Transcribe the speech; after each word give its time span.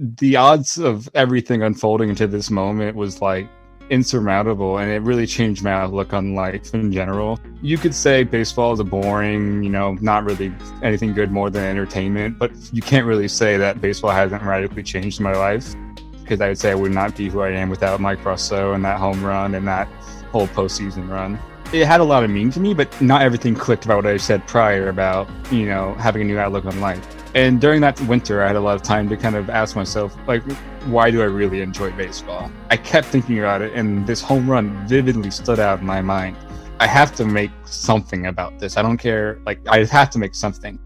the 0.00 0.34
odds 0.34 0.78
of 0.78 1.10
everything 1.14 1.62
unfolding 1.62 2.08
into 2.08 2.26
this 2.26 2.50
moment 2.50 2.96
was 2.96 3.20
like 3.20 3.46
insurmountable 3.90 4.78
and 4.78 4.90
it 4.90 5.02
really 5.02 5.26
changed 5.26 5.62
my 5.62 5.72
outlook 5.72 6.14
on 6.14 6.34
life 6.34 6.72
in 6.72 6.90
general. 6.90 7.38
You 7.60 7.76
could 7.76 7.94
say 7.94 8.22
baseball 8.22 8.72
is 8.72 8.80
a 8.80 8.84
boring, 8.84 9.62
you 9.62 9.68
know, 9.68 9.98
not 10.00 10.24
really 10.24 10.54
anything 10.82 11.12
good 11.12 11.30
more 11.30 11.50
than 11.50 11.64
entertainment, 11.64 12.38
but 12.38 12.50
you 12.72 12.80
can't 12.80 13.04
really 13.04 13.28
say 13.28 13.58
that 13.58 13.82
baseball 13.82 14.10
hasn't 14.10 14.42
radically 14.42 14.82
changed 14.82 15.20
my 15.20 15.34
life 15.34 15.74
because 16.22 16.40
I 16.40 16.48
would 16.48 16.58
say 16.58 16.70
I 16.70 16.76
would 16.76 16.92
not 16.92 17.14
be 17.14 17.28
who 17.28 17.40
I 17.42 17.50
am 17.50 17.68
without 17.68 18.00
Mike 18.00 18.20
Brosseau 18.20 18.74
and 18.74 18.82
that 18.86 18.98
home 18.98 19.22
run 19.22 19.54
and 19.54 19.68
that 19.68 19.86
whole 20.32 20.46
postseason 20.46 21.10
run. 21.10 21.38
It 21.74 21.84
had 21.84 22.00
a 22.00 22.04
lot 22.04 22.24
of 22.24 22.30
meaning 22.30 22.52
to 22.52 22.60
me, 22.60 22.72
but 22.72 22.88
not 23.02 23.20
everything 23.20 23.54
clicked 23.54 23.84
about 23.84 23.96
what 23.96 24.06
I 24.06 24.16
said 24.16 24.46
prior 24.46 24.88
about, 24.88 25.28
you 25.52 25.66
know, 25.66 25.94
having 25.94 26.22
a 26.22 26.24
new 26.24 26.38
outlook 26.38 26.64
on 26.64 26.80
life. 26.80 27.19
And 27.32 27.60
during 27.60 27.80
that 27.82 28.00
winter, 28.08 28.42
I 28.42 28.48
had 28.48 28.56
a 28.56 28.60
lot 28.60 28.74
of 28.74 28.82
time 28.82 29.08
to 29.08 29.16
kind 29.16 29.36
of 29.36 29.48
ask 29.48 29.76
myself, 29.76 30.16
like, 30.26 30.42
why 30.86 31.12
do 31.12 31.22
I 31.22 31.26
really 31.26 31.60
enjoy 31.60 31.92
baseball? 31.92 32.50
I 32.70 32.76
kept 32.76 33.06
thinking 33.06 33.38
about 33.38 33.62
it, 33.62 33.72
and 33.72 34.04
this 34.04 34.20
home 34.20 34.50
run 34.50 34.84
vividly 34.88 35.30
stood 35.30 35.60
out 35.60 35.78
in 35.78 35.86
my 35.86 36.00
mind. 36.00 36.36
I 36.80 36.88
have 36.88 37.14
to 37.14 37.24
make 37.24 37.52
something 37.66 38.26
about 38.26 38.58
this. 38.58 38.76
I 38.76 38.82
don't 38.82 38.98
care. 38.98 39.38
Like, 39.46 39.60
I 39.68 39.84
have 39.84 40.10
to 40.10 40.18
make 40.18 40.34
something. 40.34 40.76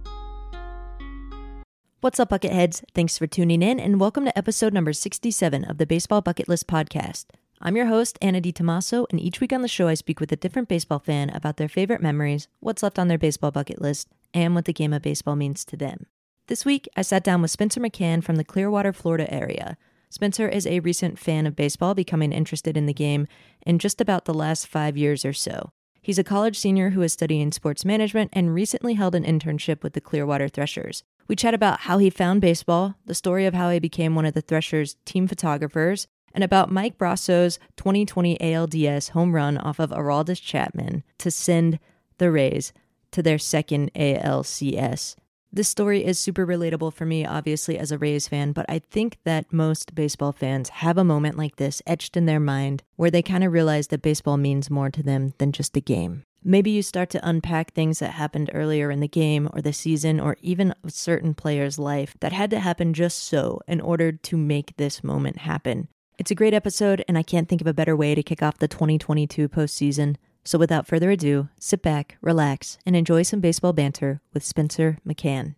What's 2.03 2.21
up, 2.21 2.29
Bucketheads? 2.29 2.85
Thanks 2.95 3.17
for 3.17 3.27
tuning 3.27 3.63
in, 3.63 3.81
and 3.81 3.99
welcome 3.99 4.27
to 4.27 4.37
episode 4.37 4.75
number 4.75 4.93
67 4.93 5.65
of 5.65 5.79
the 5.79 5.87
Baseball 5.87 6.21
Bucket 6.21 6.47
List 6.47 6.67
podcast. 6.67 7.25
I'm 7.63 7.75
your 7.75 7.87
host, 7.87 8.19
Anna 8.21 8.43
DiTomaso, 8.43 9.07
and 9.09 9.19
each 9.19 9.41
week 9.41 9.55
on 9.55 9.63
the 9.63 9.69
show, 9.69 9.89
I 9.89 9.95
speak 9.95 10.21
with 10.21 10.31
a 10.31 10.37
different 10.37 10.69
baseball 10.69 10.99
fan 10.99 11.31
about 11.31 11.57
their 11.57 11.71
favorite 11.71 12.03
memories, 12.03 12.49
what's 12.61 12.83
left 12.83 12.99
on 12.99 13.09
their 13.09 13.17
baseball 13.17 13.51
bucket 13.51 13.81
list, 13.81 14.09
and 14.35 14.55
what 14.55 14.67
the 14.67 14.75
game 14.75 14.93
of 14.93 15.01
baseball 15.01 15.37
means 15.37 15.65
to 15.65 15.79
them. 15.79 16.05
This 16.47 16.67
week, 16.67 16.87
I 16.95 17.01
sat 17.01 17.25
down 17.25 17.41
with 17.41 17.51
Spencer 17.51 17.81
McCann 17.81 18.23
from 18.23 18.37
the 18.37 18.45
Clearwater, 18.45 18.93
Florida 18.93 19.33
area. 19.33 19.79
Spencer 20.11 20.47
is 20.47 20.67
a 20.67 20.81
recent 20.81 21.19
fan 21.19 21.47
of 21.47 21.57
baseball, 21.57 21.95
becoming 21.95 22.35
interested 22.35 22.77
in 22.77 22.85
the 22.85 22.93
game 22.93 23.27
in 23.65 23.79
just 23.79 23.99
about 23.99 24.27
the 24.27 24.35
last 24.35 24.67
five 24.67 24.95
years 24.95 25.25
or 25.25 25.33
so. 25.33 25.71
He's 26.03 26.19
a 26.19 26.25
college 26.25 26.59
senior 26.59 26.91
who 26.91 27.01
is 27.01 27.15
studying 27.15 27.51
sports 27.51 27.83
management 27.87 28.29
and 28.35 28.53
recently 28.53 28.93
held 28.93 29.15
an 29.15 29.25
internship 29.25 29.83
with 29.83 29.95
the 29.95 30.03
Clearwater 30.03 30.49
Threshers. 30.49 31.03
We 31.29 31.35
chat 31.35 31.55
about 31.55 31.81
how 31.81 31.97
he 31.97 32.11
found 32.11 32.43
baseball, 32.43 32.97
the 33.07 33.15
story 33.15 33.47
of 33.47 33.55
how 33.55 33.71
he 33.71 33.79
became 33.79 34.15
one 34.15 34.27
of 34.27 34.35
the 34.35 34.43
Threshers' 34.43 34.97
team 35.07 35.27
photographers, 35.27 36.09
and 36.35 36.45
about 36.45 36.71
Mike 36.71 36.99
Brosseau's 36.99 37.59
2020 37.79 38.37
ALDS 38.37 39.11
home 39.11 39.35
run 39.35 39.57
off 39.57 39.79
of 39.79 39.93
Aroldis 39.93 40.43
Chapman 40.43 41.05
to 41.17 41.31
send 41.31 41.79
the 42.19 42.31
Rays 42.31 42.75
to 43.13 43.23
their 43.23 43.39
second 43.39 43.91
ALCS. 43.95 45.17
This 45.55 45.69
story 45.69 46.05
is 46.05 46.19
super 46.19 46.45
relatable 46.45 46.95
for 46.95 47.07
me, 47.07 47.25
obviously, 47.25 47.79
as 47.79 47.93
a 47.93 47.99
Rays 47.99 48.27
fan, 48.27 48.51
but 48.51 48.67
I 48.69 48.81
think 48.81 49.19
that 49.23 49.53
most 49.53 49.95
baseball 49.95 50.33
fans 50.33 50.69
have 50.69 50.99
a 50.99 51.05
moment 51.05 51.39
like 51.39 51.55
this 51.55 51.81
etched 51.87 52.17
in 52.17 52.27
their 52.27 52.41
mind 52.41 52.83
where 52.97 53.09
they 53.09 53.23
kind 53.23 53.45
of 53.45 53.53
realize 53.53 53.87
that 53.87 54.03
baseball 54.03 54.37
means 54.37 54.69
more 54.69 54.91
to 54.91 55.01
them 55.01 55.33
than 55.39 55.53
just 55.53 55.77
a 55.77 55.81
game. 55.81 56.25
Maybe 56.43 56.73
you 56.73 56.83
start 56.83 57.09
to 57.11 57.29
unpack 57.29 57.73
things 57.73 58.01
that 58.01 58.15
happened 58.15 58.51
earlier 58.53 58.91
in 58.91 58.99
the 58.99 59.07
game 59.07 59.49
or 59.53 59.63
the 59.63 59.73
season 59.73 60.19
or 60.19 60.37
even 60.43 60.75
a 60.83 60.91
certain 60.91 61.35
player's 61.35 61.79
life 61.79 62.17
that 62.19 62.33
had 62.33 62.51
to 62.51 62.59
happen 62.59 62.93
just 62.93 63.23
so 63.23 63.61
in 63.69 63.81
order 63.81 64.11
to 64.11 64.37
make 64.37 64.77
this 64.77 65.05
moment 65.05 65.37
happen. 65.39 65.87
It's 66.19 66.33
a 66.33 66.35
great 66.35 66.55
episode, 66.55 67.05
and 67.07 67.17
I 67.17 67.23
can't 67.23 67.49
think 67.49 67.61
of 67.61 67.69
a 67.69 67.73
better 67.73 67.95
way 67.95 68.17
to 68.17 68.25
kick 68.25 68.43
off 68.43 68.59
the 68.59 68.67
2022 68.67 69.49
postseason. 69.49 70.17
So 70.45 70.59
without 70.59 70.87
further 70.87 71.11
ado, 71.11 71.49
sit 71.59 71.83
back, 71.83 72.19
relax, 72.21 72.79
and 72.85 72.95
enjoy 72.95 73.23
some 73.23 73.41
baseball 73.41 73.73
banter 73.73 74.21
with 74.35 74.45
Spencer 74.45 74.99
McCann. 75.07 75.55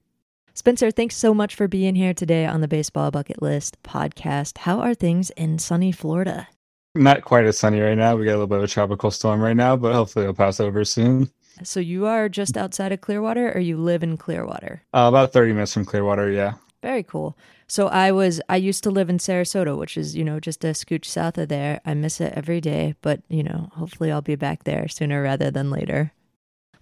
Spencer, 0.54 0.90
thanks 0.90 1.16
so 1.16 1.34
much 1.34 1.54
for 1.54 1.68
being 1.68 1.96
here 1.96 2.14
today 2.14 2.46
on 2.46 2.60
the 2.60 2.68
Baseball 2.68 3.10
Bucket 3.10 3.42
List 3.42 3.76
podcast. 3.82 4.58
How 4.58 4.80
are 4.80 4.94
things 4.94 5.30
in 5.30 5.58
sunny 5.58 5.92
Florida? 5.92 6.48
Not 6.94 7.24
quite 7.24 7.44
as 7.44 7.58
sunny 7.58 7.80
right 7.80 7.98
now. 7.98 8.16
We 8.16 8.24
got 8.24 8.30
a 8.30 8.38
little 8.38 8.46
bit 8.46 8.58
of 8.58 8.64
a 8.64 8.68
tropical 8.68 9.10
storm 9.10 9.42
right 9.42 9.56
now, 9.56 9.76
but 9.76 9.92
hopefully 9.92 10.24
it'll 10.24 10.34
pass 10.34 10.60
over 10.60 10.82
soon. 10.84 11.30
So 11.62 11.80
you 11.80 12.06
are 12.06 12.28
just 12.28 12.56
outside 12.56 12.92
of 12.92 13.00
Clearwater 13.00 13.52
or 13.52 13.60
you 13.60 13.76
live 13.76 14.02
in 14.02 14.16
Clearwater? 14.16 14.82
Uh, 14.94 15.06
about 15.08 15.32
30 15.32 15.52
minutes 15.52 15.74
from 15.74 15.84
Clearwater, 15.84 16.30
yeah. 16.30 16.54
Very 16.82 17.02
cool. 17.02 17.36
So 17.66 17.88
I 17.88 18.12
was 18.12 18.40
I 18.48 18.56
used 18.56 18.84
to 18.84 18.90
live 18.90 19.10
in 19.10 19.18
Sarasota, 19.18 19.76
which 19.76 19.96
is, 19.96 20.14
you 20.14 20.24
know, 20.24 20.38
just 20.38 20.64
a 20.64 20.68
scooch 20.68 21.04
south 21.04 21.38
of 21.38 21.48
there. 21.48 21.80
I 21.84 21.94
miss 21.94 22.20
it 22.20 22.32
every 22.36 22.60
day, 22.60 22.94
but, 23.02 23.22
you 23.28 23.42
know, 23.42 23.70
hopefully 23.72 24.12
I'll 24.12 24.22
be 24.22 24.36
back 24.36 24.64
there 24.64 24.86
sooner 24.88 25.22
rather 25.22 25.50
than 25.50 25.70
later. 25.70 26.12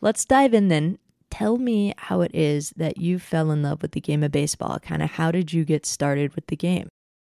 Let's 0.01 0.25
dive 0.25 0.53
in 0.53 0.69
then. 0.69 0.99
Tell 1.31 1.57
me 1.57 1.95
how 1.97 2.21
it 2.21 2.33
is 2.35 2.71
that 2.77 2.99
you 2.99 3.19
fell 3.19 3.51
in 3.51 3.63
love 3.63 3.83
with 3.83 3.93
the 3.93 4.01
game 4.01 4.23
of 4.23 4.31
baseball. 4.31 4.79
Kind 4.79 5.03
of 5.03 5.11
how 5.11 5.31
did 5.31 5.53
you 5.53 5.65
get 5.65 5.87
started 5.87 6.35
with 6.35 6.47
the 6.47 6.57
game? 6.57 6.89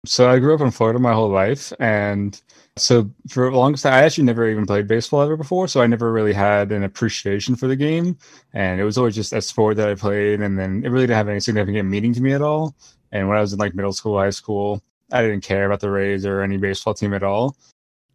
So 0.08 0.30
I 0.30 0.38
grew 0.38 0.54
up 0.54 0.62
in 0.62 0.70
Florida 0.70 0.98
my 0.98 1.12
whole 1.12 1.28
life, 1.28 1.70
and 1.80 2.40
so 2.76 3.10
for 3.28 3.46
a 3.46 3.54
long 3.54 3.74
time, 3.74 3.92
I 3.92 4.04
actually 4.04 4.24
never 4.24 4.48
even 4.48 4.64
played 4.64 4.88
baseball 4.88 5.20
ever 5.20 5.36
before. 5.36 5.68
So 5.68 5.82
I 5.82 5.86
never 5.86 6.10
really 6.10 6.32
had 6.32 6.72
an 6.72 6.82
appreciation 6.82 7.56
for 7.56 7.68
the 7.68 7.76
game, 7.76 8.16
and 8.54 8.80
it 8.80 8.84
was 8.84 8.96
always 8.96 9.14
just 9.14 9.34
a 9.34 9.42
sport 9.42 9.76
that 9.76 9.90
I 9.90 9.94
played, 9.94 10.40
and 10.40 10.58
then 10.58 10.82
it 10.82 10.88
really 10.88 11.06
didn't 11.06 11.18
have 11.18 11.28
any 11.28 11.40
significant 11.40 11.90
meaning 11.90 12.14
to 12.14 12.22
me 12.22 12.32
at 12.32 12.40
all. 12.40 12.74
And 13.12 13.28
when 13.28 13.36
I 13.36 13.42
was 13.42 13.52
in 13.52 13.58
like 13.58 13.74
middle 13.74 13.92
school, 13.92 14.18
high 14.18 14.30
school, 14.30 14.82
I 15.12 15.20
didn't 15.20 15.42
care 15.42 15.66
about 15.66 15.80
the 15.80 15.90
Rays 15.90 16.24
or 16.24 16.40
any 16.40 16.56
baseball 16.56 16.94
team 16.94 17.12
at 17.12 17.22
all. 17.22 17.54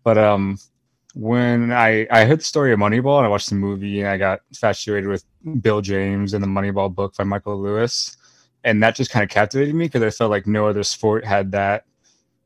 But 0.03 0.17
um, 0.17 0.57
when 1.13 1.71
I 1.71 2.07
I 2.09 2.25
heard 2.25 2.39
the 2.39 2.43
story 2.43 2.73
of 2.73 2.79
Moneyball 2.79 3.19
and 3.19 3.27
I 3.27 3.29
watched 3.29 3.49
the 3.49 3.55
movie 3.55 3.99
and 3.99 4.09
I 4.09 4.17
got 4.17 4.39
infatuated 4.49 5.07
with 5.07 5.25
Bill 5.61 5.81
James 5.81 6.33
and 6.33 6.43
the 6.43 6.47
Moneyball 6.47 6.93
book 6.93 7.15
by 7.15 7.23
Michael 7.23 7.61
Lewis, 7.61 8.17
and 8.63 8.81
that 8.81 8.95
just 8.95 9.11
kind 9.11 9.23
of 9.23 9.29
captivated 9.29 9.75
me 9.75 9.85
because 9.85 10.03
I 10.03 10.09
felt 10.09 10.31
like 10.31 10.47
no 10.47 10.67
other 10.67 10.83
sport 10.83 11.25
had 11.25 11.51
that 11.51 11.85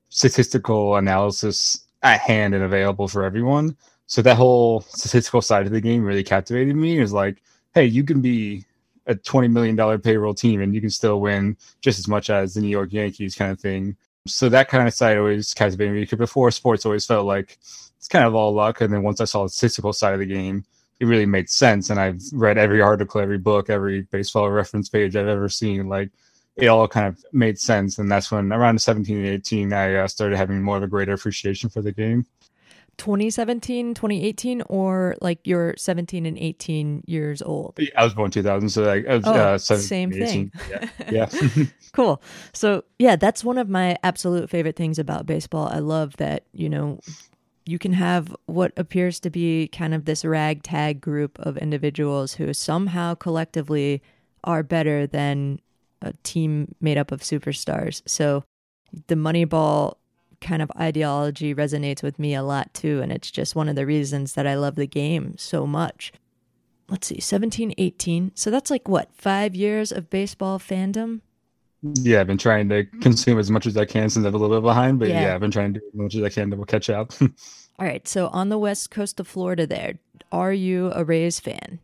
statistical 0.09 0.95
analysis 0.95 1.85
at 2.03 2.19
hand 2.19 2.55
and 2.55 2.63
available 2.63 3.07
for 3.07 3.23
everyone. 3.23 3.75
So 4.07 4.21
that 4.21 4.37
whole 4.37 4.81
statistical 4.81 5.41
side 5.41 5.65
of 5.65 5.71
the 5.71 5.81
game 5.81 6.03
really 6.03 6.23
captivated 6.23 6.75
me. 6.75 6.97
It 6.97 7.01
was 7.01 7.13
like, 7.13 7.41
hey, 7.73 7.85
you 7.85 8.03
can 8.03 8.21
be 8.21 8.65
a 9.05 9.15
$20 9.15 9.51
million 9.51 10.01
payroll 10.01 10.33
team 10.33 10.61
and 10.61 10.73
you 10.73 10.81
can 10.81 10.89
still 10.89 11.19
win 11.19 11.57
just 11.81 11.99
as 11.99 12.07
much 12.07 12.29
as 12.29 12.53
the 12.53 12.61
New 12.61 12.69
York 12.69 12.93
Yankees 12.93 13.35
kind 13.35 13.51
of 13.51 13.59
thing. 13.59 13.95
So 14.25 14.49
that 14.49 14.69
kind 14.69 14.87
of 14.87 14.93
side 14.93 15.17
always 15.17 15.53
captivated 15.53 15.93
me 15.93 16.01
because 16.01 16.17
before 16.17 16.51
sports 16.51 16.85
always 16.85 17.05
felt 17.05 17.25
like 17.25 17.57
it's 17.97 18.07
kind 18.07 18.25
of 18.25 18.35
all 18.35 18.53
luck. 18.53 18.81
And 18.81 18.93
then 18.93 19.03
once 19.03 19.21
I 19.21 19.25
saw 19.25 19.43
the 19.43 19.49
statistical 19.49 19.93
side 19.93 20.13
of 20.13 20.19
the 20.19 20.25
game, 20.25 20.65
it 20.99 21.05
really 21.05 21.25
made 21.25 21.49
sense. 21.49 21.89
And 21.89 21.99
I've 21.99 22.21
read 22.33 22.57
every 22.57 22.81
article, 22.81 23.21
every 23.21 23.37
book, 23.37 23.69
every 23.69 24.03
baseball 24.03 24.49
reference 24.49 24.89
page 24.89 25.15
I've 25.15 25.27
ever 25.27 25.49
seen. 25.49 25.87
Like 25.87 26.09
it 26.55 26.67
all 26.67 26.87
kind 26.87 27.07
of 27.07 27.23
made 27.31 27.59
sense. 27.59 27.99
And 27.99 28.11
that's 28.11 28.31
when 28.31 28.51
around 28.51 28.81
17 28.81 29.17
and 29.17 29.27
18, 29.27 29.73
I 29.73 29.95
uh, 29.95 30.07
started 30.07 30.37
having 30.37 30.61
more 30.61 30.77
of 30.77 30.83
a 30.83 30.87
greater 30.87 31.13
appreciation 31.13 31.69
for 31.69 31.81
the 31.81 31.91
game. 31.91 32.25
2017, 32.97 33.93
2018, 33.93 34.63
or 34.63 35.15
like 35.21 35.39
you're 35.45 35.75
17 35.77 36.25
and 36.25 36.37
18 36.37 37.03
years 37.05 37.43
old? 37.43 37.79
I 37.95 38.03
was 38.03 38.15
born 38.15 38.31
2000, 38.31 38.69
so 38.69 38.83
like 38.83 39.07
was, 39.07 39.23
oh, 39.25 39.33
uh, 39.33 39.57
same 39.57 40.11
thing. 40.11 40.51
Yeah. 40.69 40.89
yeah. 41.29 41.65
cool. 41.93 42.21
So 42.53 42.83
yeah, 42.97 43.15
that's 43.15 43.43
one 43.43 43.59
of 43.59 43.69
my 43.69 43.97
absolute 44.03 44.49
favorite 44.49 44.75
things 44.75 44.97
about 44.97 45.27
baseball. 45.27 45.69
I 45.71 45.79
love 45.79 46.17
that 46.17 46.45
you 46.53 46.69
know 46.69 46.99
you 47.67 47.77
can 47.77 47.93
have 47.93 48.35
what 48.45 48.71
appears 48.77 49.19
to 49.19 49.29
be 49.29 49.67
kind 49.67 49.93
of 49.93 50.05
this 50.05 50.23
ragtag 50.23 51.01
group 51.01 51.37
of 51.39 51.57
individuals 51.57 52.35
who 52.35 52.53
somehow 52.53 53.13
collectively 53.13 54.01
are 54.43 54.63
better 54.63 55.05
than 55.05 55.59
a 56.01 56.13
team 56.23 56.73
made 56.79 56.97
up 56.97 57.11
of 57.11 57.21
superstars. 57.21 58.01
So 58.05 58.43
the 59.07 59.15
Moneyball 59.15 59.95
kind 60.39 60.61
of 60.61 60.71
ideology 60.79 61.53
resonates 61.53 62.03
with 62.03 62.19
me 62.19 62.33
a 62.35 62.43
lot 62.43 62.73
too. 62.73 63.01
And 63.01 63.11
it's 63.11 63.31
just 63.31 63.55
one 63.55 63.67
of 63.67 63.75
the 63.75 63.85
reasons 63.85 64.33
that 64.33 64.47
I 64.47 64.55
love 64.55 64.75
the 64.75 64.87
game 64.87 65.35
so 65.37 65.65
much. 65.67 66.13
Let's 66.89 67.07
see, 67.07 67.19
17, 67.19 67.73
18. 67.77 68.31
So 68.35 68.49
that's 68.49 68.71
like 68.71 68.87
what, 68.87 69.09
five 69.13 69.55
years 69.55 69.91
of 69.91 70.09
baseball 70.09 70.57
fandom? 70.57 71.21
Yeah, 71.95 72.21
I've 72.21 72.27
been 72.27 72.37
trying 72.37 72.69
to 72.69 72.85
consume 73.01 73.39
as 73.39 73.51
much 73.51 73.65
as 73.65 73.77
I 73.77 73.85
can 73.85 74.09
since 74.09 74.25
I'm 74.25 74.33
a 74.33 74.37
little 74.37 74.57
bit 74.57 74.63
behind, 74.63 74.99
but 74.99 75.09
yeah, 75.09 75.21
yeah 75.21 75.35
I've 75.35 75.41
been 75.41 75.51
trying 75.51 75.73
to 75.73 75.79
do 75.79 75.85
as 75.87 75.93
much 75.93 76.15
as 76.15 76.23
I 76.23 76.29
can 76.29 76.51
to 76.51 76.65
catch 76.65 76.89
up. 76.89 77.11
All 77.21 77.85
right. 77.85 78.07
So 78.07 78.27
on 78.27 78.49
the 78.49 78.57
west 78.57 78.89
coast 78.89 79.19
of 79.19 79.27
Florida, 79.27 79.67
there, 79.67 79.99
are 80.31 80.53
you 80.53 80.91
a 80.93 81.03
Rays 81.03 81.39
fan? 81.39 81.79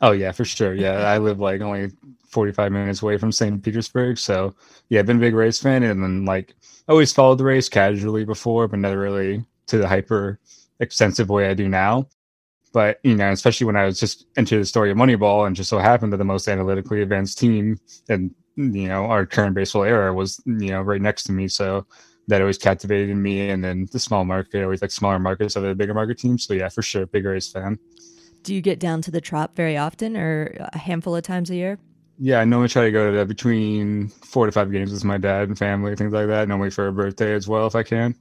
Oh 0.00 0.12
yeah, 0.12 0.32
for 0.32 0.44
sure. 0.44 0.74
Yeah, 0.74 1.08
I 1.08 1.18
live 1.18 1.40
like 1.40 1.60
only 1.60 1.90
45 2.28 2.72
minutes 2.72 3.02
away 3.02 3.16
from 3.16 3.32
St. 3.32 3.62
Petersburg, 3.62 4.18
so 4.18 4.54
yeah, 4.88 5.00
I've 5.00 5.06
been 5.06 5.18
a 5.18 5.20
big 5.20 5.34
Rays 5.34 5.58
fan, 5.58 5.82
and 5.82 6.02
then 6.02 6.24
like 6.24 6.54
always 6.88 7.12
followed 7.12 7.38
the 7.38 7.44
Rays 7.44 7.68
casually 7.68 8.24
before, 8.24 8.68
but 8.68 8.80
never 8.80 9.00
really 9.00 9.44
to 9.68 9.78
the 9.78 9.88
hyper 9.88 10.38
extensive 10.80 11.30
way 11.30 11.48
I 11.48 11.54
do 11.54 11.68
now. 11.68 12.08
But 12.72 12.98
you 13.04 13.14
know, 13.14 13.30
especially 13.30 13.66
when 13.66 13.76
I 13.76 13.84
was 13.84 14.00
just 14.00 14.26
into 14.36 14.58
the 14.58 14.64
story 14.64 14.90
of 14.90 14.96
Moneyball, 14.96 15.46
and 15.46 15.54
just 15.54 15.70
so 15.70 15.78
happened 15.78 16.12
that 16.12 16.18
the 16.18 16.24
most 16.24 16.48
analytically 16.48 17.00
advanced 17.00 17.38
team 17.38 17.78
and 18.08 18.34
you 18.56 18.88
know 18.88 19.06
our 19.06 19.26
current 19.26 19.54
baseball 19.54 19.84
era 19.84 20.12
was 20.12 20.40
you 20.46 20.70
know 20.70 20.82
right 20.82 21.00
next 21.00 21.24
to 21.24 21.32
me, 21.32 21.48
so 21.48 21.86
that 22.28 22.40
always 22.40 22.58
captivated 22.58 23.16
me. 23.16 23.50
And 23.50 23.64
then 23.64 23.88
the 23.92 23.98
small 23.98 24.24
market, 24.24 24.62
always 24.62 24.82
like 24.82 24.90
smaller 24.90 25.18
markets 25.18 25.56
over 25.56 25.68
the 25.68 25.74
bigger 25.74 25.94
market 25.94 26.18
teams. 26.18 26.46
So 26.46 26.54
yeah, 26.54 26.68
for 26.68 26.82
sure, 26.82 27.06
big 27.06 27.24
Rays 27.24 27.50
fan. 27.50 27.78
Do 28.42 28.54
you 28.54 28.60
get 28.60 28.78
down 28.78 29.00
to 29.02 29.10
the 29.10 29.20
trop 29.20 29.56
very 29.56 29.76
often, 29.76 30.16
or 30.16 30.54
a 30.72 30.78
handful 30.78 31.16
of 31.16 31.22
times 31.22 31.50
a 31.50 31.54
year? 31.54 31.78
Yeah, 32.18 32.40
I 32.40 32.44
normally 32.44 32.68
try 32.68 32.84
to 32.84 32.92
go 32.92 33.12
to 33.12 33.24
between 33.24 34.08
four 34.08 34.46
to 34.46 34.52
five 34.52 34.70
games 34.70 34.92
with 34.92 35.04
my 35.04 35.18
dad 35.18 35.48
and 35.48 35.58
family, 35.58 35.96
things 35.96 36.12
like 36.12 36.28
that. 36.28 36.46
Normally 36.46 36.70
for 36.70 36.86
a 36.86 36.92
birthday 36.92 37.34
as 37.34 37.48
well, 37.48 37.66
if 37.66 37.74
I 37.74 37.82
can. 37.82 38.14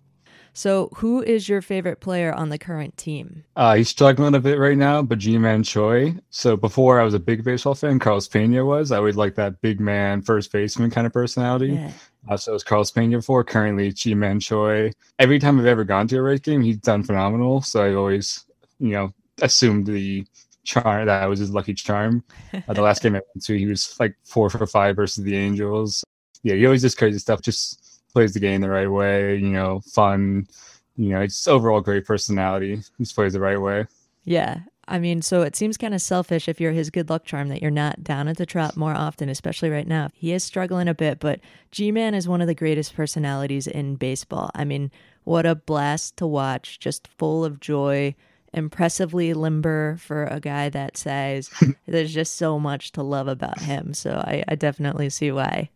So, 0.54 0.90
who 0.96 1.24
is 1.24 1.50
your 1.50 1.62
favorite 1.62 2.00
player 2.00 2.32
on 2.32 2.50
the 2.50 2.60
current 2.60 2.96
team? 2.96 3.44
Uh, 3.56 3.76
he's 3.76 3.90
struggling 3.90 4.36
a 4.36 4.40
bit 4.40 4.60
right 4.60 4.78
now, 4.78 5.02
but 5.02 5.18
Ji-Man 5.18 5.64
Choi. 5.64 6.16
So 6.30 6.56
before 6.56 7.00
I 7.00 7.04
was 7.04 7.16
a 7.16 7.20
big 7.20 7.44
baseball 7.44 7.74
fan, 7.74 7.98
Carlos 7.98 8.28
Pena 8.28 8.64
was. 8.64 8.92
I 8.92 9.00
would 9.00 9.16
like 9.16 9.34
that 9.36 9.60
big 9.62 9.80
man, 9.80 10.22
first 10.22 10.52
baseman 10.52 10.92
kind 10.92 11.08
of 11.08 11.14
personality. 11.14 11.74
Yeah. 11.74 11.92
Uh, 12.30 12.38
so 12.38 12.52
it 12.52 12.54
was 12.54 12.64
Carlos 12.64 12.92
Pena 12.92 13.18
before. 13.18 13.44
Currently, 13.44 13.92
Ji-Man 13.94 14.40
Choi. 14.40 14.92
Every 15.18 15.40
time 15.40 15.60
I've 15.60 15.66
ever 15.66 15.84
gone 15.84 16.08
to 16.10 16.18
a 16.18 16.22
Rays 16.22 16.40
game, 16.40 16.62
he's 16.62 16.78
done 16.78 17.04
phenomenal. 17.04 17.62
So 17.64 17.84
I 17.84 17.96
always, 17.96 18.46
you 18.80 18.92
know, 18.92 19.14
assumed 19.42 19.88
the 19.88 20.26
charm 20.64 21.08
that 21.08 21.26
was 21.26 21.40
his 21.40 21.52
lucky 21.52 21.74
charm. 21.74 22.24
Uh, 22.68 22.74
the 22.74 22.82
last 22.84 23.02
game 23.02 23.16
I 23.16 23.22
went 23.34 23.44
to, 23.44 23.58
he 23.58 23.66
was 23.66 24.00
like 24.00 24.16
four 24.24 24.48
for 24.48 24.66
five 24.68 24.96
versus 24.96 25.24
the 25.24 25.36
Angels. 25.36 26.04
Yeah, 26.44 26.54
he 26.54 26.66
always 26.66 26.84
does 26.84 26.94
crazy 26.94 27.18
stuff. 27.18 27.42
Just 27.42 27.83
plays 28.14 28.34
the 28.34 28.40
game 28.40 28.62
the 28.62 28.70
right 28.70 28.90
way, 28.90 29.36
you 29.36 29.50
know, 29.50 29.82
fun, 29.82 30.48
you 30.96 31.10
know, 31.10 31.22
it's 31.22 31.48
overall 31.48 31.82
great 31.82 32.06
personality. 32.06 32.82
He 32.98 33.06
plays 33.06 33.34
the 33.34 33.40
right 33.40 33.60
way. 33.60 33.88
Yeah. 34.24 34.60
I 34.88 35.00
mean, 35.00 35.22
so 35.22 35.44
it 35.44 35.56
seems 35.56 35.78
kind 35.78 35.94
of 35.94 36.02
selfish 36.02 36.50
if 36.50 36.60
you're 36.60 36.74
his 36.74 36.90
good 36.90 37.10
luck 37.10 37.24
charm 37.24 37.48
that 37.50 37.62
you're 37.62 37.72
not 37.72 38.04
down 38.04 38.28
at 38.28 38.38
the 38.38 38.46
trop 38.46 38.76
more 38.76 38.94
often, 38.94 39.30
especially 39.30 39.70
right 39.70 39.88
now. 39.88 40.10
He 40.14 40.34
is 40.34 40.44
struggling 40.44 40.90
a 40.90 40.94
bit, 40.94 41.20
but 41.20 41.40
Ji-Man 41.72 42.14
is 42.14 42.28
one 42.28 42.42
of 42.42 42.48
the 42.48 42.56
greatest 42.56 42.94
personalities 42.94 43.66
in 43.66 43.96
baseball. 43.96 44.52
I 44.54 44.66
mean, 44.66 44.92
what 45.24 45.46
a 45.46 45.56
blast 45.56 46.18
to 46.18 46.28
watch, 46.28 46.80
just 46.80 47.08
full 47.08 47.46
of 47.46 47.62
joy, 47.62 48.14
impressively 48.54 49.34
limber 49.34 49.96
for 49.98 50.26
a 50.26 50.42
guy 50.42 50.68
that 50.70 50.98
size. 50.98 51.50
There's 51.88 52.14
just 52.14 52.36
so 52.36 52.60
much 52.60 52.92
to 52.92 53.04
love 53.04 53.30
about 53.30 53.62
him. 53.62 53.94
So 53.94 54.12
I, 54.12 54.44
I 54.50 54.56
definitely 54.56 55.10
see 55.10 55.32
why 55.32 55.70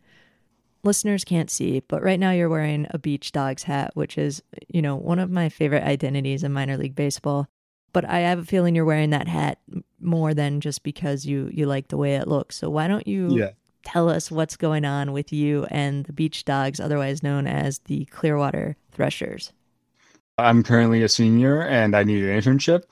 listeners 0.88 1.24
can't 1.24 1.50
see, 1.50 1.80
but 1.86 2.02
right 2.02 2.18
now 2.18 2.32
you're 2.32 2.48
wearing 2.48 2.86
a 2.90 2.98
Beach 2.98 3.30
Dogs 3.30 3.62
hat, 3.62 3.92
which 3.94 4.18
is, 4.18 4.42
you 4.68 4.82
know, 4.82 4.96
one 4.96 5.20
of 5.20 5.30
my 5.30 5.48
favorite 5.48 5.84
identities 5.84 6.42
in 6.42 6.52
minor 6.52 6.76
league 6.76 6.96
baseball. 6.96 7.46
But 7.92 8.04
I 8.04 8.20
have 8.20 8.40
a 8.40 8.44
feeling 8.44 8.74
you're 8.74 8.84
wearing 8.84 9.10
that 9.10 9.28
hat 9.28 9.58
more 10.00 10.34
than 10.34 10.60
just 10.60 10.82
because 10.82 11.24
you 11.24 11.50
you 11.52 11.66
like 11.66 11.88
the 11.88 11.96
way 11.96 12.16
it 12.16 12.26
looks. 12.26 12.56
So 12.56 12.68
why 12.68 12.88
don't 12.88 13.06
you 13.06 13.38
yeah. 13.38 13.50
tell 13.84 14.08
us 14.08 14.30
what's 14.30 14.56
going 14.56 14.84
on 14.84 15.12
with 15.12 15.32
you 15.32 15.66
and 15.70 16.04
the 16.06 16.12
Beach 16.12 16.44
Dogs, 16.44 16.80
otherwise 16.80 17.22
known 17.22 17.46
as 17.46 17.78
the 17.80 18.04
Clearwater 18.06 18.76
Threshers? 18.92 19.52
I'm 20.38 20.62
currently 20.62 21.02
a 21.02 21.08
senior 21.08 21.62
and 21.62 21.94
I 21.94 22.02
need 22.02 22.24
an 22.24 22.40
internship. 22.40 22.82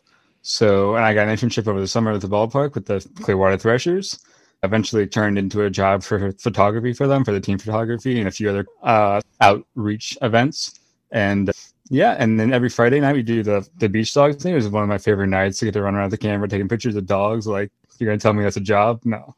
So, 0.42 0.94
and 0.94 1.04
I 1.04 1.14
got 1.14 1.28
an 1.28 1.36
internship 1.36 1.66
over 1.66 1.80
the 1.80 1.88
summer 1.88 2.12
at 2.12 2.20
the 2.20 2.28
ballpark 2.28 2.74
with 2.74 2.86
the 2.86 3.06
Clearwater 3.22 3.56
Threshers 3.56 4.18
eventually 4.62 5.06
turned 5.06 5.38
into 5.38 5.62
a 5.62 5.70
job 5.70 6.02
for 6.02 6.32
photography 6.32 6.92
for 6.92 7.06
them, 7.06 7.24
for 7.24 7.32
the 7.32 7.40
team 7.40 7.58
photography, 7.58 8.18
and 8.18 8.28
a 8.28 8.30
few 8.30 8.48
other 8.50 8.66
uh, 8.82 9.20
outreach 9.40 10.16
events. 10.22 10.78
And 11.10 11.50
yeah, 11.88 12.16
and 12.18 12.38
then 12.38 12.52
every 12.52 12.68
Friday 12.68 13.00
night 13.00 13.14
we 13.14 13.22
do 13.22 13.42
the 13.42 13.66
the 13.78 13.88
beach 13.88 14.12
dogs 14.12 14.42
thing. 14.42 14.52
It 14.52 14.56
was 14.56 14.68
one 14.68 14.82
of 14.82 14.88
my 14.88 14.98
favorite 14.98 15.28
nights 15.28 15.58
to 15.58 15.66
get 15.66 15.74
to 15.74 15.82
run 15.82 15.94
around 15.94 16.10
the 16.10 16.18
camera 16.18 16.48
taking 16.48 16.68
pictures 16.68 16.96
of 16.96 17.06
dogs. 17.06 17.46
Like 17.46 17.70
you're 17.98 18.08
gonna 18.08 18.18
tell 18.18 18.32
me 18.32 18.42
that's 18.42 18.56
a 18.56 18.60
job? 18.60 19.00
No. 19.04 19.34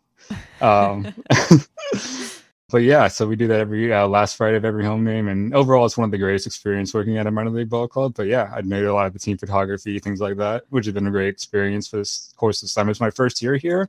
Um, 0.61 1.15
but 2.71 2.79
yeah, 2.79 3.09
so 3.09 3.27
we 3.27 3.37
do 3.37 3.47
that 3.49 3.61
every 3.61 3.93
uh, 3.93 4.07
last 4.07 4.37
Friday 4.37 4.57
of 4.57 4.65
every 4.65 4.85
home 4.85 5.05
game, 5.05 5.29
and 5.29 5.55
overall, 5.55 5.87
it's 5.87 5.99
one 5.99 6.07
of 6.07 6.11
the 6.11 6.19
greatest 6.19 6.47
experience 6.47 6.95
working 6.95 7.19
at 7.19 7.27
a 7.27 7.31
minor 7.31 7.51
league 7.51 7.71
ball 7.71 7.87
club. 7.87 8.15
But 8.17 8.27
yeah, 8.27 8.51
I'd 8.55 8.67
made 8.67 8.85
a 8.85 8.95
lot 8.95 9.07
of 9.07 9.13
the 9.13 9.19
team 9.19 9.37
photography, 9.37 9.99
things 9.99 10.21
like 10.21 10.37
that, 10.39 10.65
which 10.71 10.87
has 10.87 10.95
been 10.95 11.07
a 11.07 11.11
great 11.11 11.29
experience 11.29 11.89
for 11.89 11.99
this 11.99 12.33
course 12.37 12.61
this 12.61 12.75
time. 12.75 12.89
It's 12.89 13.01
my 13.01 13.11
first 13.11 13.43
year 13.43 13.57
here, 13.57 13.89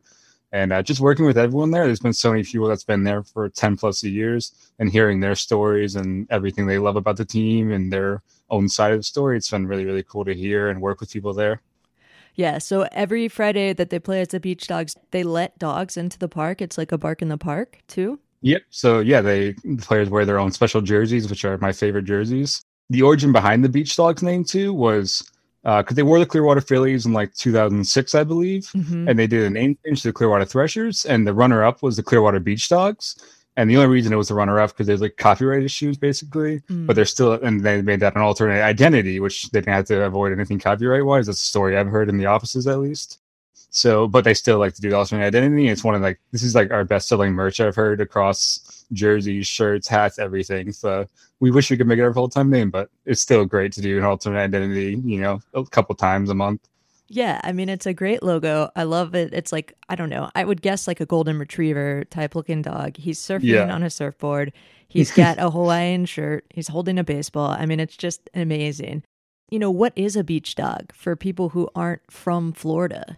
and 0.51 0.73
uh, 0.73 0.81
just 0.81 0.99
working 0.99 1.25
with 1.25 1.37
everyone 1.37 1.71
there 1.71 1.85
there's 1.85 1.99
been 1.99 2.13
so 2.13 2.31
many 2.31 2.43
people 2.43 2.67
that's 2.67 2.83
been 2.83 3.03
there 3.03 3.23
for 3.23 3.49
10 3.49 3.77
plus 3.77 4.03
years 4.03 4.53
and 4.79 4.91
hearing 4.91 5.19
their 5.19 5.35
stories 5.35 5.95
and 5.95 6.27
everything 6.31 6.65
they 6.65 6.79
love 6.79 6.95
about 6.95 7.17
the 7.17 7.25
team 7.25 7.71
and 7.71 7.91
their 7.91 8.21
own 8.49 8.67
side 8.67 8.91
of 8.91 8.99
the 8.99 9.03
story 9.03 9.37
it's 9.37 9.51
been 9.51 9.67
really 9.67 9.85
really 9.85 10.03
cool 10.03 10.25
to 10.25 10.33
hear 10.33 10.69
and 10.69 10.81
work 10.81 10.99
with 10.99 11.11
people 11.11 11.33
there. 11.33 11.61
Yeah 12.35 12.57
so 12.57 12.87
every 12.91 13.27
friday 13.27 13.73
that 13.73 13.89
they 13.89 13.99
play 13.99 14.21
at 14.21 14.29
the 14.29 14.39
beach 14.39 14.67
dogs 14.67 14.95
they 15.11 15.23
let 15.23 15.57
dogs 15.59 15.97
into 15.97 16.17
the 16.17 16.29
park. 16.29 16.61
It's 16.61 16.77
like 16.77 16.91
a 16.91 16.97
bark 16.97 17.21
in 17.21 17.29
the 17.29 17.37
park 17.37 17.79
too? 17.87 18.19
Yep 18.41 18.61
so 18.69 18.99
yeah 18.99 19.21
they 19.21 19.51
the 19.63 19.81
players 19.81 20.09
wear 20.09 20.25
their 20.25 20.39
own 20.39 20.51
special 20.51 20.81
jerseys 20.81 21.29
which 21.29 21.45
are 21.45 21.57
my 21.57 21.71
favorite 21.71 22.05
jerseys. 22.05 22.61
The 22.91 23.03
origin 23.03 23.31
behind 23.31 23.63
the 23.63 23.69
beach 23.69 23.95
dogs 23.95 24.23
name 24.23 24.43
too 24.43 24.73
was 24.73 25.29
because 25.63 25.91
uh, 25.91 25.93
they 25.93 26.03
were 26.03 26.19
the 26.19 26.25
Clearwater 26.25 26.61
Phillies 26.61 27.05
in 27.05 27.13
like 27.13 27.33
2006, 27.35 28.15
I 28.15 28.23
believe, 28.23 28.63
mm-hmm. 28.73 29.09
and 29.09 29.19
they 29.19 29.27
did 29.27 29.43
a 29.43 29.49
name 29.49 29.77
change 29.85 30.01
to 30.03 30.09
the 30.09 30.13
Clearwater 30.13 30.45
Threshers, 30.45 31.05
and 31.05 31.27
the 31.27 31.33
runner 31.33 31.63
up 31.63 31.83
was 31.83 31.97
the 31.97 32.03
Clearwater 32.03 32.39
Beach 32.39 32.69
Dogs. 32.69 33.17
And 33.57 33.69
the 33.69 33.75
only 33.75 33.89
reason 33.89 34.13
it 34.13 34.15
was 34.15 34.29
the 34.29 34.35
runner 34.35 34.57
up 34.57 34.69
because 34.69 34.87
there's 34.87 35.01
like 35.01 35.17
copyright 35.17 35.63
issues 35.63 35.97
basically, 35.97 36.61
mm. 36.61 36.87
but 36.87 36.95
they're 36.95 37.03
still 37.03 37.33
and 37.33 37.61
they 37.61 37.81
made 37.81 37.99
that 37.99 38.15
an 38.15 38.21
alternate 38.21 38.61
identity, 38.61 39.19
which 39.19 39.49
they 39.49 39.59
didn't 39.59 39.73
have 39.73 39.85
to 39.87 40.03
avoid 40.03 40.31
anything 40.31 40.59
copyright 40.59 41.03
wise. 41.03 41.25
That's 41.25 41.43
a 41.43 41.45
story 41.45 41.75
I've 41.75 41.87
heard 41.87 42.07
in 42.07 42.17
the 42.17 42.27
offices 42.27 42.67
at 42.67 42.79
least. 42.79 43.19
So, 43.71 44.07
but 44.07 44.23
they 44.23 44.33
still 44.33 44.57
like 44.57 44.73
to 44.75 44.81
do 44.81 44.89
the 44.89 44.97
alternate 44.97 45.25
identity. 45.25 45.67
It's 45.67 45.83
one 45.83 45.95
of 45.95 46.01
like 46.01 46.19
this 46.31 46.43
is 46.43 46.55
like 46.55 46.71
our 46.71 46.83
best 46.83 47.07
selling 47.07 47.33
merch 47.33 47.59
I've 47.59 47.75
heard 47.75 48.01
across 48.01 48.85
jerseys, 48.93 49.47
shirts, 49.47 49.87
hats, 49.87 50.17
everything. 50.17 50.71
So 50.71 51.05
we 51.39 51.51
wish 51.51 51.69
we 51.69 51.77
could 51.77 51.87
make 51.87 51.99
it 51.99 52.03
our 52.03 52.13
full 52.13 52.29
time 52.29 52.49
name, 52.49 52.71
but 52.71 52.89
it's 53.05 53.21
still 53.21 53.45
great 53.45 53.71
to 53.73 53.81
do 53.81 53.97
an 53.97 54.03
alternate 54.03 54.39
identity, 54.39 54.99
you 55.05 55.21
know, 55.21 55.39
a 55.53 55.63
couple 55.65 55.95
times 55.95 56.29
a 56.29 56.35
month. 56.35 56.67
Yeah, 57.09 57.41
I 57.43 57.51
mean 57.51 57.69
it's 57.69 57.85
a 57.85 57.93
great 57.93 58.21
logo. 58.21 58.69
I 58.75 58.83
love 58.83 59.15
it. 59.15 59.33
It's 59.33 59.51
like 59.51 59.73
I 59.89 59.95
don't 59.95 60.09
know. 60.09 60.29
I 60.35 60.43
would 60.43 60.61
guess 60.61 60.87
like 60.87 60.99
a 60.99 61.05
golden 61.05 61.39
retriever 61.39 62.05
type 62.05 62.35
looking 62.35 62.61
dog. 62.61 62.97
He's 62.97 63.19
surfing 63.19 63.43
yeah. 63.43 63.73
on 63.73 63.83
a 63.83 63.89
surfboard. 63.89 64.53
He's 64.89 65.11
got 65.11 65.37
a 65.37 65.51
Hawaiian 65.51 66.05
shirt. 66.05 66.45
He's 66.49 66.67
holding 66.67 66.97
a 66.97 67.03
baseball. 67.03 67.51
I 67.51 67.65
mean 67.65 67.79
it's 67.79 67.97
just 67.97 68.29
amazing. 68.33 69.03
You 69.51 69.57
know, 69.57 69.71
what 69.71 69.93
is 69.95 70.15
a 70.15 70.23
beach 70.23 70.53
dog 70.53 70.93
for 70.93 71.15
people 71.15 71.49
who 71.49 71.69
aren't 71.75 72.11
from 72.11 72.53
Florida? 72.53 73.17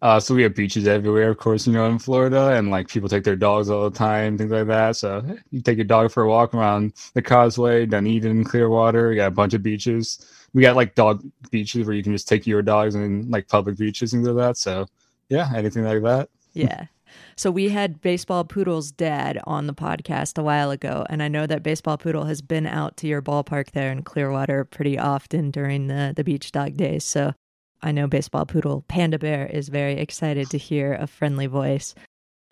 Uh, 0.00 0.20
so 0.20 0.34
we 0.34 0.42
have 0.42 0.54
beaches 0.54 0.86
everywhere, 0.86 1.30
of 1.30 1.38
course, 1.38 1.66
you 1.66 1.72
know, 1.72 1.86
in 1.86 1.98
Florida, 1.98 2.52
and 2.52 2.70
like 2.70 2.88
people 2.88 3.08
take 3.08 3.24
their 3.24 3.36
dogs 3.36 3.68
all 3.68 3.88
the 3.90 3.96
time, 3.96 4.38
things 4.38 4.52
like 4.52 4.66
that. 4.68 4.96
So 4.96 5.24
you 5.50 5.60
take 5.60 5.76
your 5.76 5.84
dog 5.84 6.12
for 6.12 6.22
a 6.22 6.28
walk 6.28 6.54
around 6.54 6.92
the 7.14 7.22
Causeway, 7.22 7.84
Dunedin, 7.86 8.44
Clearwater. 8.44 9.08
We 9.08 9.16
got 9.16 9.26
a 9.26 9.32
bunch 9.32 9.54
of 9.54 9.62
beaches. 9.62 10.24
We 10.54 10.62
got 10.62 10.76
like 10.76 10.94
dog 10.94 11.24
beaches 11.50 11.86
where 11.86 11.96
you 11.96 12.02
can 12.04 12.12
just 12.12 12.28
take 12.28 12.46
your 12.46 12.62
dogs 12.62 12.94
and 12.94 13.28
like 13.30 13.48
public 13.48 13.76
beaches, 13.76 14.12
things 14.12 14.26
like 14.26 14.36
that. 14.36 14.56
So 14.56 14.86
yeah, 15.28 15.50
anything 15.54 15.84
like 15.84 16.02
that. 16.02 16.28
Yeah. 16.52 16.86
So 17.36 17.50
we 17.50 17.70
had 17.70 18.02
Baseball 18.02 18.44
Poodle's 18.44 18.90
dad 18.90 19.40
on 19.44 19.66
the 19.66 19.72
podcast 19.72 20.36
a 20.36 20.42
while 20.42 20.70
ago, 20.70 21.06
and 21.08 21.22
I 21.22 21.28
know 21.28 21.46
that 21.46 21.62
Baseball 21.62 21.96
Poodle 21.96 22.24
has 22.24 22.42
been 22.42 22.66
out 22.66 22.96
to 22.98 23.06
your 23.06 23.22
ballpark 23.22 23.70
there 23.70 23.90
in 23.90 24.02
Clearwater 24.02 24.64
pretty 24.64 24.98
often 24.98 25.50
during 25.50 25.86
the 25.86 26.12
the 26.14 26.22
beach 26.22 26.52
dog 26.52 26.76
days. 26.76 27.04
So 27.04 27.32
I 27.82 27.92
know 27.92 28.06
baseball 28.06 28.46
poodle 28.46 28.84
Panda 28.88 29.18
Bear 29.18 29.46
is 29.46 29.68
very 29.68 29.94
excited 29.94 30.50
to 30.50 30.58
hear 30.58 30.94
a 30.94 31.06
friendly 31.06 31.46
voice. 31.46 31.94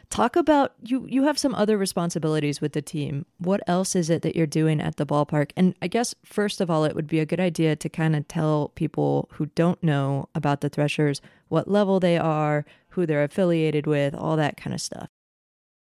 Talk 0.09 0.37
about 0.37 0.73
you 0.85 1.04
you 1.09 1.25
have 1.25 1.38
some 1.38 1.54
other 1.54 1.76
responsibilities 1.76 2.61
with 2.61 2.73
the 2.73 2.83
team. 2.83 3.26
What 3.38 3.61
else 3.66 3.97
is 3.97 4.09
it 4.09 4.23
that 4.23 4.37
you're 4.37 4.47
doing 4.47 4.80
at 4.80 4.97
the 4.97 5.06
ballpark? 5.06 5.50
And 5.56 5.75
I 5.83 5.88
guess 5.88 6.14
first 6.25 6.61
of 6.61 6.71
all 6.71 6.85
it 6.85 6.95
would 6.95 7.09
be 7.09 7.18
a 7.18 7.26
good 7.26 7.40
idea 7.40 7.75
to 7.75 7.88
kind 7.88 8.14
of 8.14 8.28
tell 8.28 8.68
people 8.76 9.28
who 9.33 9.47
don't 9.47 9.83
know 9.83 10.28
about 10.35 10.61
the 10.61 10.68
Threshers 10.68 11.21
what 11.49 11.68
level 11.68 11.99
they 11.99 12.16
are, 12.16 12.64
who 12.90 13.04
they're 13.04 13.25
affiliated 13.25 13.87
with, 13.87 14.14
all 14.14 14.37
that 14.37 14.56
kind 14.56 14.75
of 14.75 14.80
stuff. 14.80 15.09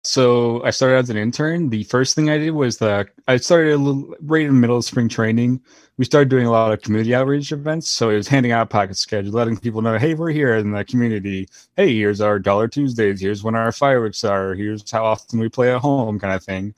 So 0.06 0.62
I 0.62 0.70
started 0.70 0.98
as 0.98 1.10
an 1.10 1.16
intern. 1.16 1.68
The 1.68 1.82
first 1.84 2.14
thing 2.14 2.30
I 2.30 2.38
did 2.38 2.52
was 2.52 2.78
that 2.78 3.08
I 3.26 3.38
started 3.38 3.72
a 3.72 3.76
little, 3.76 4.14
right 4.20 4.42
in 4.42 4.54
the 4.54 4.60
middle 4.60 4.76
of 4.76 4.84
spring 4.84 5.08
training. 5.08 5.60
We 5.98 6.04
started 6.04 6.28
doing 6.28 6.46
a 6.46 6.50
lot 6.50 6.72
of 6.72 6.80
community 6.80 7.12
outreach 7.12 7.50
events. 7.50 7.88
So 7.88 8.10
it 8.10 8.16
was 8.16 8.28
handing 8.28 8.52
out 8.52 8.70
pocket 8.70 8.96
schedules, 8.96 9.34
letting 9.34 9.56
people 9.56 9.82
know, 9.82 9.98
hey, 9.98 10.14
we're 10.14 10.30
here 10.30 10.54
in 10.54 10.70
the 10.70 10.84
community. 10.84 11.48
Hey, 11.76 11.96
here's 11.96 12.20
our 12.20 12.38
Dollar 12.38 12.68
Tuesdays. 12.68 13.20
Here's 13.20 13.42
when 13.42 13.56
our 13.56 13.72
fireworks 13.72 14.22
are. 14.22 14.54
Here's 14.54 14.88
how 14.88 15.04
often 15.04 15.40
we 15.40 15.48
play 15.48 15.75
at 15.75 15.80
home, 15.80 16.20
kind 16.20 16.34
of 16.34 16.44
thing. 16.44 16.72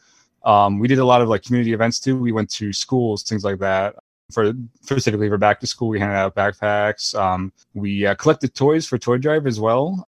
Um, 0.45 0.79
we 0.79 0.89
did 0.89 0.99
a 0.99 1.05
lot 1.05 1.21
of 1.21 1.29
like 1.29 1.43
community 1.43 1.75
events 1.75 2.01
too. 2.01 2.17
We 2.19 2.33
went 2.33 2.49
to 2.53 2.73
schools, 2.73 3.23
things 3.25 3.45
like 3.45 3.59
that. 3.59 3.97
For 4.33 4.55
specifically 4.81 5.29
for 5.29 5.39
back 5.39 5.61
to 5.61 5.67
school, 5.67 5.89
we 5.89 6.01
handed 6.01 6.17
out 6.17 6.35
backpacks. 6.35 7.15
Um, 7.15 7.53
we 7.75 8.07
uh, 8.07 8.15
collected 8.15 8.55
toys 8.55 8.87
for 8.87 8.97
toy 8.97 9.19
drive 9.19 9.47
as 9.47 9.61
well 9.61 10.09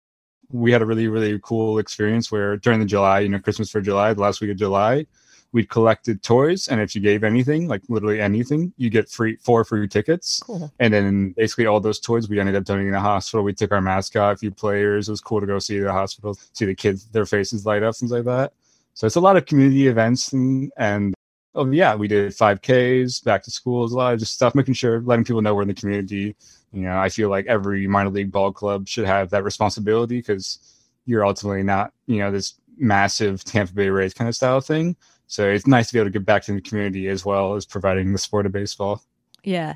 we 0.50 0.72
had 0.72 0.82
a 0.82 0.86
really 0.86 1.08
really 1.08 1.38
cool 1.42 1.78
experience 1.78 2.30
where 2.30 2.56
during 2.56 2.80
the 2.80 2.86
July, 2.86 3.20
you 3.20 3.28
know, 3.28 3.38
Christmas 3.38 3.70
for 3.70 3.80
July, 3.80 4.12
the 4.14 4.20
last 4.20 4.40
week 4.40 4.50
of 4.50 4.56
July, 4.56 5.06
we 5.52 5.64
collected 5.64 6.22
toys, 6.22 6.68
and 6.68 6.80
if 6.80 6.94
you 6.94 7.00
gave 7.00 7.24
anything, 7.24 7.68
like 7.68 7.82
literally 7.88 8.20
anything, 8.20 8.72
you 8.76 8.90
get 8.90 9.08
free 9.08 9.36
four 9.36 9.64
free 9.64 9.88
tickets. 9.88 10.40
Cool. 10.40 10.70
And 10.80 10.92
then 10.92 11.30
basically 11.30 11.66
all 11.66 11.80
those 11.80 12.00
toys 12.00 12.28
we 12.28 12.38
ended 12.38 12.56
up 12.56 12.64
donating 12.64 12.92
to 12.92 12.96
the 12.96 13.00
hospital. 13.00 13.44
We 13.44 13.54
took 13.54 13.72
our 13.72 13.80
mascot, 13.80 14.34
a 14.34 14.36
few 14.36 14.50
players. 14.50 15.08
It 15.08 15.12
was 15.12 15.20
cool 15.20 15.40
to 15.40 15.46
go 15.46 15.58
see 15.58 15.78
the 15.78 15.92
hospital, 15.92 16.36
see 16.52 16.66
the 16.66 16.74
kids, 16.74 17.06
their 17.06 17.26
faces 17.26 17.64
light 17.64 17.82
up, 17.82 17.96
things 17.96 18.12
like 18.12 18.24
that. 18.24 18.52
So 18.94 19.06
it's 19.06 19.16
a 19.16 19.20
lot 19.20 19.36
of 19.36 19.46
community 19.46 19.88
events 19.88 20.32
and, 20.32 20.72
and 20.76 21.14
oh 21.54 21.70
yeah, 21.70 21.94
we 21.94 22.06
did 22.06 22.32
5Ks, 22.32 23.24
back 23.24 23.42
to 23.44 23.50
schools, 23.50 23.92
a 23.92 23.96
lot 23.96 24.12
of 24.14 24.20
just 24.20 24.34
stuff, 24.34 24.54
making 24.54 24.74
sure 24.74 25.00
letting 25.00 25.24
people 25.24 25.42
know 25.42 25.54
we're 25.54 25.62
in 25.62 25.68
the 25.68 25.74
community, 25.74 26.36
you 26.72 26.82
know, 26.82 26.98
I 26.98 27.08
feel 27.08 27.28
like 27.28 27.46
every 27.46 27.86
minor 27.86 28.10
league 28.10 28.32
ball 28.32 28.52
club 28.52 28.88
should 28.88 29.06
have 29.06 29.30
that 29.30 29.44
responsibility 29.44 30.18
because 30.18 30.58
you're 31.06 31.24
ultimately 31.24 31.62
not, 31.62 31.92
you 32.06 32.18
know, 32.18 32.30
this 32.30 32.54
massive 32.76 33.44
Tampa 33.44 33.72
Bay 33.72 33.88
Rays 33.88 34.14
kind 34.14 34.28
of 34.28 34.34
style 34.34 34.60
thing. 34.60 34.96
So 35.26 35.48
it's 35.48 35.66
nice 35.66 35.88
to 35.88 35.92
be 35.94 35.98
able 35.98 36.08
to 36.08 36.12
give 36.12 36.26
back 36.26 36.42
to 36.44 36.52
the 36.52 36.60
community 36.60 37.08
as 37.08 37.24
well 37.24 37.54
as 37.54 37.64
providing 37.64 38.12
the 38.12 38.18
sport 38.18 38.46
of 38.46 38.52
baseball. 38.52 39.02
Yeah. 39.42 39.74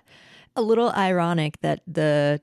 A 0.56 0.62
little 0.62 0.90
ironic 0.90 1.60
that 1.60 1.80
the 1.86 2.40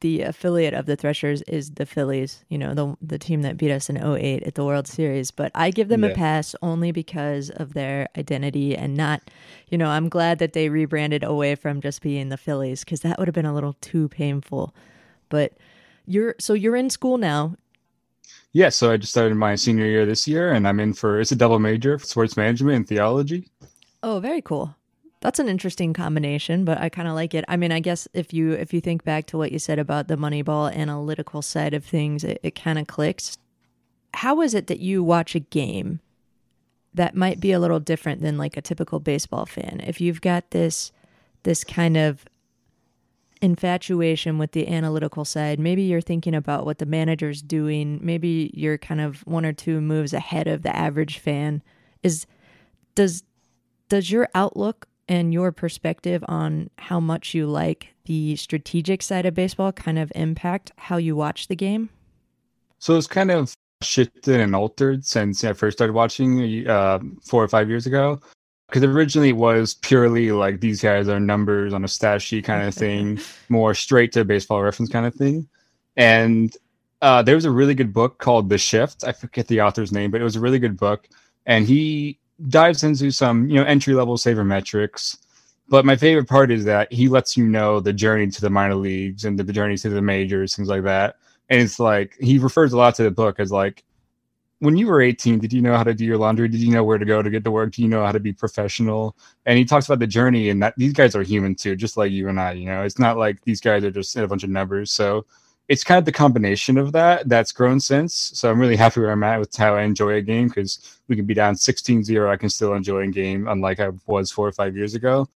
the 0.00 0.22
affiliate 0.22 0.74
of 0.74 0.86
the 0.86 0.96
Threshers 0.96 1.42
is 1.42 1.72
the 1.72 1.86
Phillies, 1.86 2.44
you 2.48 2.58
know, 2.58 2.74
the 2.74 2.96
the 3.00 3.18
team 3.18 3.42
that 3.42 3.56
beat 3.56 3.70
us 3.70 3.88
in 3.88 3.96
08 3.96 4.42
at 4.42 4.54
the 4.54 4.64
World 4.64 4.86
Series, 4.86 5.30
but 5.30 5.50
I 5.54 5.70
give 5.70 5.88
them 5.88 6.04
yeah. 6.04 6.10
a 6.10 6.14
pass 6.14 6.54
only 6.62 6.92
because 6.92 7.50
of 7.50 7.72
their 7.72 8.08
identity 8.16 8.76
and 8.76 8.94
not, 8.94 9.22
you 9.68 9.78
know, 9.78 9.88
I'm 9.88 10.08
glad 10.08 10.38
that 10.38 10.52
they 10.52 10.68
rebranded 10.68 11.24
away 11.24 11.54
from 11.54 11.80
just 11.80 12.02
being 12.02 12.28
the 12.28 12.36
Phillies 12.36 12.84
cuz 12.84 13.00
that 13.00 13.18
would 13.18 13.28
have 13.28 13.34
been 13.34 13.46
a 13.46 13.54
little 13.54 13.74
too 13.80 14.08
painful. 14.08 14.74
But 15.28 15.54
you're 16.06 16.34
so 16.38 16.52
you're 16.52 16.76
in 16.76 16.90
school 16.90 17.16
now. 17.18 17.56
Yeah, 18.52 18.68
so 18.70 18.90
I 18.90 18.96
just 18.96 19.12
started 19.12 19.34
my 19.34 19.54
senior 19.54 19.84
year 19.86 20.06
this 20.06 20.26
year, 20.26 20.52
and 20.52 20.66
I'm 20.66 20.80
in 20.80 20.94
for 20.94 21.20
it's 21.20 21.32
a 21.32 21.36
double 21.36 21.58
major, 21.58 21.98
sports 21.98 22.36
management 22.36 22.76
and 22.76 22.88
theology. 22.88 23.48
Oh, 24.02 24.20
very 24.20 24.40
cool. 24.40 24.75
That's 25.26 25.40
an 25.40 25.48
interesting 25.48 25.92
combination, 25.92 26.64
but 26.64 26.78
I 26.78 26.88
kind 26.88 27.08
of 27.08 27.14
like 27.14 27.34
it. 27.34 27.44
I 27.48 27.56
mean, 27.56 27.72
I 27.72 27.80
guess 27.80 28.06
if 28.14 28.32
you 28.32 28.52
if 28.52 28.72
you 28.72 28.80
think 28.80 29.02
back 29.02 29.26
to 29.26 29.36
what 29.36 29.50
you 29.50 29.58
said 29.58 29.80
about 29.80 30.06
the 30.06 30.14
Moneyball 30.14 30.72
analytical 30.72 31.42
side 31.42 31.74
of 31.74 31.84
things, 31.84 32.22
it, 32.22 32.38
it 32.44 32.54
kind 32.54 32.78
of 32.78 32.86
clicks. 32.86 33.36
How 34.14 34.40
is 34.40 34.54
it 34.54 34.68
that 34.68 34.78
you 34.78 35.02
watch 35.02 35.34
a 35.34 35.40
game 35.40 35.98
that 36.94 37.16
might 37.16 37.40
be 37.40 37.50
a 37.50 37.58
little 37.58 37.80
different 37.80 38.22
than 38.22 38.38
like 38.38 38.56
a 38.56 38.62
typical 38.62 39.00
baseball 39.00 39.46
fan? 39.46 39.82
If 39.84 40.00
you've 40.00 40.20
got 40.20 40.52
this 40.52 40.92
this 41.42 41.64
kind 41.64 41.96
of 41.96 42.24
infatuation 43.42 44.38
with 44.38 44.52
the 44.52 44.68
analytical 44.68 45.24
side. 45.24 45.58
Maybe 45.58 45.82
you're 45.82 46.00
thinking 46.00 46.36
about 46.36 46.64
what 46.64 46.78
the 46.78 46.86
manager's 46.86 47.42
doing. 47.42 47.98
Maybe 48.00 48.52
you're 48.54 48.78
kind 48.78 49.00
of 49.00 49.26
one 49.26 49.44
or 49.44 49.52
two 49.52 49.80
moves 49.80 50.12
ahead 50.12 50.46
of 50.46 50.62
the 50.62 50.74
average 50.74 51.18
fan. 51.18 51.64
Is 52.04 52.26
does 52.94 53.24
does 53.88 54.08
your 54.08 54.28
outlook 54.32 54.86
and 55.08 55.32
your 55.32 55.52
perspective 55.52 56.24
on 56.28 56.70
how 56.78 57.00
much 57.00 57.34
you 57.34 57.46
like 57.46 57.94
the 58.04 58.36
strategic 58.36 59.02
side 59.02 59.26
of 59.26 59.34
baseball 59.34 59.72
kind 59.72 59.98
of 59.98 60.12
impact 60.14 60.72
how 60.76 60.96
you 60.96 61.16
watch 61.16 61.48
the 61.48 61.56
game? 61.56 61.88
So 62.78 62.96
it's 62.96 63.06
kind 63.06 63.30
of 63.30 63.54
shifted 63.82 64.40
and 64.40 64.54
altered 64.54 65.04
since 65.04 65.44
I 65.44 65.52
first 65.52 65.78
started 65.78 65.92
watching 65.92 66.66
uh, 66.66 66.98
four 67.24 67.42
or 67.42 67.48
five 67.48 67.68
years 67.68 67.86
ago 67.86 68.20
because 68.68 68.82
originally 68.82 69.30
it 69.30 69.36
was 69.36 69.74
purely 69.74 70.32
like 70.32 70.60
these 70.60 70.80
guys 70.80 71.08
are 71.08 71.20
numbers 71.20 71.72
on 71.72 71.84
a 71.84 71.88
stat 71.88 72.22
sheet 72.22 72.44
kind 72.44 72.66
of 72.66 72.74
thing, 72.84 73.20
more 73.48 73.74
straight 73.74 74.12
to 74.12 74.24
baseball 74.24 74.62
reference 74.62 74.90
kind 74.90 75.06
of 75.06 75.14
thing. 75.14 75.48
And 75.96 76.54
uh, 77.02 77.22
there 77.22 77.34
was 77.34 77.44
a 77.44 77.50
really 77.50 77.74
good 77.74 77.92
book 77.92 78.18
called 78.18 78.48
The 78.48 78.58
Shift. 78.58 79.04
I 79.04 79.12
forget 79.12 79.48
the 79.48 79.60
author's 79.60 79.92
name, 79.92 80.10
but 80.10 80.20
it 80.20 80.24
was 80.24 80.36
a 80.36 80.40
really 80.40 80.58
good 80.58 80.76
book. 80.76 81.08
And 81.44 81.66
he 81.66 82.18
dives 82.48 82.84
into 82.84 83.10
some, 83.10 83.48
you 83.48 83.56
know, 83.56 83.64
entry 83.64 83.94
level 83.94 84.16
sabermetrics. 84.16 85.18
But 85.68 85.84
my 85.84 85.96
favorite 85.96 86.28
part 86.28 86.50
is 86.50 86.64
that 86.64 86.92
he 86.92 87.08
lets 87.08 87.36
you 87.36 87.46
know 87.46 87.80
the 87.80 87.92
journey 87.92 88.28
to 88.28 88.40
the 88.40 88.50
minor 88.50 88.76
leagues 88.76 89.24
and 89.24 89.38
the 89.38 89.52
journey 89.52 89.76
to 89.78 89.88
the 89.88 90.02
majors, 90.02 90.54
things 90.54 90.68
like 90.68 90.84
that. 90.84 91.16
And 91.48 91.60
it's 91.60 91.80
like 91.80 92.16
he 92.20 92.38
refers 92.38 92.72
a 92.72 92.76
lot 92.76 92.94
to 92.96 93.02
the 93.02 93.10
book 93.10 93.40
as 93.40 93.50
like 93.50 93.84
when 94.60 94.76
you 94.76 94.86
were 94.86 95.02
18 95.02 95.38
did 95.38 95.52
you 95.52 95.60
know 95.60 95.76
how 95.76 95.82
to 95.82 95.92
do 95.92 96.04
your 96.04 96.16
laundry 96.16 96.48
did 96.48 96.60
you 96.60 96.72
know 96.72 96.82
where 96.82 96.98
to 96.98 97.04
go 97.04 97.22
to 97.22 97.30
get 97.30 97.44
to 97.44 97.50
work 97.50 97.72
do 97.72 97.82
you 97.82 97.88
know 97.88 98.04
how 98.04 98.12
to 98.12 98.20
be 98.20 98.32
professional 98.32 99.16
and 99.44 99.58
he 99.58 99.64
talks 99.64 99.86
about 99.86 99.98
the 99.98 100.06
journey 100.06 100.48
and 100.48 100.62
that 100.62 100.74
these 100.76 100.92
guys 100.92 101.14
are 101.14 101.22
human 101.22 101.54
too 101.54 101.76
just 101.76 101.96
like 101.96 102.10
you 102.10 102.28
and 102.28 102.40
i 102.40 102.52
you 102.52 102.66
know 102.66 102.82
it's 102.82 102.98
not 102.98 103.18
like 103.18 103.40
these 103.42 103.60
guys 103.60 103.84
are 103.84 103.90
just 103.90 104.16
a 104.16 104.26
bunch 104.26 104.44
of 104.44 104.50
numbers 104.50 104.92
so 104.92 105.24
it's 105.68 105.84
kind 105.84 105.98
of 105.98 106.04
the 106.04 106.12
combination 106.12 106.78
of 106.78 106.92
that 106.92 107.28
that's 107.28 107.52
grown 107.52 107.80
since 107.80 108.14
so 108.34 108.50
i'm 108.50 108.60
really 108.60 108.76
happy 108.76 109.00
where 109.00 109.10
i'm 109.10 109.22
at 109.22 109.38
with 109.38 109.54
how 109.56 109.74
i 109.74 109.82
enjoy 109.82 110.14
a 110.14 110.22
game 110.22 110.48
because 110.48 110.98
we 111.08 111.16
can 111.16 111.26
be 111.26 111.34
down 111.34 111.54
16-0 111.54 112.28
i 112.28 112.36
can 112.36 112.48
still 112.50 112.74
enjoy 112.74 113.02
a 113.02 113.08
game 113.08 113.48
unlike 113.48 113.80
i 113.80 113.90
was 114.06 114.30
four 114.30 114.46
or 114.46 114.52
five 114.52 114.76
years 114.76 114.94
ago 114.94 115.26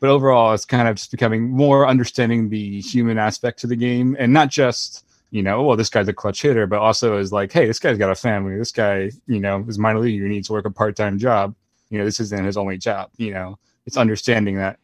but 0.00 0.10
overall 0.10 0.52
it's 0.52 0.64
kind 0.64 0.88
of 0.88 0.96
just 0.96 1.10
becoming 1.10 1.50
more 1.50 1.86
understanding 1.86 2.48
the 2.48 2.80
human 2.80 3.18
aspect 3.18 3.58
to 3.58 3.66
the 3.66 3.76
game 3.76 4.16
and 4.18 4.32
not 4.32 4.50
just 4.50 5.06
you 5.30 5.42
know, 5.42 5.62
well, 5.62 5.76
this 5.76 5.90
guy's 5.90 6.08
a 6.08 6.12
clutch 6.12 6.42
hitter, 6.42 6.66
but 6.66 6.78
also 6.78 7.18
is 7.18 7.32
like, 7.32 7.52
hey, 7.52 7.66
this 7.66 7.78
guy's 7.78 7.98
got 7.98 8.10
a 8.10 8.14
family. 8.14 8.56
This 8.56 8.72
guy, 8.72 9.10
you 9.26 9.40
know, 9.40 9.64
is 9.68 9.78
minor 9.78 9.98
league. 9.98 10.22
He 10.22 10.28
needs 10.28 10.46
to 10.46 10.52
work 10.52 10.64
a 10.64 10.70
part 10.70 10.96
time 10.96 11.18
job. 11.18 11.54
You 11.90 11.98
know, 11.98 12.04
this 12.04 12.20
isn't 12.20 12.44
his 12.44 12.56
only 12.56 12.78
job. 12.78 13.10
You 13.16 13.34
know, 13.34 13.58
it's 13.86 13.96
understanding 13.96 14.56
that 14.56 14.78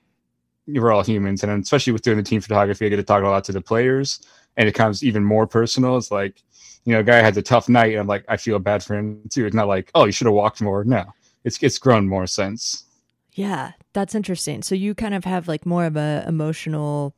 we're 0.67 0.93
all 0.93 1.03
humans, 1.03 1.43
and 1.43 1.63
especially 1.63 1.93
with 1.93 2.03
doing 2.03 2.17
the 2.17 2.23
team 2.23 2.41
photography, 2.41 2.87
I 2.87 2.89
get 2.89 2.97
to 2.97 3.03
talk 3.03 3.23
a 3.23 3.29
lot 3.29 3.45
to 3.45 3.53
the 3.53 3.61
players, 3.61 4.21
and 4.57 4.69
it 4.69 4.73
becomes 4.73 5.03
even 5.03 5.25
more 5.25 5.47
personal. 5.47 5.97
It's 5.97 6.11
like, 6.11 6.43
you 6.85 6.93
know, 6.93 7.01
a 7.01 7.05
guy 7.05 7.17
has 7.17 7.37
a 7.37 7.43
tough 7.43 7.69
night, 7.69 7.93
and 7.93 8.01
I'm 8.01 8.07
like, 8.07 8.25
I 8.29 8.37
feel 8.37 8.59
bad 8.59 8.83
for 8.83 8.97
him 8.97 9.23
too. 9.31 9.47
It's 9.47 9.55
not 9.55 9.69
like, 9.69 9.91
oh, 9.95 10.05
you 10.05 10.13
should 10.13 10.27
have 10.27 10.35
walked 10.35 10.61
more. 10.61 10.85
No, 10.85 11.05
it's 11.45 11.63
it's 11.63 11.79
grown 11.79 12.09
more 12.09 12.27
since. 12.27 12.85
Yeah, 13.33 13.73
that's 13.93 14.15
interesting. 14.15 14.63
So 14.63 14.75
you 14.75 14.95
kind 14.95 15.15
of 15.15 15.25
have 15.25 15.49
like 15.49 15.65
more 15.65 15.87
of 15.87 15.97
a 15.97 16.25
emotional 16.29 17.15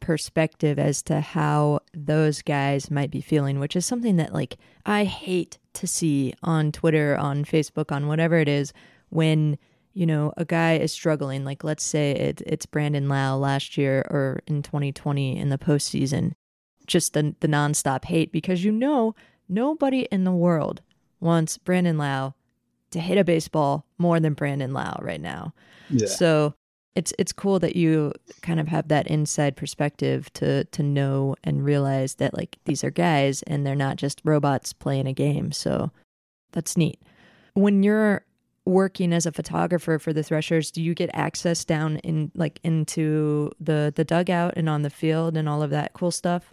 perspective 0.00 0.78
as 0.78 1.02
to 1.02 1.20
how 1.20 1.80
those 1.94 2.42
guys 2.42 2.90
might 2.90 3.10
be 3.10 3.20
feeling, 3.20 3.60
which 3.60 3.76
is 3.76 3.86
something 3.86 4.16
that 4.16 4.32
like 4.32 4.56
I 4.86 5.04
hate 5.04 5.58
to 5.74 5.86
see 5.86 6.34
on 6.42 6.72
Twitter, 6.72 7.16
on 7.16 7.44
Facebook, 7.44 7.92
on 7.92 8.08
whatever 8.08 8.38
it 8.38 8.48
is 8.48 8.72
when 9.10 9.58
you 9.92 10.06
know 10.06 10.32
a 10.36 10.44
guy 10.44 10.78
is 10.78 10.92
struggling. 10.92 11.44
Like 11.44 11.62
let's 11.62 11.84
say 11.84 12.12
it, 12.12 12.42
it's 12.46 12.66
Brandon 12.66 13.08
Lowe 13.08 13.38
last 13.38 13.76
year 13.76 14.00
or 14.10 14.40
in 14.46 14.62
2020 14.62 15.38
in 15.38 15.50
the 15.50 15.58
postseason, 15.58 16.32
just 16.90 17.14
the 17.14 17.34
the 17.40 17.48
nonstop 17.48 18.04
hate 18.04 18.32
because 18.32 18.64
you 18.64 18.72
know 18.72 19.14
nobody 19.48 20.00
in 20.12 20.24
the 20.24 20.32
world 20.32 20.82
wants 21.20 21.56
Brandon 21.56 21.96
Lowe 21.96 22.34
to 22.90 23.00
hit 23.00 23.16
a 23.16 23.24
baseball 23.24 23.86
more 23.98 24.20
than 24.20 24.34
Brandon 24.34 24.72
Lowe 24.72 24.98
right 25.00 25.20
now. 25.20 25.54
Yeah. 25.88 26.06
So 26.06 26.54
it's 26.96 27.12
it's 27.18 27.32
cool 27.32 27.58
that 27.60 27.76
you 27.76 28.12
kind 28.42 28.58
of 28.58 28.68
have 28.68 28.88
that 28.88 29.06
inside 29.06 29.56
perspective 29.56 30.32
to 30.34 30.64
to 30.64 30.82
know 30.82 31.36
and 31.44 31.64
realize 31.64 32.16
that 32.16 32.34
like 32.34 32.58
these 32.64 32.82
are 32.82 32.90
guys 32.90 33.42
and 33.44 33.64
they're 33.64 33.76
not 33.76 33.96
just 33.96 34.20
robots 34.24 34.72
playing 34.72 35.06
a 35.06 35.12
game. 35.12 35.52
So 35.52 35.92
that's 36.52 36.76
neat. 36.76 37.00
When 37.54 37.82
you're 37.82 38.24
working 38.64 39.12
as 39.12 39.26
a 39.26 39.32
photographer 39.32 39.98
for 39.98 40.12
the 40.12 40.22
Threshers, 40.22 40.70
do 40.70 40.82
you 40.82 40.94
get 40.94 41.10
access 41.14 41.64
down 41.64 41.98
in 41.98 42.32
like 42.34 42.58
into 42.64 43.52
the 43.60 43.92
the 43.94 44.04
dugout 44.04 44.54
and 44.56 44.68
on 44.68 44.82
the 44.82 44.90
field 44.90 45.36
and 45.36 45.48
all 45.48 45.62
of 45.62 45.70
that 45.70 45.92
cool 45.92 46.10
stuff? 46.10 46.52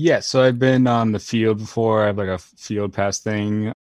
Yeah, 0.00 0.20
so 0.20 0.44
I've 0.44 0.60
been 0.60 0.86
on 0.86 1.10
the 1.10 1.18
field 1.18 1.58
before. 1.58 2.04
I 2.04 2.06
have 2.06 2.18
like 2.18 2.28
a 2.28 2.38
field 2.38 2.92
pass 2.92 3.18
thing. 3.18 3.72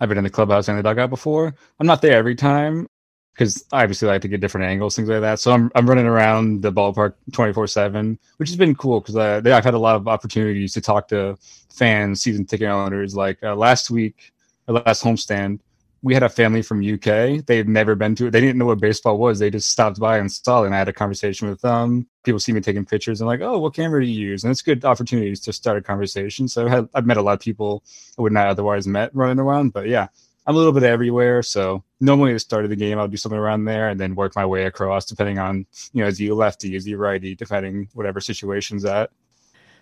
I've 0.00 0.08
been 0.08 0.16
in 0.16 0.24
the 0.24 0.30
clubhouse 0.30 0.68
and 0.68 0.78
the 0.78 0.82
dugout 0.82 1.10
before. 1.10 1.54
I'm 1.78 1.86
not 1.86 2.00
there 2.00 2.16
every 2.16 2.34
time 2.34 2.86
because 3.34 3.62
I 3.70 3.82
obviously 3.82 4.08
like 4.08 4.22
to 4.22 4.28
get 4.28 4.40
different 4.40 4.68
angles, 4.68 4.96
things 4.96 5.10
like 5.10 5.20
that. 5.20 5.38
So 5.38 5.52
I'm 5.52 5.70
I'm 5.74 5.86
running 5.86 6.06
around 6.06 6.62
the 6.62 6.72
ballpark 6.72 7.12
24 7.32 7.66
seven, 7.66 8.18
which 8.38 8.48
has 8.48 8.56
been 8.56 8.74
cool 8.74 9.00
because 9.00 9.16
I've 9.16 9.44
had 9.44 9.74
a 9.74 9.78
lot 9.78 9.96
of 9.96 10.08
opportunities 10.08 10.72
to 10.72 10.80
talk 10.80 11.08
to 11.08 11.36
fans, 11.68 12.22
season 12.22 12.46
ticket 12.46 12.68
owners. 12.68 13.14
Like 13.14 13.42
uh, 13.42 13.54
last 13.54 13.90
week, 13.90 14.32
or 14.66 14.76
last 14.76 15.04
homestand, 15.04 15.60
we 16.02 16.14
had 16.14 16.22
a 16.22 16.28
family 16.28 16.62
from 16.62 16.80
UK. 16.80 17.44
They 17.44 17.56
had 17.56 17.68
never 17.68 17.94
been 17.94 18.14
to 18.16 18.26
it. 18.26 18.30
They 18.30 18.40
didn't 18.40 18.56
know 18.56 18.66
what 18.66 18.80
baseball 18.80 19.18
was. 19.18 19.38
They 19.38 19.50
just 19.50 19.68
stopped 19.68 20.00
by 20.00 20.18
and 20.18 20.32
saw 20.32 20.62
it. 20.62 20.66
And 20.66 20.74
I 20.74 20.78
had 20.78 20.88
a 20.88 20.94
conversation 20.94 21.48
with 21.48 21.60
them. 21.60 22.06
People 22.24 22.40
see 22.40 22.52
me 22.52 22.60
taking 22.60 22.86
pictures 22.86 23.20
and 23.20 23.28
like, 23.28 23.40
oh, 23.40 23.58
what 23.58 23.74
camera 23.74 24.00
do 24.00 24.06
you 24.06 24.28
use? 24.28 24.42
And 24.42 24.50
it's 24.50 24.62
good 24.62 24.84
opportunities 24.84 25.40
to 25.40 25.52
start 25.52 25.76
a 25.76 25.82
conversation. 25.82 26.48
So 26.48 26.64
I've, 26.64 26.70
had, 26.70 26.88
I've 26.94 27.06
met 27.06 27.18
a 27.18 27.22
lot 27.22 27.34
of 27.34 27.40
people 27.40 27.84
I 28.18 28.22
would 28.22 28.32
not 28.32 28.46
otherwise 28.46 28.86
met 28.86 29.14
running 29.14 29.38
around. 29.38 29.74
But 29.74 29.88
yeah, 29.88 30.08
I'm 30.46 30.54
a 30.54 30.58
little 30.58 30.72
bit 30.72 30.84
everywhere. 30.84 31.42
So 31.42 31.84
normally 32.00 32.30
at 32.30 32.34
the 32.34 32.40
start 32.40 32.64
of 32.64 32.70
the 32.70 32.76
game, 32.76 32.98
I'll 32.98 33.08
do 33.08 33.18
something 33.18 33.38
around 33.38 33.66
there 33.66 33.90
and 33.90 34.00
then 34.00 34.14
work 34.14 34.34
my 34.34 34.46
way 34.46 34.64
across, 34.64 35.04
depending 35.04 35.38
on, 35.38 35.66
you 35.92 36.02
know, 36.02 36.08
is 36.08 36.16
he 36.16 36.30
lefty, 36.32 36.76
is 36.76 36.86
he 36.86 36.94
righty, 36.94 37.34
depending 37.34 37.88
whatever 37.92 38.20
situation's 38.20 38.86
at. 38.86 39.10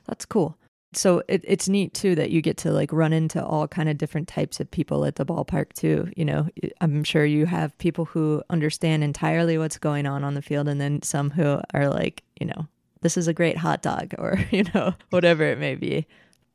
That's 0.06 0.24
cool. 0.24 0.56
So 0.92 1.22
it, 1.28 1.42
it's 1.44 1.68
neat 1.68 1.92
too 1.92 2.14
that 2.14 2.30
you 2.30 2.40
get 2.40 2.56
to 2.58 2.72
like 2.72 2.92
run 2.92 3.12
into 3.12 3.44
all 3.44 3.68
kind 3.68 3.88
of 3.88 3.98
different 3.98 4.26
types 4.26 4.58
of 4.58 4.70
people 4.70 5.04
at 5.04 5.16
the 5.16 5.26
ballpark 5.26 5.72
too. 5.74 6.10
You 6.16 6.24
know, 6.24 6.48
I'm 6.80 7.04
sure 7.04 7.24
you 7.24 7.46
have 7.46 7.76
people 7.78 8.06
who 8.06 8.42
understand 8.48 9.04
entirely 9.04 9.58
what's 9.58 9.78
going 9.78 10.06
on 10.06 10.24
on 10.24 10.34
the 10.34 10.42
field, 10.42 10.66
and 10.66 10.80
then 10.80 11.02
some 11.02 11.30
who 11.30 11.60
are 11.74 11.88
like, 11.88 12.22
you 12.40 12.46
know, 12.46 12.66
this 13.02 13.16
is 13.16 13.28
a 13.28 13.34
great 13.34 13.58
hot 13.58 13.82
dog, 13.82 14.14
or 14.18 14.38
you 14.50 14.64
know, 14.74 14.94
whatever 15.10 15.44
it 15.44 15.58
may 15.58 15.74
be. 15.74 16.06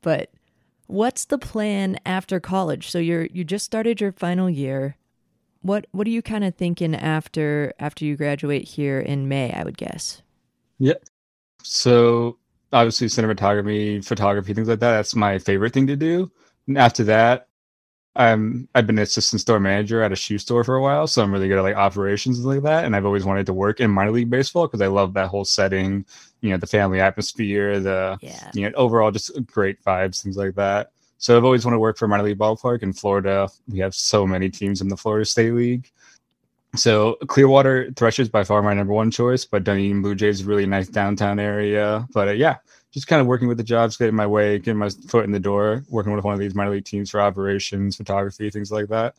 But 0.02 0.30
What's 0.86 1.24
the 1.24 1.38
plan 1.38 1.98
after 2.04 2.40
college? 2.40 2.90
So 2.90 2.98
you're 2.98 3.26
you 3.26 3.44
just 3.44 3.64
started 3.64 4.00
your 4.00 4.12
final 4.12 4.50
year. 4.50 4.96
What 5.62 5.86
what 5.92 6.06
are 6.06 6.10
you 6.10 6.22
kind 6.22 6.44
of 6.44 6.54
thinking 6.54 6.94
after 6.94 7.72
after 7.78 8.04
you 8.04 8.16
graduate 8.16 8.68
here 8.68 9.00
in 9.00 9.28
May, 9.28 9.52
I 9.52 9.64
would 9.64 9.78
guess? 9.78 10.22
Yeah. 10.78 10.94
So 11.62 12.36
obviously 12.74 13.06
cinematography, 13.06 14.04
photography, 14.04 14.52
things 14.52 14.68
like 14.68 14.80
that, 14.80 14.96
that's 14.96 15.14
my 15.14 15.38
favorite 15.38 15.72
thing 15.72 15.86
to 15.86 15.96
do. 15.96 16.30
And 16.66 16.76
after 16.76 17.04
that, 17.04 17.48
I'm 18.16 18.68
I've 18.74 18.86
been 18.86 18.98
an 18.98 19.02
assistant 19.02 19.40
store 19.40 19.58
manager 19.58 20.02
at 20.02 20.12
a 20.12 20.16
shoe 20.16 20.38
store 20.38 20.62
for 20.62 20.76
a 20.76 20.82
while, 20.82 21.06
so 21.06 21.22
I'm 21.22 21.32
really 21.32 21.48
good 21.48 21.58
at 21.58 21.62
like 21.62 21.76
operations 21.76 22.38
and 22.38 22.46
like 22.46 22.62
that. 22.62 22.84
And 22.84 22.94
I've 22.94 23.06
always 23.06 23.24
wanted 23.24 23.46
to 23.46 23.52
work 23.52 23.80
in 23.80 23.90
minor 23.90 24.12
league 24.12 24.30
baseball 24.30 24.66
because 24.66 24.80
I 24.80 24.86
love 24.86 25.14
that 25.14 25.28
whole 25.28 25.44
setting, 25.44 26.04
you 26.40 26.50
know, 26.50 26.56
the 26.56 26.66
family 26.66 27.00
atmosphere, 27.00 27.80
the 27.80 28.18
yeah. 28.20 28.50
you 28.54 28.68
know 28.68 28.76
overall 28.76 29.10
just 29.10 29.44
great 29.46 29.82
vibes, 29.82 30.22
things 30.22 30.36
like 30.36 30.54
that. 30.54 30.92
So 31.18 31.36
I've 31.36 31.44
always 31.44 31.64
wanted 31.64 31.76
to 31.76 31.80
work 31.80 31.96
for 31.96 32.04
a 32.04 32.08
minor 32.08 32.24
league 32.24 32.38
ballpark 32.38 32.82
in 32.82 32.92
Florida. 32.92 33.48
We 33.68 33.78
have 33.80 33.94
so 33.94 34.26
many 34.26 34.48
teams 34.48 34.80
in 34.80 34.88
the 34.88 34.96
Florida 34.96 35.24
State 35.24 35.52
League. 35.52 35.90
So 36.76 37.14
Clearwater 37.26 37.92
Threshers 37.92 38.28
by 38.28 38.44
far 38.44 38.62
my 38.62 38.74
number 38.74 38.92
one 38.92 39.10
choice, 39.10 39.44
but 39.44 39.64
Dunedin 39.64 40.02
Blue 40.02 40.14
Jays 40.14 40.40
is 40.40 40.46
a 40.46 40.48
really 40.48 40.66
nice 40.66 40.88
downtown 40.88 41.38
area. 41.38 42.06
But 42.12 42.28
uh, 42.28 42.32
yeah, 42.32 42.56
just 42.90 43.06
kind 43.06 43.20
of 43.20 43.26
working 43.26 43.48
with 43.48 43.58
the 43.58 43.64
jobs, 43.64 43.96
getting 43.96 44.14
my 44.14 44.26
way, 44.26 44.58
getting 44.58 44.78
my 44.78 44.88
foot 44.88 45.24
in 45.24 45.32
the 45.32 45.40
door, 45.40 45.84
working 45.88 46.12
with 46.12 46.24
one 46.24 46.34
of 46.34 46.40
these 46.40 46.54
minor 46.54 46.70
league 46.70 46.84
teams 46.84 47.10
for 47.10 47.20
operations, 47.20 47.96
photography, 47.96 48.50
things 48.50 48.72
like 48.72 48.88
that. 48.88 49.14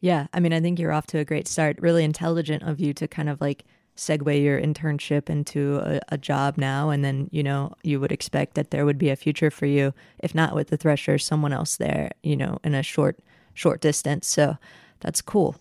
Yeah, 0.00 0.26
I 0.32 0.40
mean, 0.40 0.52
I 0.52 0.60
think 0.60 0.78
you're 0.78 0.92
off 0.92 1.06
to 1.08 1.18
a 1.18 1.24
great 1.24 1.46
start. 1.46 1.78
Really 1.80 2.04
intelligent 2.04 2.64
of 2.64 2.80
you 2.80 2.92
to 2.94 3.06
kind 3.06 3.28
of 3.28 3.40
like 3.40 3.64
segue 3.96 4.42
your 4.42 4.60
internship 4.60 5.28
into 5.28 5.78
a, 5.84 6.00
a, 6.08 6.18
job 6.18 6.56
now 6.56 6.88
and 6.88 7.04
then 7.04 7.28
you 7.30 7.42
know 7.42 7.74
you 7.82 8.00
would 8.00 8.10
expect 8.10 8.54
that 8.54 8.70
there 8.70 8.86
would 8.86 8.96
be 8.96 9.10
a 9.10 9.16
future 9.16 9.50
for 9.50 9.66
you 9.66 9.92
if 10.20 10.34
not 10.34 10.54
with 10.54 10.68
the 10.68 10.78
thresher 10.78 11.18
someone 11.18 11.52
else 11.52 11.76
there 11.76 12.10
you 12.22 12.34
know 12.34 12.58
in 12.64 12.74
a 12.74 12.82
short 12.82 13.18
short 13.52 13.82
distance 13.82 14.26
so 14.26 14.56
that's 15.00 15.20
cool 15.20 15.56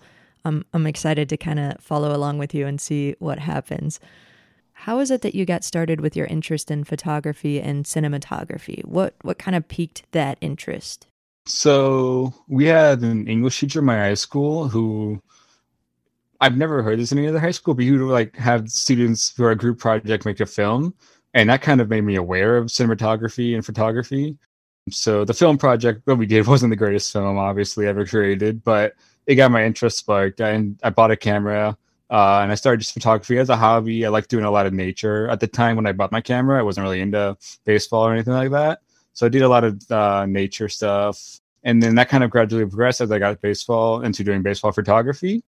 i'm 0.45 0.65
i'm 0.73 0.87
excited 0.87 1.29
to 1.29 1.37
kind 1.37 1.59
of 1.59 1.79
follow 1.79 2.15
along 2.15 2.37
with 2.37 2.53
you 2.53 2.67
and 2.67 2.79
see 2.79 3.15
what 3.19 3.39
happens. 3.39 3.99
How 4.73 4.99
is 4.99 5.11
it 5.11 5.21
that 5.21 5.35
you 5.35 5.45
got 5.45 5.63
started 5.63 6.01
with 6.01 6.15
your 6.15 6.25
interest 6.25 6.71
in 6.71 6.83
photography 6.83 7.61
and 7.61 7.85
cinematography? 7.85 8.83
What 8.85 9.15
what 9.21 9.37
kind 9.37 9.55
of 9.55 9.67
piqued 9.67 10.03
that 10.11 10.37
interest? 10.41 11.07
So 11.45 12.33
we 12.47 12.65
had 12.65 13.01
an 13.01 13.27
english 13.27 13.59
teacher 13.59 13.79
in 13.79 13.85
my 13.85 13.97
high 13.97 14.15
school 14.15 14.67
who 14.67 15.21
I've 16.41 16.57
never 16.57 16.81
heard 16.81 16.99
this 16.99 17.11
in 17.11 17.19
any 17.19 17.27
other 17.27 17.39
high 17.39 17.51
school, 17.51 17.75
but 17.75 17.85
you 17.85 18.07
like 18.07 18.35
have 18.35 18.69
students 18.69 19.29
for 19.29 19.51
a 19.51 19.55
group 19.55 19.77
project 19.77 20.25
make 20.25 20.39
a 20.39 20.47
film, 20.47 20.95
and 21.35 21.49
that 21.51 21.61
kind 21.61 21.79
of 21.79 21.89
made 21.89 22.01
me 22.01 22.15
aware 22.15 22.57
of 22.57 22.65
cinematography 22.65 23.53
and 23.53 23.63
photography. 23.63 24.37
So 24.89 25.23
the 25.23 25.35
film 25.35 25.59
project 25.59 26.03
that 26.07 26.15
we 26.15 26.25
did 26.25 26.47
wasn't 26.53 26.71
the 26.71 26.75
greatest 26.75 27.13
film, 27.13 27.37
obviously, 27.37 27.85
ever 27.85 28.05
created, 28.07 28.63
but 28.63 28.95
it 29.27 29.35
got 29.35 29.51
my 29.51 29.63
interest 29.65 29.97
sparked. 29.97 30.41
And 30.41 30.79
I 30.83 30.89
bought 30.89 31.11
a 31.11 31.17
camera, 31.17 31.77
uh, 32.09 32.39
and 32.41 32.51
I 32.51 32.55
started 32.55 32.79
just 32.79 32.93
photography 32.93 33.37
as 33.37 33.49
a 33.49 33.55
hobby. 33.55 34.05
I 34.05 34.09
like 34.09 34.27
doing 34.27 34.45
a 34.45 34.51
lot 34.51 34.65
of 34.65 34.73
nature. 34.73 35.29
At 35.29 35.39
the 35.39 35.47
time 35.47 35.75
when 35.75 35.87
I 35.87 35.91
bought 35.91 36.11
my 36.11 36.21
camera, 36.21 36.59
I 36.59 36.63
wasn't 36.63 36.85
really 36.85 37.01
into 37.01 37.37
baseball 37.65 38.05
or 38.05 38.13
anything 38.13 38.33
like 38.33 38.51
that, 38.51 38.79
so 39.13 39.25
I 39.25 39.29
did 39.29 39.41
a 39.43 39.49
lot 39.49 39.63
of 39.63 39.91
uh, 39.91 40.25
nature 40.25 40.69
stuff. 40.69 41.39
And 41.63 41.81
then 41.83 41.95
that 41.95 42.09
kind 42.09 42.23
of 42.23 42.31
gradually 42.31 42.65
progressed 42.65 43.01
as 43.01 43.11
I 43.11 43.19
got 43.19 43.39
baseball 43.41 44.01
into 44.01 44.23
doing 44.23 44.41
baseball 44.41 44.71
photography 44.71 45.43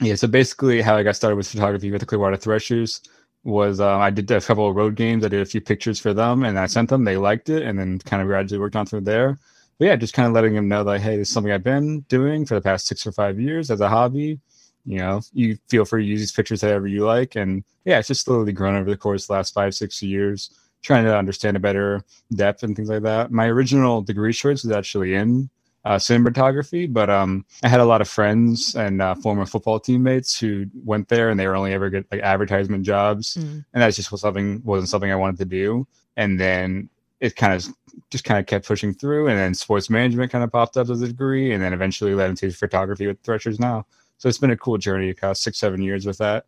yeah, 0.00 0.14
so 0.14 0.26
basically, 0.28 0.80
how 0.80 0.96
I 0.96 1.02
got 1.02 1.16
started 1.16 1.36
with 1.36 1.48
photography 1.48 1.90
with 1.90 2.00
the 2.00 2.06
Clearwater 2.06 2.36
Threshers 2.36 3.02
was 3.44 3.80
um, 3.80 4.00
I 4.00 4.10
did 4.10 4.30
a 4.30 4.40
couple 4.40 4.68
of 4.68 4.74
road 4.76 4.94
games. 4.94 5.24
I 5.24 5.28
did 5.28 5.42
a 5.42 5.46
few 5.46 5.60
pictures 5.60 6.00
for 6.00 6.14
them, 6.14 6.42
and 6.42 6.58
I 6.58 6.66
sent 6.66 6.88
them. 6.88 7.04
They 7.04 7.16
liked 7.18 7.50
it, 7.50 7.64
and 7.64 7.78
then 7.78 7.98
kind 8.00 8.22
of 8.22 8.28
gradually 8.28 8.58
worked 8.58 8.76
on 8.76 8.86
from 8.86 9.04
there. 9.04 9.38
But 9.80 9.86
yeah, 9.86 9.96
just 9.96 10.12
kind 10.12 10.28
of 10.28 10.34
letting 10.34 10.54
them 10.54 10.68
know 10.68 10.84
that 10.84 11.00
hey, 11.00 11.16
this 11.16 11.28
is 11.28 11.32
something 11.32 11.50
I've 11.50 11.64
been 11.64 12.00
doing 12.00 12.44
for 12.44 12.54
the 12.54 12.60
past 12.60 12.86
six 12.86 13.06
or 13.06 13.12
five 13.12 13.40
years 13.40 13.70
as 13.70 13.80
a 13.80 13.88
hobby. 13.88 14.38
You 14.84 14.98
know, 14.98 15.22
you 15.32 15.56
feel 15.70 15.86
free 15.86 16.04
to 16.04 16.08
use 16.08 16.20
these 16.20 16.32
pictures 16.32 16.60
however 16.60 16.86
you 16.86 17.06
like, 17.06 17.34
and 17.34 17.64
yeah, 17.86 17.98
it's 17.98 18.08
just 18.08 18.26
slowly 18.26 18.52
grown 18.52 18.76
over 18.76 18.90
the 18.90 18.96
course 18.98 19.24
of 19.24 19.28
the 19.28 19.32
last 19.32 19.54
five, 19.54 19.74
six 19.74 20.02
years, 20.02 20.50
trying 20.82 21.04
to 21.04 21.16
understand 21.16 21.56
a 21.56 21.60
better 21.60 22.04
depth 22.34 22.62
and 22.62 22.76
things 22.76 22.90
like 22.90 23.02
that. 23.04 23.32
My 23.32 23.46
original 23.46 24.02
degree 24.02 24.34
choice 24.34 24.64
was 24.64 24.72
actually 24.72 25.14
in 25.14 25.48
uh, 25.86 25.96
cinematography, 25.96 26.92
but 26.92 27.08
um, 27.08 27.46
I 27.62 27.68
had 27.68 27.80
a 27.80 27.86
lot 27.86 28.02
of 28.02 28.08
friends 28.08 28.74
and 28.74 29.00
uh, 29.00 29.14
former 29.14 29.46
football 29.46 29.80
teammates 29.80 30.38
who 30.38 30.66
went 30.84 31.08
there, 31.08 31.30
and 31.30 31.40
they 31.40 31.46
were 31.46 31.56
only 31.56 31.72
ever 31.72 31.88
get 31.88 32.04
like 32.12 32.20
advertisement 32.20 32.84
jobs, 32.84 33.34
mm. 33.36 33.64
and 33.72 33.82
that 33.82 33.94
just 33.94 34.12
was 34.12 34.20
something 34.20 34.60
wasn't 34.62 34.90
something 34.90 35.10
I 35.10 35.16
wanted 35.16 35.38
to 35.38 35.46
do. 35.46 35.86
And 36.18 36.38
then 36.38 36.90
it 37.20 37.36
kind 37.36 37.54
of 37.54 37.66
just 38.10 38.24
kind 38.24 38.40
of 38.40 38.46
kept 38.46 38.66
pushing 38.66 38.94
through, 38.94 39.28
and 39.28 39.38
then 39.38 39.54
sports 39.54 39.90
management 39.90 40.32
kind 40.32 40.44
of 40.44 40.50
popped 40.50 40.76
up 40.76 40.88
as 40.90 41.02
a 41.02 41.08
degree, 41.08 41.52
and 41.52 41.62
then 41.62 41.72
eventually 41.72 42.14
led 42.14 42.30
into 42.30 42.50
photography 42.50 43.06
with 43.06 43.22
Threshers 43.22 43.60
now. 43.60 43.86
So 44.18 44.28
it's 44.28 44.38
been 44.38 44.50
a 44.50 44.56
cool 44.56 44.78
journey, 44.78 45.10
across 45.10 45.40
six 45.40 45.58
seven 45.58 45.82
years 45.82 46.06
with 46.06 46.18
that. 46.18 46.44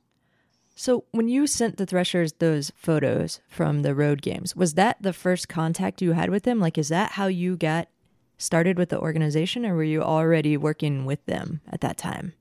So, 0.74 1.04
when 1.10 1.28
you 1.28 1.46
sent 1.46 1.76
the 1.76 1.86
Threshers 1.86 2.32
those 2.34 2.72
photos 2.76 3.40
from 3.48 3.82
the 3.82 3.94
road 3.94 4.22
games, 4.22 4.56
was 4.56 4.74
that 4.74 4.96
the 5.00 5.12
first 5.12 5.48
contact 5.48 6.00
you 6.00 6.12
had 6.12 6.30
with 6.30 6.44
them? 6.44 6.60
Like, 6.60 6.78
is 6.78 6.88
that 6.88 7.12
how 7.12 7.26
you 7.26 7.56
got 7.56 7.88
started 8.38 8.78
with 8.78 8.88
the 8.88 8.98
organization, 8.98 9.66
or 9.66 9.74
were 9.74 9.84
you 9.84 10.02
already 10.02 10.56
working 10.56 11.04
with 11.04 11.24
them 11.26 11.60
at 11.68 11.82
that 11.82 11.98
time? 11.98 12.32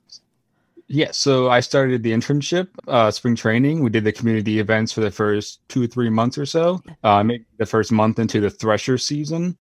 Yeah, 0.93 1.11
so 1.11 1.49
I 1.49 1.61
started 1.61 2.03
the 2.03 2.11
internship, 2.11 2.67
uh, 2.85 3.09
spring 3.11 3.33
training. 3.33 3.81
We 3.81 3.89
did 3.89 4.03
the 4.03 4.11
community 4.11 4.59
events 4.59 4.91
for 4.91 4.99
the 4.99 5.09
first 5.09 5.61
two 5.69 5.83
or 5.83 5.87
three 5.87 6.09
months 6.09 6.37
or 6.37 6.45
so. 6.45 6.81
Uh, 7.01 7.23
maybe 7.23 7.45
the 7.57 7.65
first 7.65 7.93
month 7.93 8.19
into 8.19 8.41
the 8.41 8.49
Thresher 8.49 8.97
season. 8.97 9.57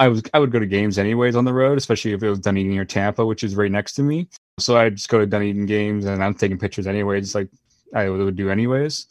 I 0.00 0.08
was 0.08 0.22
I 0.34 0.40
would 0.40 0.50
go 0.50 0.58
to 0.58 0.66
games 0.66 0.98
anyways 0.98 1.36
on 1.36 1.44
the 1.44 1.52
road, 1.52 1.78
especially 1.78 2.14
if 2.14 2.22
it 2.24 2.28
was 2.28 2.40
Dunedin 2.40 2.76
or 2.78 2.84
Tampa, 2.84 3.24
which 3.24 3.44
is 3.44 3.54
right 3.54 3.70
next 3.70 3.92
to 3.92 4.02
me. 4.02 4.28
So 4.58 4.76
I'd 4.76 4.96
just 4.96 5.08
go 5.08 5.20
to 5.20 5.26
Dunedin 5.26 5.66
games, 5.66 6.04
and 6.04 6.22
I'm 6.22 6.34
taking 6.34 6.58
pictures 6.58 6.88
anyways, 6.88 7.26
just 7.26 7.36
like 7.36 7.48
I 7.94 8.08
would 8.08 8.34
do 8.34 8.50
anyways. 8.50 9.06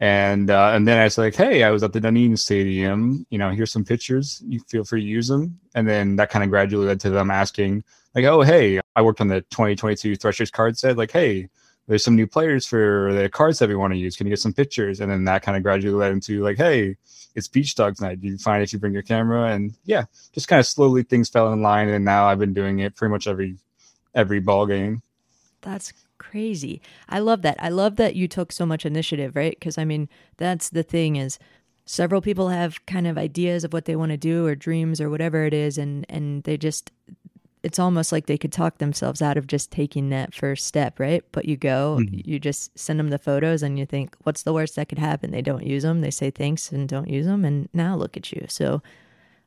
And 0.00 0.50
uh, 0.50 0.72
and 0.74 0.88
then 0.88 0.98
I 0.98 1.04
was 1.04 1.18
like, 1.18 1.36
hey, 1.36 1.62
I 1.62 1.70
was 1.70 1.84
at 1.84 1.92
the 1.92 2.00
Dunedin 2.00 2.36
Stadium. 2.36 3.24
You 3.30 3.38
know, 3.38 3.50
here's 3.50 3.70
some 3.70 3.84
pictures. 3.84 4.42
You 4.44 4.58
feel 4.68 4.82
free 4.82 5.02
to 5.02 5.06
use 5.06 5.28
them. 5.28 5.56
And 5.76 5.88
then 5.88 6.16
that 6.16 6.30
kind 6.30 6.42
of 6.42 6.50
gradually 6.50 6.86
led 6.86 6.98
to 7.00 7.10
them 7.10 7.30
asking, 7.30 7.84
like, 8.16 8.24
oh, 8.24 8.42
hey, 8.42 8.80
I 8.96 9.02
worked 9.02 9.20
on 9.20 9.28
the 9.28 9.42
2022 9.42 10.16
Threshers 10.16 10.50
card 10.50 10.78
set. 10.78 10.96
Like, 10.96 11.12
hey, 11.12 11.48
there's 11.86 12.02
some 12.02 12.16
new 12.16 12.26
players 12.26 12.66
for 12.66 13.12
the 13.12 13.28
cards 13.28 13.58
that 13.60 13.68
we 13.68 13.76
want 13.76 13.92
to 13.92 13.98
use. 13.98 14.16
Can 14.16 14.26
you 14.26 14.32
get 14.32 14.40
some 14.40 14.54
pictures? 14.54 15.00
And 15.00 15.12
then 15.12 15.24
that 15.24 15.42
kind 15.42 15.56
of 15.56 15.62
gradually 15.62 15.94
led 15.94 16.12
into 16.12 16.42
like, 16.42 16.56
hey, 16.56 16.96
it's 17.34 17.46
Beach 17.46 17.74
Dogs 17.74 18.00
night. 18.00 18.20
Do 18.20 18.26
you 18.26 18.38
find 18.38 18.62
if 18.62 18.72
you 18.72 18.78
bring 18.78 18.94
your 18.94 19.02
camera? 19.02 19.52
And 19.52 19.74
yeah, 19.84 20.06
just 20.32 20.48
kind 20.48 20.58
of 20.58 20.66
slowly 20.66 21.02
things 21.02 21.28
fell 21.28 21.52
in 21.52 21.62
line. 21.62 21.88
And 21.88 22.04
now 22.04 22.26
I've 22.26 22.38
been 22.38 22.54
doing 22.54 22.80
it 22.80 22.96
pretty 22.96 23.12
much 23.12 23.28
every 23.28 23.56
every 24.14 24.40
ball 24.40 24.66
game. 24.66 25.02
That's 25.60 25.92
crazy. 26.16 26.80
I 27.08 27.18
love 27.18 27.42
that. 27.42 27.56
I 27.62 27.68
love 27.68 27.96
that 27.96 28.16
you 28.16 28.26
took 28.26 28.50
so 28.50 28.64
much 28.64 28.86
initiative, 28.86 29.36
right? 29.36 29.54
Because 29.56 29.76
I 29.76 29.84
mean, 29.84 30.08
that's 30.38 30.70
the 30.70 30.82
thing 30.82 31.16
is 31.16 31.38
several 31.84 32.22
people 32.22 32.48
have 32.48 32.84
kind 32.86 33.06
of 33.06 33.18
ideas 33.18 33.62
of 33.62 33.72
what 33.72 33.84
they 33.84 33.94
want 33.94 34.10
to 34.10 34.16
do 34.16 34.46
or 34.46 34.54
dreams 34.54 35.00
or 35.00 35.08
whatever 35.08 35.44
it 35.44 35.54
is 35.54 35.78
and 35.78 36.04
and 36.08 36.42
they 36.42 36.56
just 36.56 36.90
it's 37.66 37.80
almost 37.80 38.12
like 38.12 38.26
they 38.26 38.38
could 38.38 38.52
talk 38.52 38.78
themselves 38.78 39.20
out 39.20 39.36
of 39.36 39.48
just 39.48 39.72
taking 39.72 40.10
that 40.10 40.32
first 40.32 40.66
step, 40.66 41.00
right? 41.00 41.24
But 41.32 41.46
you 41.46 41.56
go, 41.56 41.98
mm-hmm. 42.00 42.20
you 42.24 42.38
just 42.38 42.78
send 42.78 43.00
them 43.00 43.10
the 43.10 43.18
photos 43.18 43.60
and 43.60 43.76
you 43.76 43.84
think, 43.84 44.14
what's 44.22 44.44
the 44.44 44.52
worst 44.52 44.76
that 44.76 44.88
could 44.88 45.00
happen? 45.00 45.32
They 45.32 45.42
don't 45.42 45.66
use 45.66 45.82
them. 45.82 46.00
They 46.00 46.12
say 46.12 46.30
thanks 46.30 46.70
and 46.70 46.88
don't 46.88 47.10
use 47.10 47.26
them. 47.26 47.44
And 47.44 47.68
now 47.72 47.96
look 47.96 48.16
at 48.16 48.30
you. 48.30 48.46
So 48.48 48.82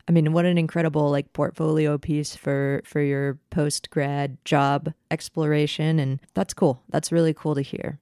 I 0.09 0.11
mean, 0.11 0.33
what 0.33 0.45
an 0.45 0.57
incredible 0.57 1.11
like 1.11 1.31
portfolio 1.33 1.99
piece 1.99 2.35
for 2.35 2.81
for 2.83 2.99
your 2.99 3.37
post 3.51 3.91
grad 3.91 4.43
job 4.43 4.91
exploration, 5.11 5.99
and 5.99 6.19
that's 6.33 6.55
cool. 6.55 6.81
That's 6.89 7.11
really 7.11 7.33
cool 7.33 7.53
to 7.53 7.61
hear. 7.61 7.99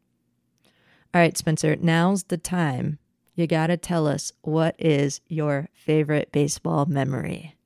All 1.13 1.19
right, 1.19 1.37
Spencer, 1.37 1.75
now's 1.75 2.23
the 2.23 2.37
time. 2.37 2.97
You 3.35 3.45
got 3.45 3.67
to 3.67 3.75
tell 3.75 4.07
us 4.07 4.31
what 4.41 4.73
is 4.79 5.19
your 5.27 5.67
favorite 5.73 6.31
baseball 6.31 6.85
memory. 6.85 7.56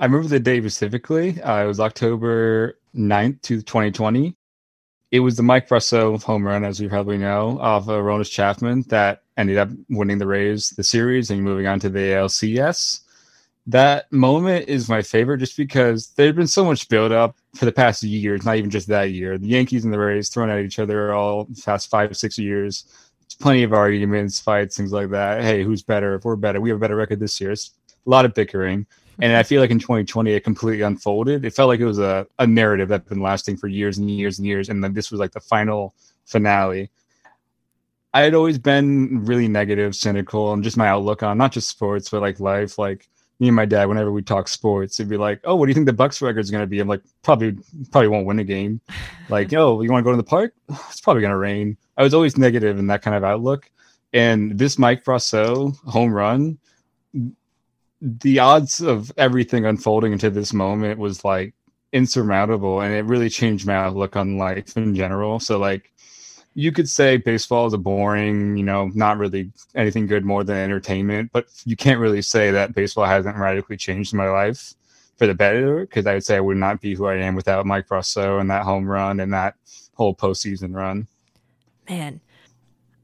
I 0.00 0.06
remember 0.06 0.26
the 0.26 0.40
day 0.40 0.60
specifically. 0.60 1.40
Uh, 1.40 1.64
it 1.64 1.66
was 1.66 1.78
October 1.78 2.78
9th 2.96 3.42
to 3.42 3.62
2020. 3.62 4.34
It 5.12 5.20
was 5.20 5.36
the 5.36 5.42
Mike 5.42 5.68
Brosseau 5.68 6.20
home 6.22 6.44
run, 6.44 6.64
as 6.64 6.80
you 6.80 6.88
probably 6.88 7.18
know, 7.18 7.60
off 7.60 7.82
of 7.82 8.02
Aroldis 8.02 8.30
Chapman 8.30 8.82
that 8.88 9.22
ended 9.36 9.58
up 9.58 9.68
winning 9.88 10.18
the 10.18 10.26
Rays 10.26 10.70
the 10.70 10.82
series 10.82 11.30
and 11.30 11.42
moving 11.44 11.66
on 11.68 11.78
to 11.80 11.88
the 11.88 12.00
ALCS 12.00 13.02
that 13.66 14.10
moment 14.10 14.68
is 14.68 14.88
my 14.88 15.02
favorite 15.02 15.38
just 15.38 15.56
because 15.56 16.08
there's 16.16 16.34
been 16.34 16.46
so 16.46 16.64
much 16.64 16.88
build 16.88 17.12
up 17.12 17.36
for 17.54 17.64
the 17.64 17.72
past 17.72 18.02
years, 18.02 18.44
not 18.44 18.56
even 18.56 18.70
just 18.70 18.88
that 18.88 19.12
year. 19.12 19.38
The 19.38 19.46
Yankees 19.46 19.84
and 19.84 19.92
the 19.92 19.98
Rays 19.98 20.28
thrown 20.28 20.50
at 20.50 20.60
each 20.60 20.78
other 20.78 21.14
all 21.14 21.48
past 21.64 21.88
five, 21.88 22.16
six 22.16 22.38
years. 22.38 22.84
It's 23.24 23.34
plenty 23.34 23.62
of 23.62 23.72
arguments, 23.72 24.40
fights, 24.40 24.76
things 24.76 24.92
like 24.92 25.10
that. 25.10 25.42
Hey, 25.42 25.62
who's 25.62 25.82
better? 25.82 26.14
If 26.14 26.24
we're 26.24 26.36
better, 26.36 26.60
we 26.60 26.70
have 26.70 26.78
a 26.78 26.80
better 26.80 26.96
record 26.96 27.20
this 27.20 27.40
year. 27.40 27.52
It's 27.52 27.70
a 28.06 28.10
lot 28.10 28.24
of 28.24 28.34
bickering. 28.34 28.86
And 29.22 29.36
I 29.36 29.42
feel 29.42 29.60
like 29.60 29.70
in 29.70 29.78
2020, 29.78 30.32
it 30.32 30.44
completely 30.44 30.82
unfolded. 30.82 31.44
It 31.44 31.54
felt 31.54 31.68
like 31.68 31.80
it 31.80 31.86
was 31.86 31.98
a, 31.98 32.26
a 32.38 32.46
narrative 32.46 32.88
that's 32.88 33.08
been 33.08 33.20
lasting 33.20 33.56
for 33.56 33.68
years 33.68 33.98
and 33.98 34.10
years 34.10 34.38
and 34.38 34.46
years. 34.46 34.68
And 34.68 34.82
then 34.82 34.94
this 34.94 35.10
was 35.10 35.20
like 35.20 35.32
the 35.32 35.40
final 35.40 35.94
finale. 36.24 36.90
I 38.12 38.22
had 38.22 38.34
always 38.34 38.58
been 38.58 39.24
really 39.24 39.46
negative, 39.46 39.94
cynical, 39.94 40.52
and 40.52 40.64
just 40.64 40.76
my 40.76 40.88
outlook 40.88 41.22
on 41.22 41.38
not 41.38 41.52
just 41.52 41.68
sports, 41.68 42.08
but 42.08 42.20
like 42.22 42.40
life. 42.40 42.78
Like, 42.78 43.08
me 43.40 43.48
and 43.48 43.56
my 43.56 43.64
dad, 43.64 43.86
whenever 43.88 44.12
we 44.12 44.22
talk 44.22 44.48
sports, 44.48 45.00
it'd 45.00 45.08
be 45.08 45.16
like, 45.16 45.40
"Oh, 45.44 45.54
what 45.56 45.66
do 45.66 45.70
you 45.70 45.74
think 45.74 45.86
the 45.86 45.92
Bucs 45.92 46.20
record 46.20 46.40
is 46.40 46.50
going 46.50 46.62
to 46.62 46.66
be?" 46.66 46.78
I'm 46.78 46.88
like, 46.88 47.02
"Probably, 47.22 47.56
probably 47.90 48.08
won't 48.08 48.26
win 48.26 48.38
a 48.38 48.44
game." 48.44 48.80
like, 49.28 49.52
"Oh, 49.54 49.80
you 49.80 49.90
want 49.90 50.04
to 50.04 50.04
go 50.04 50.10
to 50.10 50.16
the 50.16 50.22
park? 50.22 50.54
It's 50.90 51.00
probably 51.00 51.22
going 51.22 51.32
to 51.32 51.38
rain." 51.38 51.76
I 51.96 52.02
was 52.02 52.14
always 52.14 52.36
negative 52.36 52.78
in 52.78 52.86
that 52.88 53.02
kind 53.02 53.16
of 53.16 53.24
outlook. 53.24 53.70
And 54.12 54.58
this 54.58 54.78
Mike 54.78 55.04
Brosseau 55.04 55.76
home 55.84 56.12
run, 56.12 56.58
the 58.00 58.38
odds 58.38 58.80
of 58.80 59.12
everything 59.16 59.66
unfolding 59.66 60.12
into 60.12 60.30
this 60.30 60.52
moment 60.52 60.98
was 60.98 61.24
like 61.24 61.54
insurmountable, 61.92 62.80
and 62.80 62.94
it 62.94 63.04
really 63.04 63.28
changed 63.28 63.66
my 63.66 63.74
outlook 63.74 64.16
on 64.16 64.38
life 64.38 64.76
in 64.76 64.94
general. 64.94 65.40
So, 65.40 65.58
like, 65.58 65.92
you 66.54 66.72
could 66.72 66.88
say 66.88 67.16
baseball 67.16 67.66
is 67.66 67.72
a 67.72 67.78
boring, 67.78 68.56
you 68.56 68.64
know, 68.64 68.90
not 68.94 69.18
really 69.18 69.52
anything 69.74 70.06
good 70.06 70.24
more 70.24 70.44
than 70.44 70.56
entertainment, 70.56 71.30
but 71.32 71.46
you 71.64 71.76
can't 71.76 72.00
really 72.00 72.22
say 72.22 72.50
that 72.50 72.74
baseball 72.74 73.04
hasn't 73.04 73.36
radically 73.36 73.76
changed 73.76 74.14
my 74.14 74.28
life 74.28 74.74
for 75.16 75.26
the 75.26 75.34
better 75.34 75.80
because 75.80 76.06
I 76.06 76.14
would 76.14 76.24
say 76.24 76.36
I 76.36 76.40
would 76.40 76.56
not 76.56 76.80
be 76.80 76.94
who 76.94 77.06
I 77.06 77.16
am 77.16 77.34
without 77.34 77.66
Mike 77.66 77.86
Brosseau 77.86 78.40
and 78.40 78.50
that 78.50 78.64
home 78.64 78.86
run 78.86 79.20
and 79.20 79.32
that 79.32 79.54
whole 79.94 80.14
postseason 80.14 80.74
run. 80.74 81.06
Man, 81.88 82.20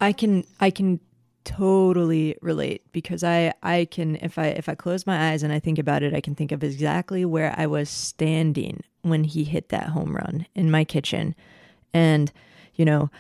I 0.01 0.13
can 0.13 0.45
I 0.59 0.71
can 0.71 0.99
totally 1.47 2.37
relate 2.43 2.83
because 2.93 3.25
I 3.25 3.55
I 3.63 3.87
can 3.87 4.17
if 4.17 4.37
I 4.39 4.49
if 4.49 4.69
I 4.69 4.75
close 4.75 5.07
my 5.07 5.31
eyes 5.31 5.43
and 5.43 5.53
I 5.53 5.61
think 5.61 5.79
about 5.79 6.03
it, 6.03 6.13
I 6.13 6.21
can 6.21 6.35
think 6.35 6.53
of 6.53 6.63
exactly 6.63 7.25
where 7.25 7.55
I 7.57 7.67
was 7.67 7.89
standing 7.89 8.83
when 9.03 9.25
he 9.25 9.45
hit 9.45 9.71
that 9.71 9.91
home 9.91 10.15
run 10.15 10.47
in 10.55 10.71
my 10.71 10.85
kitchen. 10.85 11.35
And 11.95 12.33
you 12.75 12.85
know, 12.85 13.11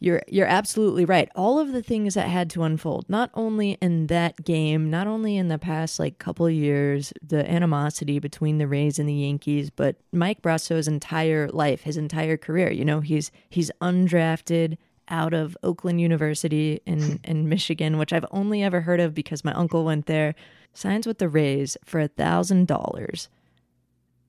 you're 0.00 0.22
you're 0.26 0.46
absolutely 0.46 1.04
right. 1.04 1.28
All 1.36 1.58
of 1.58 1.72
the 1.72 1.82
things 1.82 2.14
that 2.14 2.28
had 2.28 2.48
to 2.50 2.62
unfold, 2.62 3.04
not 3.10 3.30
only 3.34 3.72
in 3.82 4.06
that 4.06 4.42
game, 4.42 4.88
not 4.88 5.06
only 5.06 5.36
in 5.36 5.48
the 5.48 5.58
past 5.58 5.98
like 5.98 6.18
couple 6.18 6.48
years, 6.48 7.12
the 7.22 7.48
animosity 7.48 8.18
between 8.18 8.56
the 8.56 8.66
Rays 8.66 8.98
and 8.98 9.08
the 9.08 9.14
Yankees, 9.14 9.68
but 9.68 9.96
Mike 10.12 10.40
Brosseau's 10.40 10.88
entire 10.88 11.48
life, 11.48 11.82
his 11.82 11.98
entire 11.98 12.38
career. 12.38 12.70
You 12.70 12.86
know, 12.86 13.00
he's 13.00 13.30
he's 13.50 13.70
undrafted 13.82 14.78
out 15.10 15.34
of 15.34 15.56
Oakland 15.62 16.00
University 16.00 16.80
in 16.86 17.20
in 17.24 17.48
Michigan, 17.48 17.98
which 17.98 18.12
I've 18.12 18.26
only 18.30 18.62
ever 18.62 18.82
heard 18.82 19.00
of 19.00 19.14
because 19.14 19.44
my 19.44 19.52
uncle 19.52 19.84
went 19.84 20.06
there. 20.06 20.34
Signs 20.74 21.06
with 21.06 21.18
the 21.18 21.28
Rays 21.28 21.76
for 21.84 22.00
a 22.00 22.08
thousand 22.08 22.68
dollars, 22.68 23.28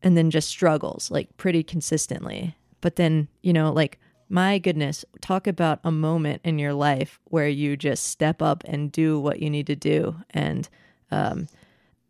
and 0.01 0.17
then 0.17 0.31
just 0.31 0.49
struggles 0.49 1.11
like 1.11 1.35
pretty 1.37 1.63
consistently. 1.63 2.55
But 2.81 2.95
then 2.95 3.27
you 3.41 3.53
know 3.53 3.71
like 3.71 3.99
my 4.29 4.59
goodness, 4.59 5.03
talk 5.21 5.47
about 5.47 5.79
a 5.83 5.91
moment 5.91 6.41
in 6.43 6.59
your 6.59 6.73
life 6.73 7.19
where 7.25 7.47
you 7.47 7.75
just 7.75 8.05
step 8.05 8.43
up 8.43 8.63
and 8.65 8.91
do 8.91 9.19
what 9.19 9.39
you 9.41 9.49
need 9.49 9.65
to 9.67 9.75
do. 9.75 10.15
And 10.29 10.69
um, 11.09 11.47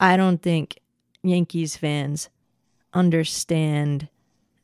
I 0.01 0.17
don't 0.17 0.41
think 0.41 0.79
Yankees 1.23 1.77
fans 1.77 2.29
understand 2.93 4.09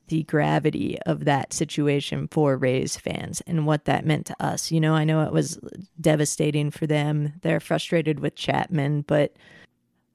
the 0.07 0.23
gravity 0.23 0.97
of 1.05 1.25
that 1.25 1.53
situation 1.53 2.27
for 2.29 2.57
Rays 2.57 2.95
fans 2.97 3.41
and 3.47 3.65
what 3.65 3.85
that 3.85 4.05
meant 4.05 4.25
to 4.27 4.35
us. 4.43 4.71
You 4.71 4.79
know, 4.79 4.93
I 4.93 5.03
know 5.03 5.21
it 5.21 5.33
was 5.33 5.59
devastating 5.99 6.71
for 6.71 6.87
them. 6.87 7.33
They're 7.41 7.59
frustrated 7.59 8.19
with 8.19 8.35
Chapman, 8.35 9.01
but 9.07 9.35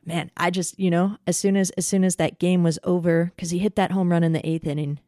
man, 0.05 0.31
I 0.37 0.50
just, 0.50 0.79
you 0.79 0.90
know, 0.90 1.16
as 1.26 1.37
soon 1.37 1.57
as 1.57 1.70
as 1.70 1.87
soon 1.87 2.05
as 2.05 2.16
that 2.16 2.38
game 2.38 2.62
was 2.62 2.79
over 2.85 3.33
cuz 3.37 3.50
he 3.50 3.59
hit 3.59 3.76
that 3.76 3.92
home 3.92 4.11
run 4.11 4.24
in 4.24 4.33
the 4.33 4.40
8th 4.40 4.66
inning 4.66 5.00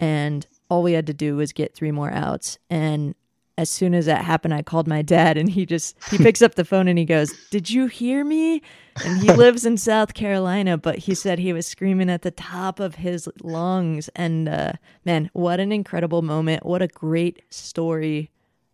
and 0.00 0.46
all 0.70 0.82
we 0.82 0.94
had 0.94 1.06
to 1.06 1.14
do 1.14 1.36
was 1.36 1.52
get 1.52 1.74
three 1.74 1.92
more 1.92 2.10
outs. 2.10 2.58
And 2.70 3.14
as 3.60 3.68
soon 3.68 3.92
as 3.92 4.06
that 4.06 4.24
happened, 4.24 4.54
I 4.54 4.62
called 4.62 4.88
my 4.88 5.02
dad 5.02 5.36
and 5.36 5.46
he 5.46 5.66
just 5.66 5.94
he 6.10 6.16
picks 6.16 6.40
up 6.40 6.54
the 6.54 6.64
phone 6.64 6.88
and 6.88 6.98
he 6.98 7.04
goes, 7.04 7.30
"Did 7.50 7.68
you 7.68 7.88
hear 7.88 8.24
me?" 8.24 8.62
And 9.04 9.20
he 9.20 9.30
lives 9.34 9.66
in 9.66 9.76
South 9.76 10.14
Carolina, 10.14 10.78
but 10.78 10.96
he 10.96 11.14
said 11.14 11.38
he 11.38 11.52
was 11.52 11.66
screaming 11.66 12.08
at 12.08 12.22
the 12.22 12.30
top 12.30 12.80
of 12.80 12.94
his 12.94 13.28
lungs. 13.42 14.08
And 14.16 14.48
uh, 14.48 14.72
man, 15.04 15.28
what 15.34 15.60
an 15.60 15.72
incredible 15.72 16.22
moment! 16.22 16.64
What 16.64 16.80
a 16.80 16.88
great 16.88 17.42
story. 17.50 18.30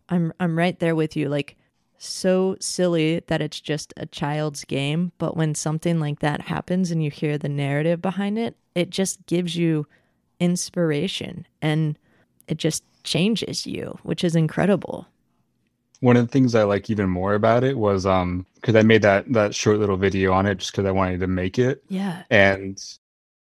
I'm 0.07 0.31
I'm 0.39 0.57
right 0.57 0.79
there 0.79 0.95
with 0.95 1.17
you. 1.17 1.27
Like 1.27 1.57
so 1.97 2.55
silly 2.61 3.21
that 3.27 3.41
it's 3.41 3.59
just 3.59 3.93
a 3.97 4.05
child's 4.05 4.63
game, 4.63 5.11
but 5.17 5.35
when 5.35 5.53
something 5.53 5.99
like 5.99 6.19
that 6.19 6.43
happens 6.43 6.91
and 6.91 7.03
you 7.03 7.11
hear 7.11 7.37
the 7.37 7.49
narrative 7.49 8.01
behind 8.01 8.39
it, 8.39 8.55
it 8.73 8.89
just 8.89 9.25
gives 9.25 9.57
you 9.57 9.85
inspiration 10.39 11.45
and 11.61 11.99
it 12.47 12.57
just 12.57 12.83
changes 13.03 13.65
you, 13.65 13.97
which 14.03 14.23
is 14.23 14.35
incredible. 14.35 15.07
One 15.99 16.15
of 16.15 16.27
the 16.27 16.31
things 16.31 16.53
I 16.53 16.63
like 16.63 16.89
even 16.89 17.09
more 17.09 17.33
about 17.33 17.63
it 17.63 17.77
was 17.77 18.05
um 18.05 18.45
because 18.55 18.75
I 18.75 18.83
made 18.83 19.01
that 19.01 19.31
that 19.33 19.55
short 19.55 19.79
little 19.79 19.97
video 19.97 20.31
on 20.31 20.45
it 20.45 20.59
just 20.59 20.71
because 20.71 20.85
I 20.85 20.91
wanted 20.91 21.19
to 21.21 21.27
make 21.27 21.57
it. 21.57 21.83
Yeah. 21.89 22.23
And 22.29 22.81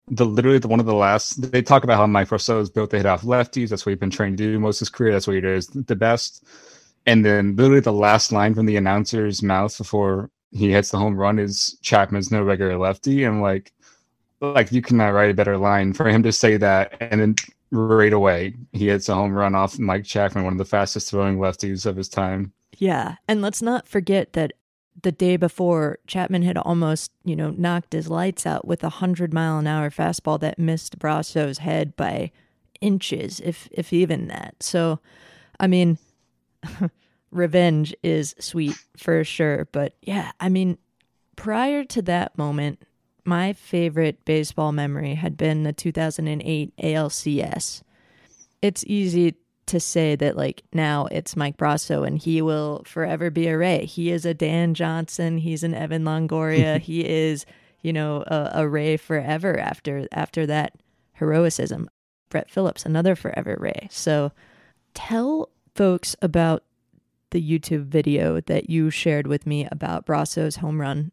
the 0.07 0.25
literally 0.25 0.57
the, 0.57 0.67
one 0.67 0.79
of 0.79 0.85
the 0.85 0.93
last 0.93 1.51
they 1.51 1.61
talk 1.61 1.83
about 1.83 1.97
how 1.97 2.07
Mike 2.07 2.29
Brosseau 2.29 2.61
is 2.61 2.69
built 2.69 2.91
to 2.91 2.97
hit 2.97 3.05
off 3.05 3.23
lefties. 3.23 3.69
That's 3.69 3.85
what 3.85 3.91
he's 3.91 3.99
been 3.99 4.09
trained 4.09 4.37
to 4.37 4.43
do 4.43 4.59
most 4.59 4.77
of 4.77 4.87
his 4.87 4.89
career. 4.89 5.11
That's 5.11 5.27
what 5.27 5.35
he 5.35 5.41
does 5.41 5.67
the 5.67 5.95
best. 5.95 6.45
And 7.05 7.25
then 7.25 7.55
literally 7.55 7.81
the 7.81 7.93
last 7.93 8.31
line 8.31 8.53
from 8.53 8.65
the 8.65 8.77
announcer's 8.77 9.41
mouth 9.43 9.77
before 9.77 10.29
he 10.51 10.71
hits 10.71 10.91
the 10.91 10.97
home 10.97 11.15
run 11.15 11.39
is 11.39 11.77
Chapman's 11.81 12.31
no 12.31 12.41
regular 12.43 12.77
lefty. 12.77 13.23
And 13.23 13.41
like 13.41 13.73
like 14.41 14.71
you 14.71 14.81
cannot 14.81 15.09
write 15.09 15.31
a 15.31 15.33
better 15.33 15.57
line 15.57 15.93
for 15.93 16.07
him 16.07 16.23
to 16.23 16.31
say 16.31 16.55
that 16.55 16.95
and 17.01 17.19
then 17.19 17.35
right 17.71 18.13
away 18.13 18.55
he 18.73 18.87
hits 18.87 19.09
a 19.09 19.15
home 19.15 19.33
run 19.33 19.55
off 19.55 19.77
Mike 19.77 20.05
Chapman, 20.05 20.43
one 20.43 20.53
of 20.53 20.57
the 20.57 20.65
fastest 20.65 21.09
throwing 21.09 21.37
lefties 21.37 21.85
of 21.85 21.95
his 21.95 22.09
time. 22.09 22.53
Yeah, 22.77 23.15
and 23.27 23.41
let's 23.41 23.61
not 23.61 23.87
forget 23.87 24.33
that 24.33 24.53
the 25.01 25.11
day 25.11 25.37
before 25.37 25.99
Chapman 26.07 26.43
had 26.43 26.57
almost, 26.57 27.11
you 27.23 27.35
know, 27.35 27.51
knocked 27.51 27.93
his 27.93 28.09
lights 28.09 28.45
out 28.45 28.67
with 28.67 28.83
a 28.83 28.89
hundred 28.89 29.33
mile 29.33 29.59
an 29.59 29.67
hour 29.67 29.89
fastball 29.89 30.39
that 30.39 30.59
missed 30.59 30.99
Brosseau's 30.99 31.59
head 31.59 31.95
by 31.95 32.31
inches, 32.81 33.39
if 33.41 33.67
if 33.71 33.93
even 33.93 34.27
that. 34.27 34.55
So, 34.61 34.99
I 35.59 35.67
mean, 35.67 35.97
revenge 37.31 37.95
is 38.03 38.35
sweet 38.39 38.75
for 38.97 39.23
sure, 39.23 39.67
but 39.71 39.95
yeah, 40.01 40.31
I 40.39 40.49
mean, 40.49 40.77
prior 41.35 41.83
to 41.85 42.01
that 42.03 42.37
moment, 42.37 42.81
my 43.25 43.53
favorite 43.53 44.23
baseball 44.25 44.71
memory 44.71 45.15
had 45.15 45.37
been 45.37 45.63
the 45.63 45.73
2008 45.73 46.73
ALCS. 46.77 47.81
It's 48.61 48.83
easy 48.87 49.35
to 49.69 49.79
say 49.79 50.15
that 50.15 50.35
like 50.35 50.63
now 50.73 51.07
it's 51.11 51.35
Mike 51.35 51.55
Brosseau 51.55 52.05
and 52.05 52.17
he 52.17 52.41
will 52.41 52.83
forever 52.85 53.29
be 53.29 53.47
a 53.47 53.57
Ray. 53.57 53.85
He 53.85 54.09
is 54.09 54.25
a 54.25 54.33
Dan 54.33 54.73
Johnson. 54.73 55.37
He's 55.37 55.63
an 55.63 55.75
Evan 55.75 56.03
Longoria. 56.03 56.79
he 56.81 57.07
is, 57.07 57.45
you 57.81 57.93
know, 57.93 58.23
a, 58.27 58.51
a, 58.55 58.67
Ray 58.67 58.97
forever 58.97 59.59
after 59.59 60.07
after 60.11 60.45
that 60.47 60.73
heroicism. 61.13 61.89
Brett 62.29 62.49
Phillips, 62.49 62.85
another 62.85 63.15
forever 63.15 63.57
Ray. 63.59 63.87
So 63.91 64.31
tell 64.93 65.49
folks 65.75 66.15
about 66.21 66.63
the 67.31 67.41
YouTube 67.41 67.85
video 67.85 68.41
that 68.41 68.69
you 68.69 68.89
shared 68.89 69.27
with 69.27 69.45
me 69.45 69.67
about 69.71 70.05
Brosseau's 70.05 70.57
home 70.57 70.81
run 70.81 71.11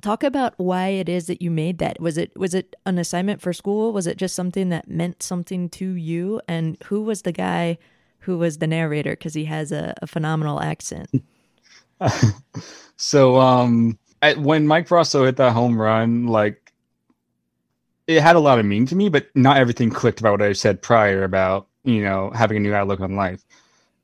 talk 0.00 0.22
about 0.22 0.54
why 0.56 0.88
it 0.88 1.08
is 1.08 1.26
that 1.26 1.42
you 1.42 1.50
made 1.50 1.78
that. 1.78 2.00
Was 2.00 2.18
it 2.18 2.36
was 2.36 2.54
it 2.54 2.76
an 2.86 2.98
assignment 2.98 3.40
for 3.40 3.52
school? 3.52 3.92
Was 3.92 4.06
it 4.06 4.16
just 4.16 4.34
something 4.34 4.68
that 4.70 4.88
meant 4.88 5.22
something 5.22 5.68
to 5.70 5.92
you? 5.92 6.40
And 6.48 6.76
who 6.84 7.02
was 7.02 7.22
the 7.22 7.32
guy 7.32 7.78
who 8.20 8.38
was 8.38 8.58
the 8.58 8.66
narrator? 8.66 9.12
Because 9.12 9.34
he 9.34 9.46
has 9.46 9.72
a, 9.72 9.94
a, 10.02 10.06
phenomenal 10.06 10.60
accent. 10.60 11.10
So 12.96 13.40
um 13.40 13.98
when 14.36 14.66
mike 14.66 14.86
Brosseau 14.86 15.24
hit 15.24 15.36
that 15.36 15.52
home 15.52 15.80
run 15.80 16.26
like 16.26 16.72
it 18.06 18.20
had 18.20 18.36
a 18.36 18.40
lot 18.40 18.58
of 18.58 18.66
meaning 18.66 18.86
to 18.86 18.94
me 18.94 19.08
but 19.08 19.28
not 19.34 19.56
everything 19.56 19.88
clicked 19.88 20.20
about 20.20 20.32
what 20.32 20.42
i 20.42 20.52
said 20.52 20.82
prior 20.82 21.24
about 21.24 21.68
you 21.84 22.02
know 22.02 22.30
having 22.34 22.58
a 22.58 22.60
new 22.60 22.74
outlook 22.74 23.00
on 23.00 23.16
life. 23.16 23.42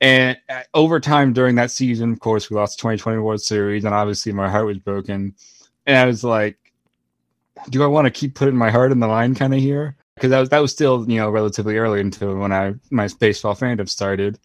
And 0.00 0.38
uh, 0.48 0.62
over 0.72 1.00
time 1.00 1.35
during 1.35 1.56
that 1.56 1.70
season 1.70 2.12
of 2.12 2.20
course 2.20 2.48
we 2.48 2.56
lost 2.56 2.78
the 2.78 2.82
2020 2.82 3.18
world 3.18 3.42
series 3.42 3.85
and 3.85 3.94
obviously 3.94 4.32
my 4.32 4.48
heart 4.48 4.66
was 4.66 4.78
broken 4.78 5.35
and 5.87 5.96
I 5.96 6.07
was 6.07 6.25
like, 6.25 6.59
do 7.70 7.83
I 7.83 7.87
want 7.87 8.07
to 8.07 8.11
keep 8.11 8.35
putting 8.35 8.57
my 8.57 8.70
heart 8.70 8.92
in 8.92 9.01
the 9.01 9.07
line 9.07 9.35
kind 9.35 9.55
of 9.55 9.61
here? 9.61 9.96
Because 10.14 10.31
that 10.31 10.40
was 10.40 10.49
that 10.49 10.59
was 10.61 10.72
still 10.72 11.09
you 11.11 11.18
know 11.18 11.31
relatively 11.31 11.77
early 11.77 12.01
into 12.01 12.37
when 12.37 12.53
I 12.53 12.75
my 12.90 13.09
baseball 13.20 13.55
fandom 13.55 13.88
started, 13.88 14.38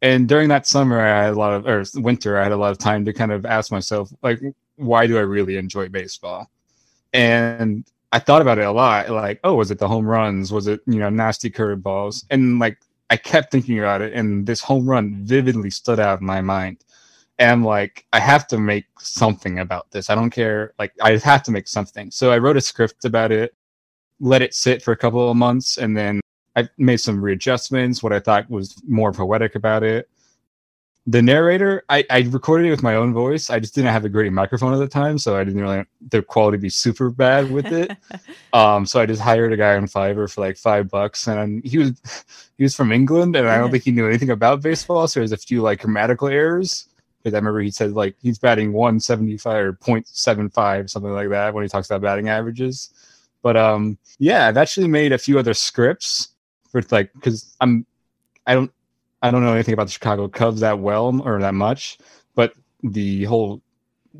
and 0.00 0.28
during 0.28 0.48
that 0.48 0.66
summer 0.66 1.00
I 1.00 1.24
had 1.24 1.34
a 1.34 1.38
lot 1.38 1.52
of 1.52 1.66
or 1.66 1.84
winter 2.00 2.38
I 2.38 2.44
had 2.44 2.52
a 2.52 2.56
lot 2.56 2.70
of 2.70 2.78
time 2.78 3.04
to 3.04 3.12
kind 3.12 3.32
of 3.32 3.44
ask 3.44 3.70
myself 3.70 4.10
like 4.22 4.40
why 4.76 5.06
do 5.06 5.18
I 5.18 5.22
really 5.22 5.56
enjoy 5.56 5.88
baseball, 5.88 6.50
and 7.12 7.84
I 8.12 8.20
thought 8.20 8.40
about 8.40 8.58
it 8.58 8.64
a 8.64 8.72
lot 8.72 9.10
like 9.10 9.40
oh 9.44 9.54
was 9.54 9.70
it 9.70 9.78
the 9.78 9.88
home 9.88 10.06
runs? 10.06 10.50
Was 10.50 10.66
it 10.66 10.80
you 10.86 10.98
know 10.98 11.10
nasty 11.10 11.50
curveballs? 11.50 12.24
And 12.30 12.58
like 12.58 12.78
I 13.10 13.16
kept 13.16 13.50
thinking 13.50 13.78
about 13.78 14.00
it 14.00 14.14
and 14.14 14.46
this 14.46 14.60
home 14.60 14.88
run 14.88 15.24
vividly 15.24 15.70
stood 15.70 16.00
out 16.00 16.20
in 16.20 16.26
my 16.26 16.40
mind 16.40 16.84
am 17.38 17.64
like, 17.64 18.06
I 18.12 18.20
have 18.20 18.46
to 18.48 18.58
make 18.58 18.86
something 18.98 19.58
about 19.58 19.90
this. 19.90 20.10
I 20.10 20.14
don't 20.14 20.30
care. 20.30 20.74
Like, 20.78 20.92
I 21.00 21.16
have 21.16 21.42
to 21.44 21.50
make 21.50 21.68
something. 21.68 22.10
So 22.10 22.30
I 22.30 22.38
wrote 22.38 22.56
a 22.56 22.60
script 22.60 23.04
about 23.04 23.32
it, 23.32 23.54
let 24.20 24.42
it 24.42 24.54
sit 24.54 24.82
for 24.82 24.92
a 24.92 24.96
couple 24.96 25.30
of 25.30 25.36
months, 25.36 25.78
and 25.78 25.96
then 25.96 26.20
I 26.56 26.68
made 26.76 26.98
some 26.98 27.22
readjustments, 27.22 28.02
what 28.02 28.12
I 28.12 28.18
thought 28.18 28.50
was 28.50 28.74
more 28.86 29.12
poetic 29.12 29.54
about 29.54 29.84
it. 29.84 30.08
The 31.06 31.22
narrator, 31.22 31.84
I, 31.88 32.04
I 32.10 32.20
recorded 32.22 32.66
it 32.66 32.70
with 32.70 32.82
my 32.82 32.96
own 32.96 33.14
voice. 33.14 33.48
I 33.48 33.60
just 33.60 33.74
didn't 33.74 33.92
have 33.92 34.04
a 34.04 34.10
great 34.10 34.30
microphone 34.30 34.74
at 34.74 34.78
the 34.78 34.88
time, 34.88 35.16
so 35.16 35.36
I 35.36 35.44
didn't 35.44 35.62
really 35.62 35.84
the 36.10 36.20
quality 36.20 36.58
be 36.58 36.68
super 36.68 37.08
bad 37.08 37.50
with 37.50 37.66
it. 37.66 37.96
um, 38.52 38.84
so 38.84 39.00
I 39.00 39.06
just 39.06 39.22
hired 39.22 39.52
a 39.52 39.56
guy 39.56 39.76
on 39.76 39.86
Fiverr 39.86 40.30
for 40.30 40.42
like 40.42 40.58
five 40.58 40.90
bucks, 40.90 41.26
and 41.26 41.64
he 41.64 41.78
was 41.78 41.92
he 42.58 42.64
was 42.64 42.74
from 42.74 42.92
England, 42.92 43.36
and 43.36 43.48
I 43.48 43.56
don't 43.56 43.70
think 43.70 43.84
he 43.84 43.92
knew 43.92 44.06
anything 44.06 44.28
about 44.28 44.60
baseball, 44.60 45.08
so 45.08 45.20
there's 45.20 45.32
a 45.32 45.38
few 45.38 45.62
like 45.62 45.80
grammatical 45.80 46.28
errors 46.28 46.87
because 47.18 47.34
I 47.34 47.38
remember 47.38 47.60
he 47.60 47.70
said 47.70 47.92
like 47.92 48.16
he's 48.22 48.38
batting 48.38 48.72
175 48.72 49.64
or 49.64 49.72
0.75, 49.74 50.90
something 50.90 51.12
like 51.12 51.30
that, 51.30 51.54
when 51.54 51.62
he 51.62 51.68
talks 51.68 51.88
about 51.88 52.02
batting 52.02 52.28
averages. 52.28 52.90
But 53.42 53.56
um, 53.56 53.98
yeah, 54.18 54.46
I've 54.46 54.56
actually 54.56 54.88
made 54.88 55.12
a 55.12 55.18
few 55.18 55.38
other 55.38 55.54
scripts 55.54 56.28
for 56.70 56.82
like 56.90 57.12
because 57.14 57.56
I'm 57.60 57.86
I 58.46 58.54
don't 58.54 58.72
I 59.22 59.30
don't 59.30 59.42
know 59.42 59.54
anything 59.54 59.74
about 59.74 59.86
the 59.86 59.92
Chicago 59.92 60.28
Cubs 60.28 60.60
that 60.60 60.78
well 60.78 61.20
or 61.24 61.40
that 61.40 61.54
much, 61.54 61.98
but 62.34 62.54
the 62.82 63.24
whole 63.24 63.60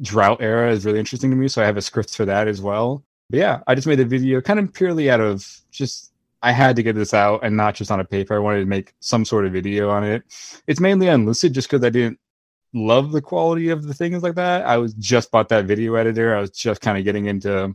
drought 0.03 0.41
era 0.41 0.71
is 0.71 0.85
really 0.85 0.99
interesting 0.99 1.31
to 1.31 1.37
me. 1.37 1.49
So 1.49 1.63
I 1.63 1.67
have 1.67 1.77
a 1.77 1.83
script 1.83 2.15
for 2.15 2.25
that 2.25 2.49
as 2.49 2.61
well. 2.61 3.05
But 3.31 3.39
yeah, 3.39 3.61
I 3.67 3.75
just 3.75 3.87
made 3.87 3.99
the 3.99 4.05
video 4.05 4.41
kind 4.41 4.59
of 4.59 4.73
purely 4.73 5.11
out 5.11 5.21
of 5.21 5.61
just 5.71 6.13
I 6.43 6.53
had 6.53 6.77
to 6.77 6.83
get 6.83 6.95
this 6.95 7.13
out 7.13 7.41
and 7.43 7.57
not 7.57 7.75
just 7.75 7.91
on 7.91 8.01
a 8.01 8.05
paper. 8.05 8.35
I 8.35 8.39
wanted 8.39 8.61
to 8.61 8.67
make 8.67 8.95
some 9.01 9.25
sort 9.25 9.45
of 9.45 9.53
video 9.53 9.91
on 9.91 10.05
it. 10.05 10.23
It's 10.67 10.81
mainly 10.81 11.15
Lucid 11.17 11.53
just 11.53 11.69
because 11.69 11.85
I 11.85 11.91
didn't 11.91 12.19
love 12.75 13.13
the 13.13 13.23
quality 13.23 13.71
of 13.71 13.83
the 13.83 13.95
things 13.95 14.23
like 14.23 14.35
that. 14.35 14.67
I 14.67 14.77
was 14.77 14.95
just 14.95 15.31
bought 15.31 15.49
that 15.51 15.67
video 15.67 15.95
editor. 15.95 16.37
I 16.37 16.41
was 16.41 16.51
just 16.51 16.81
kind 16.81 16.99
of 16.99 17.05
getting 17.05 17.27
into 17.27 17.75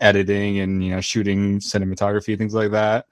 editing 0.00 0.58
and 0.58 0.84
you 0.84 0.90
know 0.90 1.00
shooting 1.00 1.58
cinematography 1.60 2.36
things 2.36 2.54
like 2.54 2.72
that. 2.72 3.06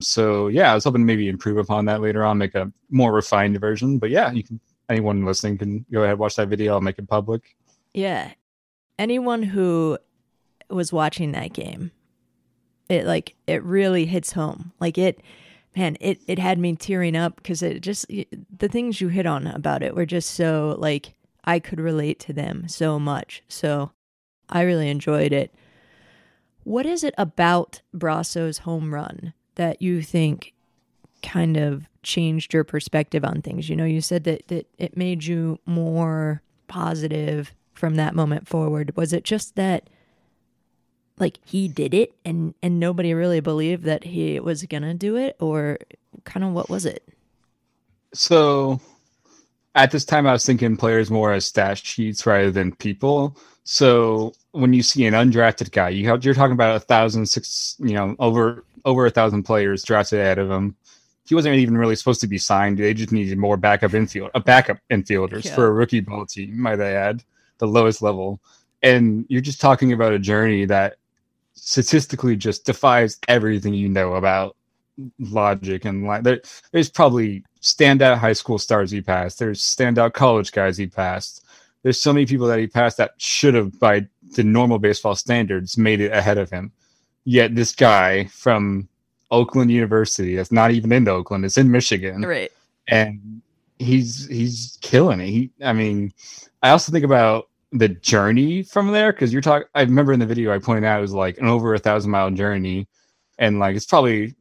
So 0.00 0.48
yeah, 0.48 0.70
I 0.70 0.74
was 0.74 0.84
hoping 0.84 1.02
to 1.02 1.06
maybe 1.06 1.28
improve 1.28 1.58
upon 1.58 1.86
that 1.86 2.00
later 2.00 2.24
on, 2.24 2.38
make 2.38 2.54
a 2.54 2.72
more 2.90 3.12
refined 3.12 3.60
version. 3.60 3.98
But 3.98 4.10
yeah, 4.10 4.30
you 4.30 4.44
can 4.44 4.60
anyone 4.88 5.24
listening 5.24 5.58
can 5.58 5.84
go 5.92 6.02
ahead 6.02 6.18
watch 6.18 6.36
that 6.36 6.48
video. 6.48 6.74
I'll 6.74 6.80
make 6.80 6.98
it 6.98 7.08
public. 7.08 7.56
Yeah, 7.94 8.32
anyone 8.98 9.42
who 9.42 9.98
was 10.70 10.92
watching 10.92 11.32
that 11.32 11.52
game, 11.52 11.90
it 12.88 13.06
like 13.06 13.34
it 13.46 13.62
really 13.64 14.06
hits 14.06 14.32
home. 14.32 14.72
Like 14.78 14.98
it, 14.98 15.20
man, 15.76 15.96
it 16.00 16.20
it 16.26 16.38
had 16.38 16.58
me 16.58 16.74
tearing 16.76 17.16
up 17.16 17.36
because 17.36 17.62
it 17.62 17.80
just 17.80 18.06
the 18.08 18.68
things 18.68 19.00
you 19.00 19.08
hit 19.08 19.26
on 19.26 19.46
about 19.46 19.82
it 19.82 19.94
were 19.94 20.06
just 20.06 20.30
so 20.30 20.76
like 20.78 21.14
I 21.44 21.58
could 21.58 21.80
relate 21.80 22.18
to 22.20 22.32
them 22.32 22.68
so 22.68 22.98
much. 22.98 23.42
So 23.48 23.92
I 24.48 24.62
really 24.62 24.88
enjoyed 24.88 25.32
it. 25.32 25.54
What 26.64 26.86
is 26.86 27.02
it 27.02 27.14
about 27.16 27.80
Brosseau's 27.94 28.58
home 28.58 28.92
run 28.92 29.32
that 29.54 29.80
you 29.80 30.02
think 30.02 30.52
kind 31.22 31.56
of 31.56 31.88
changed 32.02 32.52
your 32.52 32.64
perspective 32.64 33.24
on 33.24 33.40
things? 33.40 33.68
You 33.68 33.76
know, 33.76 33.84
you 33.84 34.00
said 34.00 34.24
that, 34.24 34.48
that 34.48 34.66
it 34.76 34.96
made 34.96 35.24
you 35.24 35.58
more 35.64 36.42
positive 36.66 37.54
from 37.72 37.94
that 37.94 38.14
moment 38.14 38.46
forward. 38.46 38.94
Was 38.96 39.12
it 39.12 39.24
just 39.24 39.56
that 39.56 39.88
like 41.20 41.38
he 41.44 41.68
did 41.68 41.94
it 41.94 42.14
and 42.24 42.54
and 42.62 42.80
nobody 42.80 43.14
really 43.14 43.40
believed 43.40 43.84
that 43.84 44.04
he 44.04 44.40
was 44.40 44.64
gonna 44.64 44.94
do 44.94 45.16
it 45.16 45.36
or 45.40 45.78
kind 46.24 46.44
of 46.44 46.52
what 46.52 46.68
was 46.68 46.86
it? 46.86 47.02
So 48.14 48.80
at 49.74 49.90
this 49.90 50.04
time 50.04 50.26
I 50.26 50.32
was 50.32 50.44
thinking 50.44 50.76
players 50.76 51.10
more 51.10 51.32
as 51.32 51.46
stat 51.46 51.78
sheets 51.78 52.26
rather 52.26 52.50
than 52.50 52.74
people. 52.74 53.36
So 53.64 54.32
when 54.52 54.72
you 54.72 54.82
see 54.82 55.06
an 55.06 55.14
undrafted 55.14 55.72
guy, 55.72 55.90
you 55.90 56.08
have, 56.08 56.24
you're 56.24 56.34
talking 56.34 56.54
about 56.54 56.76
a 56.76 56.80
thousand 56.80 57.26
six, 57.26 57.76
you 57.78 57.94
know, 57.94 58.16
over 58.18 58.64
over 58.84 59.06
a 59.06 59.10
thousand 59.10 59.42
players 59.42 59.84
drafted 59.84 60.20
ahead 60.20 60.38
of 60.38 60.50
him. 60.50 60.74
He 61.26 61.34
wasn't 61.34 61.56
even 61.56 61.76
really 61.76 61.94
supposed 61.94 62.22
to 62.22 62.26
be 62.26 62.38
signed. 62.38 62.78
They 62.78 62.94
just 62.94 63.12
needed 63.12 63.36
more 63.36 63.58
backup 63.58 63.92
infield, 63.92 64.30
a 64.34 64.40
backup 64.40 64.78
infielders 64.90 65.44
yeah. 65.44 65.54
for 65.54 65.66
a 65.66 65.72
rookie 65.72 66.00
ball 66.00 66.24
team, 66.24 66.58
might 66.58 66.80
I 66.80 66.92
add, 66.92 67.22
the 67.58 67.66
lowest 67.66 68.00
level. 68.00 68.40
And 68.82 69.26
you're 69.28 69.42
just 69.42 69.60
talking 69.60 69.92
about 69.92 70.14
a 70.14 70.18
journey 70.18 70.64
that 70.64 70.96
statistically 71.58 72.36
just 72.36 72.64
defies 72.64 73.18
everything 73.28 73.74
you 73.74 73.88
know 73.88 74.14
about 74.14 74.56
logic 75.20 75.84
and 75.84 76.04
like 76.06 76.24
there, 76.24 76.40
there's 76.72 76.90
probably 76.90 77.44
standout 77.62 78.18
high 78.18 78.32
school 78.32 78.58
stars 78.58 78.90
he 78.90 79.00
passed. 79.00 79.38
There's 79.38 79.62
standout 79.62 80.12
college 80.12 80.52
guys 80.52 80.76
he 80.76 80.86
passed 80.86 81.44
there's 81.82 82.00
so 82.00 82.12
many 82.12 82.26
people 82.26 82.46
that 82.48 82.58
he 82.58 82.66
passed 82.66 82.96
that 82.98 83.12
should 83.18 83.54
have, 83.54 83.78
by 83.78 84.06
the 84.34 84.44
normal 84.44 84.78
baseball 84.78 85.14
standards, 85.14 85.78
made 85.78 86.00
it 86.00 86.12
ahead 86.12 86.38
of 86.38 86.50
him. 86.50 86.72
Yet 87.24 87.54
this 87.54 87.74
guy 87.74 88.24
from 88.26 88.88
Oakland 89.30 89.70
University, 89.70 90.36
that's 90.36 90.52
not 90.52 90.70
even 90.70 90.92
in 90.92 91.08
Oakland, 91.08 91.44
it's 91.44 91.58
in 91.58 91.70
Michigan, 91.70 92.22
right? 92.22 92.50
And 92.88 93.42
he's 93.78 94.26
he's 94.26 94.78
killing 94.80 95.20
it. 95.20 95.26
He, 95.26 95.50
I 95.62 95.72
mean, 95.72 96.12
I 96.62 96.70
also 96.70 96.90
think 96.90 97.04
about 97.04 97.47
the 97.72 97.88
journey 97.88 98.62
from 98.62 98.88
there 98.92 99.12
because 99.12 99.32
you're 99.32 99.42
talking. 99.42 99.68
I 99.74 99.82
remember 99.82 100.12
in 100.12 100.20
the 100.20 100.26
video 100.26 100.54
I 100.54 100.58
pointed 100.58 100.84
out 100.84 100.98
it 100.98 101.02
was 101.02 101.12
like 101.12 101.38
an 101.38 101.46
over 101.46 101.74
a 101.74 101.78
thousand 101.78 102.10
mile 102.10 102.30
journey, 102.30 102.88
and 103.38 103.58
like 103.58 103.76
it's 103.76 103.86
probably 103.86 104.34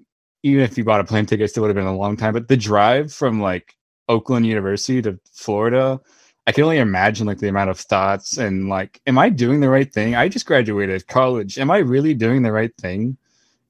even 0.43 0.61
if 0.61 0.77
you 0.77 0.83
bought 0.83 1.01
a 1.01 1.03
plane 1.03 1.25
ticket, 1.25 1.45
it 1.45 1.47
still 1.49 1.63
would 1.63 1.69
have 1.69 1.75
been 1.75 1.85
a 1.85 1.97
long 1.97 2.15
time. 2.17 2.33
But 2.33 2.47
the 2.47 2.57
drive 2.57 3.13
from 3.13 3.41
like 3.41 3.75
Oakland 4.07 4.45
University 4.45 5.01
to 5.01 5.19
Florida 5.33 5.99
I 6.47 6.53
can 6.53 6.63
only 6.63 6.77
imagine 6.77 7.27
like 7.27 7.39
the 7.39 7.49
amount 7.49 7.69
of 7.69 7.77
thoughts 7.77 8.37
and 8.37 8.69
like, 8.69 9.01
am 9.05 9.17
I 9.17 9.27
doing 9.27 9.59
the 9.59 9.69
right 9.69 9.93
thing? 9.93 10.15
I 10.15 10.29
just 10.29 10.45
graduated 10.45 11.05
college. 11.07 11.59
Am 11.59 11.69
I 11.69 11.79
really 11.79 12.13
doing 12.13 12.41
the 12.41 12.53
right 12.53 12.73
thing? 12.77 13.17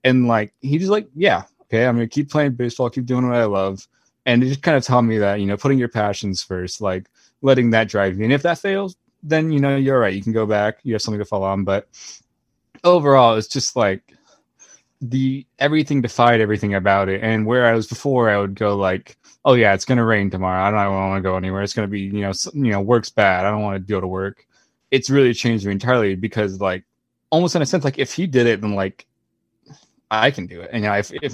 And 0.03 0.27
like, 0.27 0.53
he 0.61 0.77
just 0.77 0.91
like, 0.91 1.07
yeah, 1.15 1.43
okay, 1.63 1.87
I'm 1.87 1.95
gonna 1.95 2.07
keep 2.07 2.29
playing 2.29 2.51
baseball, 2.51 2.91
keep 2.91 3.07
doing 3.07 3.27
what 3.27 3.35
I 3.35 3.45
love. 3.45 3.87
And 4.27 4.43
it 4.43 4.49
just 4.49 4.61
kind 4.61 4.77
of 4.77 4.83
taught 4.83 5.01
me 5.01 5.17
that, 5.17 5.39
you 5.39 5.47
know, 5.47 5.57
putting 5.57 5.79
your 5.79 5.87
passions 5.87 6.43
first, 6.43 6.79
like 6.79 7.09
letting 7.41 7.71
that 7.71 7.89
drive 7.89 8.19
you. 8.19 8.25
And 8.25 8.33
if 8.33 8.43
that 8.43 8.59
fails, 8.59 8.95
then 9.27 9.51
you 9.51 9.59
know 9.59 9.75
you're 9.75 9.99
right. 9.99 10.13
You 10.13 10.23
can 10.23 10.33
go 10.33 10.45
back. 10.45 10.79
You 10.83 10.93
have 10.93 11.01
something 11.01 11.19
to 11.19 11.25
fall 11.25 11.43
on. 11.43 11.63
But 11.63 11.87
overall, 12.83 13.35
it's 13.35 13.47
just 13.47 13.75
like 13.75 14.13
the 15.01 15.45
everything 15.59 16.01
defied 16.01 16.41
everything 16.41 16.73
about 16.73 17.09
it. 17.09 17.21
And 17.23 17.45
where 17.45 17.65
I 17.65 17.73
was 17.73 17.87
before, 17.87 18.29
I 18.29 18.37
would 18.37 18.55
go 18.55 18.75
like, 18.75 19.17
oh 19.45 19.53
yeah, 19.53 19.73
it's 19.73 19.85
gonna 19.85 20.05
rain 20.05 20.29
tomorrow. 20.29 20.63
I 20.63 20.71
don't 20.71 20.93
want 20.93 21.23
to 21.23 21.29
go 21.29 21.37
anywhere. 21.37 21.61
It's 21.61 21.73
gonna 21.73 21.87
be 21.87 22.01
you 22.01 22.21
know 22.21 22.33
you 22.53 22.71
know 22.71 22.81
work's 22.81 23.09
bad. 23.09 23.45
I 23.45 23.51
don't 23.51 23.61
want 23.61 23.75
to 23.75 23.91
go 23.91 24.01
to 24.01 24.07
work. 24.07 24.45
It's 24.91 25.09
really 25.09 25.33
changed 25.33 25.65
me 25.65 25.73
entirely 25.73 26.15
because 26.15 26.61
like 26.61 26.83
almost 27.29 27.55
in 27.55 27.61
a 27.61 27.65
sense 27.65 27.83
like 27.83 27.99
if 27.99 28.13
he 28.13 28.25
did 28.25 28.47
it 28.47 28.61
then 28.61 28.73
like 28.73 29.05
I 30.09 30.31
can 30.31 30.47
do 30.47 30.61
it. 30.61 30.69
And 30.71 30.83
you 30.83 30.89
know, 30.89 30.95
if, 30.97 31.11
if 31.21 31.33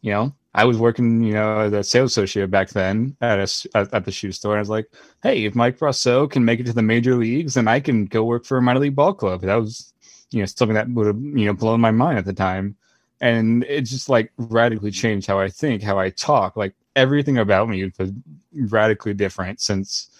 you 0.00 0.12
know 0.12 0.34
I 0.54 0.64
was 0.64 0.78
working 0.78 1.22
you 1.22 1.34
know 1.34 1.60
as 1.60 1.72
a 1.72 1.82
sales 1.82 2.12
associate 2.12 2.50
back 2.50 2.70
then 2.70 3.16
at 3.20 3.38
a 3.38 3.88
at, 3.92 4.04
the 4.04 4.12
shoe 4.12 4.32
store. 4.32 4.56
I 4.56 4.60
was 4.60 4.70
like, 4.70 4.88
hey, 5.22 5.44
if 5.44 5.54
Mike 5.54 5.78
Brosseau 5.78 6.30
can 6.30 6.44
make 6.44 6.60
it 6.60 6.66
to 6.66 6.72
the 6.72 6.82
major 6.82 7.16
leagues, 7.16 7.54
then 7.54 7.68
I 7.68 7.80
can 7.80 8.06
go 8.06 8.24
work 8.24 8.44
for 8.44 8.58
a 8.58 8.62
minor 8.62 8.80
league 8.80 8.96
ball 8.96 9.14
club. 9.14 9.42
That 9.42 9.56
was 9.56 9.92
you 10.30 10.40
know 10.40 10.46
something 10.46 10.74
that 10.74 10.88
would 10.90 11.06
have 11.06 11.20
you 11.20 11.46
know 11.46 11.54
blown 11.54 11.80
my 11.80 11.90
mind 11.90 12.18
at 12.18 12.24
the 12.24 12.32
time 12.32 12.76
and 13.20 13.64
it 13.64 13.82
just 13.82 14.08
like 14.08 14.32
radically 14.36 14.90
changed 14.90 15.26
how 15.26 15.38
I 15.38 15.48
think, 15.48 15.82
how 15.82 15.98
I 15.98 16.10
talk. 16.10 16.56
Like 16.56 16.74
everything 16.96 17.38
about 17.38 17.68
me 17.68 17.90
was 17.98 18.12
radically 18.52 19.14
different 19.14 19.60
since 19.60 20.10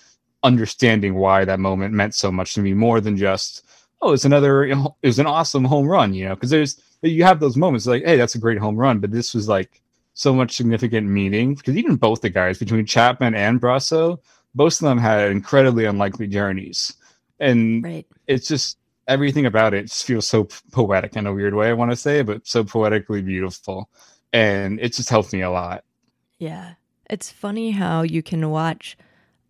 understanding 0.42 1.14
why 1.14 1.44
that 1.44 1.60
moment 1.60 1.94
meant 1.94 2.14
so 2.14 2.30
much 2.30 2.54
to 2.54 2.60
me 2.60 2.74
more 2.74 3.00
than 3.00 3.16
just 3.16 3.64
oh 4.02 4.12
it's 4.12 4.26
another 4.26 4.64
it 4.64 4.76
was 5.02 5.18
an 5.18 5.26
awesome 5.26 5.64
home 5.64 5.86
run 5.86 6.12
you 6.12 6.26
know 6.26 6.34
because 6.34 6.50
there's 6.50 6.82
you 7.00 7.24
have 7.24 7.40
those 7.40 7.56
moments 7.56 7.86
like 7.86 8.04
hey 8.04 8.16
that's 8.16 8.34
a 8.34 8.38
great 8.38 8.58
home 8.58 8.76
run 8.76 8.98
but 8.98 9.10
this 9.10 9.32
was 9.32 9.48
like 9.48 9.80
so 10.14 10.32
much 10.34 10.52
significant 10.52 11.06
meaning 11.06 11.54
because 11.54 11.76
even 11.76 11.96
both 11.96 12.20
the 12.20 12.30
guys 12.30 12.58
between 12.58 12.86
chapman 12.86 13.34
and 13.34 13.60
Brosseau 13.60 14.18
both 14.54 14.74
of 14.74 14.86
them 14.86 14.98
had 14.98 15.30
incredibly 15.30 15.84
unlikely 15.84 16.26
journeys 16.26 16.94
and 17.40 17.84
right. 17.84 18.06
it's 18.26 18.48
just 18.48 18.78
everything 19.08 19.44
about 19.44 19.74
it 19.74 19.90
feels 19.90 20.26
so 20.26 20.48
poetic 20.72 21.16
in 21.16 21.26
a 21.26 21.34
weird 21.34 21.54
way 21.54 21.68
i 21.68 21.72
want 21.72 21.90
to 21.90 21.96
say 21.96 22.22
but 22.22 22.46
so 22.46 22.64
poetically 22.64 23.20
beautiful 23.20 23.90
and 24.32 24.80
it 24.80 24.94
just 24.94 25.10
helped 25.10 25.32
me 25.32 25.42
a 25.42 25.50
lot 25.50 25.84
yeah. 26.38 26.74
It's 27.08 27.30
funny 27.30 27.72
how 27.72 28.02
you 28.02 28.22
can 28.22 28.50
watch 28.50 28.96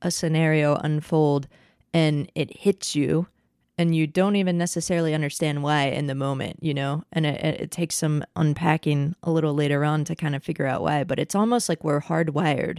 a 0.02 0.10
scenario 0.10 0.76
unfold 0.76 1.48
and 1.92 2.30
it 2.34 2.58
hits 2.58 2.94
you 2.94 3.26
and 3.76 3.94
you 3.94 4.06
don't 4.06 4.36
even 4.36 4.56
necessarily 4.56 5.14
understand 5.14 5.62
why 5.62 5.84
in 5.84 6.06
the 6.06 6.14
moment, 6.14 6.58
you 6.62 6.72
know? 6.72 7.02
And 7.12 7.26
it, 7.26 7.60
it, 7.60 7.70
takes 7.70 7.96
some 7.96 8.22
unpacking 8.36 9.16
a 9.22 9.32
little 9.32 9.54
later 9.54 9.84
on 9.84 10.04
to 10.04 10.14
kind 10.14 10.36
of 10.36 10.44
figure 10.44 10.66
out 10.66 10.82
why. 10.82 11.02
But 11.02 11.18
it's 11.18 11.34
almost 11.34 11.68
like 11.68 11.82
we're 11.82 12.00
hardwired 12.00 12.78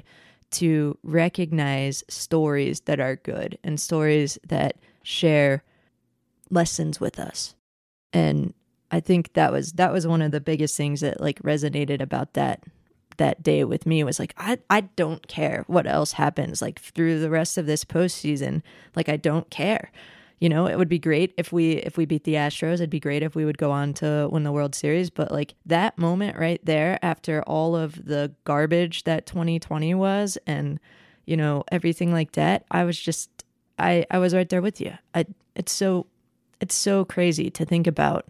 to 0.52 0.98
recognize 1.04 2.04
stories 2.08 2.82
that 2.82 3.02
are 3.02 3.18
good 3.18 3.58
and 3.64 3.80
stories 3.80 4.38
that 4.48 4.78
share 5.04 5.64
lessons 6.50 7.00
with 7.02 7.20
us. 7.20 7.56
And 8.14 8.54
I 8.90 9.02
think 9.02 9.34
that 9.34 9.52
was 9.52 9.74
that 9.74 9.92
was 9.92 10.08
one 10.08 10.22
of 10.22 10.32
the 10.32 10.40
biggest 10.40 10.78
things 10.78 11.02
that 11.02 11.20
like 11.20 11.42
resonated 11.42 12.02
about 12.02 12.34
that 12.34 12.64
that 13.18 13.44
day 13.44 13.64
with 13.64 13.86
me 13.86 14.04
was 14.04 14.20
like, 14.20 14.34
I, 14.38 14.60
I 14.70 14.82
don't 14.82 15.28
care 15.28 15.64
what 15.68 15.88
else 15.88 16.14
happens 16.14 16.62
like 16.62 16.80
through 16.80 17.20
the 17.20 17.30
rest 17.30 17.58
of 17.58 17.66
this 17.66 17.84
postseason. 17.84 18.62
Like 18.96 19.10
I 19.10 19.18
don't 19.18 19.50
care. 19.50 19.92
You 20.40 20.50
know, 20.50 20.68
it 20.68 20.78
would 20.78 20.90
be 20.90 21.00
great 21.00 21.34
if 21.38 21.54
we 21.54 21.74
if 21.74 21.98
we 21.98 22.06
beat 22.06 22.26
the 22.26 22.34
Astros. 22.34 22.76
It'd 22.76 22.90
be 22.90 23.00
great 23.00 23.24
if 23.24 23.36
we 23.36 23.46
would 23.46 23.58
go 23.58 23.72
on 23.72 23.94
to 23.96 24.28
win 24.32 24.44
the 24.44 24.52
World 24.52 24.76
Series. 24.76 25.10
But 25.10 25.32
like 25.32 25.56
that 25.66 25.98
moment 25.98 26.38
right 26.38 26.60
there, 26.64 27.00
after 27.02 27.42
all 27.44 27.76
of 27.76 28.06
the 28.06 28.34
garbage 28.44 29.06
that 29.06 29.26
2020 29.26 29.94
was, 29.94 30.38
and 30.46 30.80
you 31.26 31.38
know 31.38 31.64
everything 31.72 32.12
like 32.12 32.34
that, 32.34 32.66
I 32.70 32.84
was 32.84 33.00
just 33.00 33.46
I 33.80 34.06
I 34.12 34.18
was 34.18 34.34
right 34.34 34.50
there 34.50 34.62
with 34.62 34.82
you. 34.82 34.94
I 35.14 35.26
it's 35.56 35.72
so 35.72 36.08
it's 36.60 36.76
so 36.76 37.06
crazy 37.06 37.50
to 37.52 37.66
think 37.66 37.88
about 37.88 38.26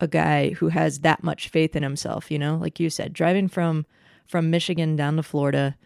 a 0.00 0.08
guy 0.08 0.50
who 0.50 0.68
has 0.68 1.00
that 1.00 1.22
much 1.22 1.48
faith 1.48 1.76
in 1.76 1.82
himself, 1.82 2.30
you 2.30 2.38
know? 2.38 2.56
Like 2.56 2.80
you 2.80 2.90
said, 2.90 3.12
driving 3.12 3.48
from 3.48 3.86
from 4.26 4.50
Michigan 4.50 4.96
down 4.96 5.16
to 5.16 5.22
Florida, 5.22 5.76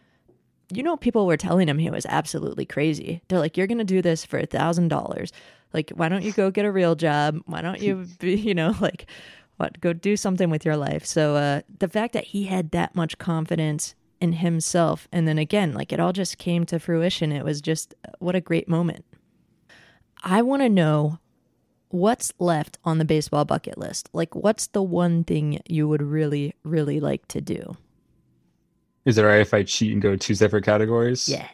you 0.71 0.83
know 0.83 0.97
people 0.97 1.27
were 1.27 1.37
telling 1.37 1.69
him 1.69 1.79
he 1.79 1.91
was 1.91 2.07
absolutely 2.07 2.67
crazy. 2.67 3.23
They're 3.29 3.39
like, 3.39 3.57
You're 3.57 3.67
gonna 3.67 3.85
do 3.85 4.03
this 4.03 4.25
for 4.25 4.39
a 4.39 4.47
thousand 4.47 4.89
dollars. 4.89 5.33
Like, 5.73 5.91
why 5.91 6.09
don't 6.09 6.25
you 6.25 6.33
go 6.33 6.51
get 6.51 6.65
a 6.65 6.73
real 6.73 6.95
job? 6.95 7.41
Why 7.47 7.61
don't 7.61 7.81
you 7.81 8.07
be, 8.19 8.35
you 8.35 8.55
know, 8.55 8.75
like 8.81 9.07
what 9.57 9.81
go 9.81 9.93
do 9.93 10.17
something 10.17 10.51
with 10.51 10.65
your 10.65 10.77
life. 10.77 11.05
So 11.05 11.37
uh 11.37 11.61
the 11.79 11.89
fact 11.89 12.13
that 12.13 12.25
he 12.25 12.45
had 12.45 12.71
that 12.73 12.95
much 12.95 13.19
confidence 13.19 13.95
in 14.21 14.35
himself. 14.35 15.09
And 15.13 15.29
then 15.29 15.39
again, 15.39 15.75
like 15.75 15.93
it 15.93 16.01
all 16.01 16.13
just 16.13 16.39
came 16.39 16.65
to 16.67 16.79
fruition. 16.79 17.33
It 17.33 17.45
was 17.45 17.61
just 17.61 17.95
what 18.19 18.35
a 18.35 18.41
great 18.41 18.69
moment. 18.69 19.05
I 20.23 20.43
want 20.43 20.63
to 20.63 20.69
know 20.69 21.19
what's 21.89 22.33
left 22.39 22.79
on 22.85 22.99
the 22.99 23.05
baseball 23.05 23.45
bucket 23.45 23.79
list. 23.79 24.09
Like, 24.13 24.35
what's 24.35 24.67
the 24.67 24.83
one 24.83 25.25
thing 25.25 25.61
you 25.69 25.87
would 25.89 26.03
really, 26.03 26.55
really 26.65 27.01
like 27.01 27.27
to 27.29 27.41
do? 27.41 27.77
Is 29.07 29.17
it 29.17 29.23
alright 29.23 29.41
if 29.41 29.55
I 29.55 29.63
cheat 29.63 29.93
and 29.93 30.03
go 30.03 30.17
two 30.17 30.35
separate 30.35 30.65
categories? 30.65 31.29
Yeah. 31.29 31.49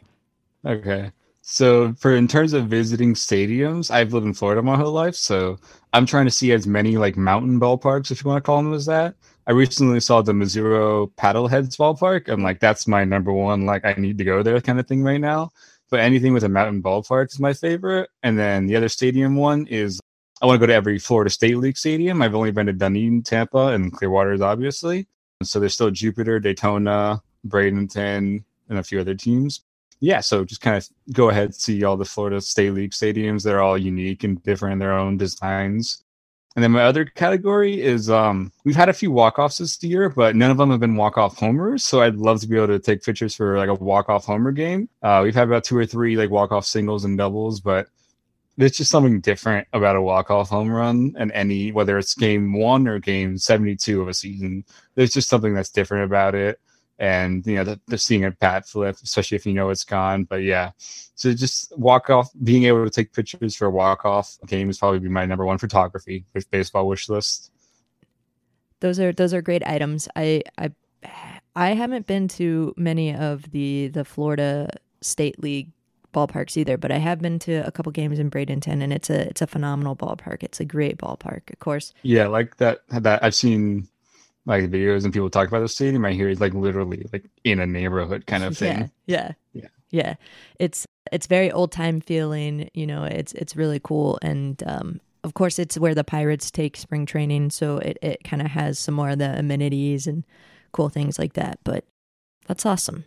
Okay. 0.66 1.12
So 1.42 1.92
for 1.94 2.16
in 2.16 2.26
terms 2.26 2.52
of 2.52 2.66
visiting 2.66 3.14
stadiums, 3.14 3.90
I've 3.90 4.12
lived 4.12 4.26
in 4.26 4.34
Florida 4.34 4.62
my 4.62 4.76
whole 4.76 4.92
life, 4.92 5.14
so 5.14 5.58
I'm 5.92 6.06
trying 6.06 6.24
to 6.24 6.30
see 6.30 6.52
as 6.52 6.66
many 6.66 6.96
like 6.96 7.16
mountain 7.16 7.60
ballparks, 7.60 8.10
if 8.10 8.24
you 8.24 8.28
want 8.30 8.42
to 8.42 8.46
call 8.46 8.56
them 8.56 8.72
as 8.72 8.86
that. 8.86 9.14
I 9.46 9.52
recently 9.52 9.98
saw 10.00 10.22
the 10.22 10.32
Missoula 10.32 11.08
Paddleheads 11.08 11.76
ballpark. 11.76 12.28
I'm 12.28 12.42
like, 12.42 12.60
that's 12.60 12.86
my 12.86 13.04
number 13.04 13.32
one. 13.32 13.66
Like, 13.66 13.84
I 13.84 13.94
need 13.94 14.16
to 14.18 14.24
go 14.24 14.42
there 14.42 14.60
kind 14.60 14.78
of 14.78 14.86
thing 14.86 15.02
right 15.02 15.20
now. 15.20 15.50
But 15.90 16.00
anything 16.00 16.32
with 16.32 16.44
a 16.44 16.48
mountain 16.48 16.80
ballpark 16.80 17.32
is 17.32 17.40
my 17.40 17.52
favorite. 17.52 18.08
And 18.22 18.38
then 18.38 18.66
the 18.66 18.76
other 18.76 18.88
stadium 18.88 19.34
one 19.34 19.66
is 19.66 20.00
I 20.40 20.46
want 20.46 20.60
to 20.60 20.66
go 20.66 20.68
to 20.68 20.74
every 20.74 20.98
Florida 20.98 21.28
State 21.28 21.58
League 21.58 21.76
stadium. 21.76 22.22
I've 22.22 22.36
only 22.36 22.52
been 22.52 22.66
to 22.66 22.72
Dunedin, 22.72 23.24
Tampa, 23.24 23.68
and 23.68 23.92
Clearwater's 23.92 24.40
obviously. 24.40 25.08
So 25.42 25.58
there's 25.58 25.74
still 25.74 25.90
Jupiter, 25.90 26.38
Daytona, 26.38 27.20
Bradenton, 27.46 28.42
and 28.68 28.78
a 28.78 28.83
few 28.83 29.00
other 29.00 29.14
teams 29.14 29.62
yeah, 30.02 30.18
so 30.18 30.44
just 30.44 30.61
kind 30.61 30.76
of 30.76 30.88
go 31.12 31.31
ahead 31.31 31.55
see 31.55 31.85
all 31.85 31.96
the 31.96 32.05
Florida 32.05 32.40
State 32.40 32.72
League 32.72 32.90
stadiums. 32.90 33.44
They're 33.44 33.62
all 33.62 33.78
unique 33.78 34.24
and 34.24 34.42
different 34.42 34.72
in 34.72 34.78
their 34.81 34.98
own 34.98 35.16
designs. 35.16 36.02
And 36.57 36.62
then 36.62 36.72
my 36.72 36.83
other 36.83 37.05
category 37.05 37.81
is 37.81 38.11
um, 38.11 38.50
we've 38.64 38.74
had 38.74 38.88
a 38.88 38.92
few 38.92 39.12
walk-offs 39.12 39.59
this 39.59 39.81
year, 39.85 40.09
but 40.09 40.35
none 40.35 40.50
of 40.50 40.57
them 40.57 40.72
have 40.72 40.81
been 40.81 40.96
walk-off 40.96 41.38
homers. 41.38 41.85
So 41.85 42.02
I'd 42.02 42.16
love 42.16 42.40
to 42.40 42.48
be 42.48 42.57
able 42.57 42.66
to 42.66 42.81
take 42.81 43.05
pictures 43.05 43.37
for 43.37 43.57
like 43.57 43.68
a 43.68 43.74
walk-off 43.74 44.24
homer 44.24 44.50
game. 44.50 44.88
Uh, 45.05 45.20
we've 45.22 45.37
had 45.37 45.46
about 45.46 45.62
two 45.62 45.78
or 45.78 45.87
three 45.87 46.16
like 46.16 46.31
walk-off 46.31 46.66
singles 46.66 47.05
and 47.05 47.16
doubles, 47.16 47.61
but 47.61 47.87
there's 48.57 48.76
just 48.76 48.90
something 48.90 49.20
different 49.20 49.68
about 49.72 49.94
a 49.94 50.02
walk-off 50.02 50.48
home 50.48 50.68
run 50.68 51.14
and 51.16 51.31
any 51.31 51.70
whether 51.70 51.96
it's 51.96 52.16
game 52.16 52.52
one 52.52 52.88
or 52.88 52.98
game 52.98 53.38
72 53.38 54.02
of 54.02 54.09
a 54.09 54.14
season. 54.14 54.64
There's 54.96 55.12
just 55.12 55.28
something 55.28 55.55
that's 55.55 55.70
different 55.70 56.07
about 56.07 56.35
it 56.35 56.59
and 56.98 57.46
you 57.46 57.57
know 57.57 57.64
the, 57.64 57.81
the 57.88 57.98
seeing 57.98 58.24
a 58.24 58.31
bat 58.31 58.68
flip, 58.68 58.96
especially 59.02 59.37
if 59.37 59.46
you 59.46 59.52
know 59.52 59.70
it's 59.70 59.85
gone. 59.85 60.24
But 60.24 60.42
yeah, 60.42 60.70
so 60.78 61.33
just 61.33 61.76
walk 61.78 62.11
off, 62.11 62.31
being 62.42 62.64
able 62.64 62.85
to 62.85 62.90
take 62.90 63.12
pictures 63.12 63.57
for 63.57 63.66
a 63.66 63.70
walk 63.70 64.05
off 64.05 64.37
game 64.46 64.70
is 64.70 64.78
probably 64.78 64.98
be 64.98 65.09
my 65.09 65.26
number 65.26 65.44
one 65.44 65.59
photography 65.59 66.24
with 66.35 66.50
baseball 66.50 66.88
wish 66.88 67.09
list. 67.09 67.50
Those 68.81 68.98
are 68.98 69.12
those 69.12 69.35
are 69.35 69.42
great 69.42 69.66
items. 69.66 70.09
I 70.16 70.42
I 70.59 70.72
I 71.55 71.70
haven't 71.74 72.07
been 72.07 72.28
to 72.28 72.74
many 72.76 73.14
of 73.14 73.50
the 73.50 73.88
the 73.88 74.05
Florida 74.05 74.70
State 75.00 75.42
League 75.42 75.70
ballparks 76.12 76.57
either, 76.57 76.76
but 76.76 76.92
I 76.92 76.98
have 76.98 77.20
been 77.20 77.38
to 77.40 77.66
a 77.66 77.70
couple 77.70 77.90
games 77.92 78.18
in 78.18 78.31
Bradenton, 78.31 78.83
and 78.83 78.92
it's 78.92 79.11
a 79.11 79.28
it's 79.28 79.42
a 79.42 79.46
phenomenal 79.46 79.96
ballpark. 79.96 80.42
It's 80.42 80.61
a 80.61 80.64
great 80.64 80.98
ballpark, 80.98 81.50
of 81.52 81.59
course. 81.59 81.92
Yeah, 82.02 82.28
like 82.28 82.57
that. 82.59 82.83
That 82.88 83.22
I've 83.22 83.35
seen 83.35 83.88
like 84.46 84.64
videos 84.64 85.05
and 85.05 85.12
people 85.12 85.31
talk 85.31 85.48
about 85.48 85.61
the 85.61 85.68
stadium, 85.68 86.05
I 86.05 86.12
hear 86.12 86.28
it's 86.28 86.40
like 86.40 86.55
literally 86.55 87.07
like 87.12 87.24
in 87.44 87.61
a 87.61 87.66
neighborhood 87.66 88.26
kind 88.26 88.44
of 88.44 88.57
thing. 88.59 88.90
Yeah, 89.07 89.33
yeah, 89.52 89.62
yeah. 89.62 89.68
yeah. 89.90 90.14
It's 90.59 90.87
it's 91.11 91.26
very 91.26 91.50
old 91.50 91.72
time 91.72 92.00
feeling. 92.00 92.68
You 92.74 92.87
know, 92.87 93.05
it's 93.05 93.33
it's 93.35 93.57
really 93.57 93.81
cool, 93.83 94.18
and 94.22 94.62
um, 94.66 95.00
of 95.24 95.35
course, 95.35 95.59
it's 95.59 95.78
where 95.78 95.94
the 95.94 96.05
Pirates 96.05 96.50
take 96.50 96.76
spring 96.76 97.07
training, 97.07 97.50
so 97.50 97.78
it 97.78 97.98
it 98.02 98.24
kind 98.24 98.42
of 98.42 98.48
has 98.48 98.78
some 98.78 98.94
more 98.94 99.11
of 99.11 99.18
the 99.18 99.38
amenities 99.38 100.07
and 100.07 100.24
cool 100.72 100.88
things 100.88 101.18
like 101.18 101.35
that. 101.35 101.59
But 101.64 101.85
that's 102.46 102.66
awesome. 102.66 103.05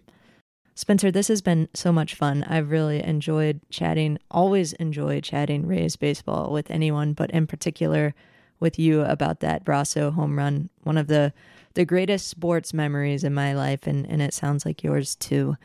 Spencer, 0.77 1.09
this 1.09 1.29
has 1.29 1.41
been 1.41 1.69
so 1.73 1.93
much 1.93 2.15
fun. 2.15 2.43
I've 2.43 2.69
really 2.69 3.01
enjoyed 3.01 3.61
chatting, 3.69 4.17
always 4.29 4.73
enjoy 4.73 5.21
chatting 5.21 5.65
Rays 5.65 5.95
baseball 5.95 6.51
with 6.51 6.69
anyone, 6.69 7.13
but 7.13 7.31
in 7.31 7.47
particular 7.47 8.13
with 8.59 8.79
you 8.79 9.01
about 9.01 9.39
that 9.41 9.65
Brosseau 9.65 10.13
home 10.13 10.37
run. 10.37 10.69
One 10.83 10.97
of 10.97 11.07
the 11.07 11.33
the 11.75 11.85
greatest 11.85 12.29
sports 12.29 12.73
memories 12.73 13.23
in 13.23 13.33
my 13.33 13.53
life, 13.53 13.85
and, 13.85 14.09
and 14.09 14.21
it 14.21 14.33
sounds 14.33 14.65
like 14.65 14.83
yours 14.83 15.15
too. 15.15 15.57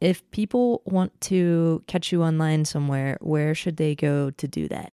If 0.00 0.28
people 0.30 0.80
want 0.84 1.20
to 1.22 1.82
catch 1.86 2.12
you 2.12 2.22
online 2.22 2.64
somewhere, 2.64 3.18
where 3.20 3.54
should 3.54 3.76
they 3.76 3.94
go 3.94 4.30
to 4.30 4.48
do 4.48 4.68
that? 4.68 4.92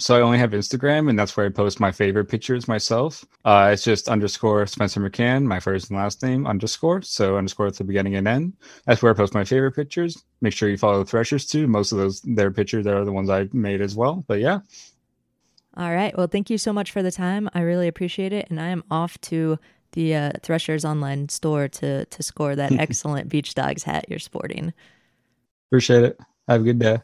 So 0.00 0.16
I 0.16 0.20
only 0.20 0.38
have 0.38 0.52
Instagram, 0.52 1.10
and 1.10 1.18
that's 1.18 1.36
where 1.36 1.46
I 1.46 1.48
post 1.48 1.80
my 1.80 1.90
favorite 1.90 2.26
pictures 2.26 2.68
myself. 2.68 3.24
Uh, 3.44 3.70
it's 3.72 3.82
just 3.82 4.08
underscore 4.08 4.64
Spencer 4.66 5.00
McCann, 5.00 5.44
my 5.44 5.58
first 5.58 5.90
and 5.90 5.98
last 5.98 6.22
name 6.22 6.46
underscore. 6.46 7.02
So 7.02 7.36
underscore 7.36 7.66
at 7.66 7.74
the 7.74 7.84
beginning 7.84 8.14
and 8.14 8.28
end. 8.28 8.52
That's 8.86 9.02
where 9.02 9.12
I 9.12 9.16
post 9.16 9.34
my 9.34 9.42
favorite 9.42 9.72
pictures. 9.72 10.24
Make 10.40 10.52
sure 10.52 10.68
you 10.68 10.78
follow 10.78 11.02
the 11.02 11.10
Threshers 11.10 11.46
too. 11.46 11.66
Most 11.66 11.90
of 11.90 11.98
those 11.98 12.20
their 12.20 12.52
pictures 12.52 12.86
are 12.86 13.04
the 13.04 13.12
ones 13.12 13.28
I 13.28 13.48
made 13.52 13.80
as 13.80 13.96
well. 13.96 14.24
But 14.28 14.38
yeah, 14.38 14.60
all 15.78 15.94
right. 15.94 16.16
Well, 16.16 16.26
thank 16.26 16.50
you 16.50 16.58
so 16.58 16.72
much 16.72 16.90
for 16.90 17.02
the 17.02 17.12
time. 17.12 17.48
I 17.54 17.60
really 17.60 17.86
appreciate 17.86 18.32
it. 18.32 18.50
And 18.50 18.60
I 18.60 18.68
am 18.68 18.82
off 18.90 19.20
to 19.22 19.58
the 19.92 20.14
uh, 20.14 20.32
Threshers 20.42 20.84
online 20.84 21.28
store 21.28 21.68
to 21.68 22.04
to 22.04 22.22
score 22.22 22.56
that 22.56 22.72
excellent 22.78 23.28
Beach 23.28 23.54
Dogs 23.54 23.84
hat 23.84 24.06
you're 24.08 24.18
sporting. 24.18 24.74
Appreciate 25.70 26.04
it. 26.04 26.18
Have 26.48 26.62
a 26.62 26.64
good 26.64 26.78
day. 26.78 26.98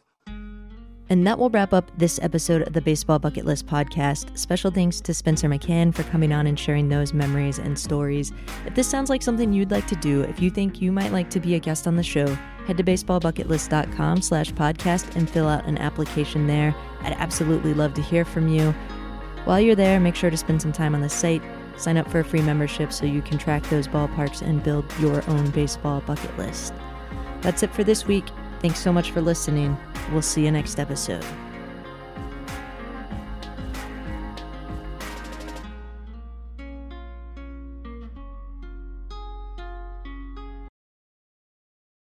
And 1.09 1.25
that 1.27 1.37
will 1.37 1.51
wrap 1.51 1.71
up 1.71 1.91
this 1.97 2.19
episode 2.23 2.63
of 2.63 2.73
the 2.73 2.81
Baseball 2.81 3.19
Bucket 3.19 3.45
List 3.45 3.67
podcast. 3.67 4.35
Special 4.37 4.71
thanks 4.71 4.99
to 5.01 5.13
Spencer 5.13 5.47
McCann 5.47 5.93
for 5.93 6.01
coming 6.03 6.33
on 6.33 6.47
and 6.47 6.59
sharing 6.59 6.89
those 6.89 7.13
memories 7.13 7.59
and 7.59 7.77
stories. 7.77 8.31
If 8.65 8.73
this 8.73 8.89
sounds 8.89 9.09
like 9.11 9.21
something 9.21 9.53
you'd 9.53 9.69
like 9.69 9.85
to 9.87 9.95
do, 9.97 10.21
if 10.21 10.39
you 10.39 10.49
think 10.49 10.81
you 10.81 10.91
might 10.91 11.11
like 11.11 11.29
to 11.29 11.39
be 11.39 11.53
a 11.53 11.59
guest 11.59 11.85
on 11.85 11.95
the 11.95 12.01
show, 12.01 12.25
head 12.65 12.77
to 12.77 12.83
baseballbucketlist.com 12.83 14.21
slash 14.23 14.51
podcast 14.53 15.15
and 15.15 15.29
fill 15.29 15.47
out 15.47 15.65
an 15.65 15.77
application 15.77 16.47
there. 16.47 16.75
I'd 17.01 17.13
absolutely 17.13 17.75
love 17.75 17.93
to 17.93 18.01
hear 18.01 18.25
from 18.25 18.47
you. 18.47 18.71
While 19.43 19.59
you're 19.59 19.75
there, 19.75 19.99
make 19.99 20.15
sure 20.15 20.31
to 20.31 20.37
spend 20.37 20.59
some 20.59 20.73
time 20.73 20.95
on 20.95 21.01
the 21.01 21.09
site. 21.09 21.43
Sign 21.77 21.97
up 21.97 22.09
for 22.09 22.21
a 22.21 22.25
free 22.25 22.41
membership 22.41 22.91
so 22.91 23.05
you 23.05 23.21
can 23.21 23.37
track 23.37 23.61
those 23.69 23.87
ballparks 23.87 24.41
and 24.41 24.63
build 24.63 24.85
your 24.99 25.23
own 25.29 25.51
baseball 25.51 26.01
bucket 26.01 26.35
list. 26.35 26.73
That's 27.41 27.61
it 27.61 27.71
for 27.71 27.83
this 27.83 28.07
week. 28.07 28.25
Thanks 28.65 28.79
so 28.79 28.91
much 28.91 29.11
for 29.11 29.21
listening. 29.21 29.77
We'll 30.11 30.23
see 30.23 30.43
you 30.43 30.51
next 30.51 30.79
episode. 30.79 31.23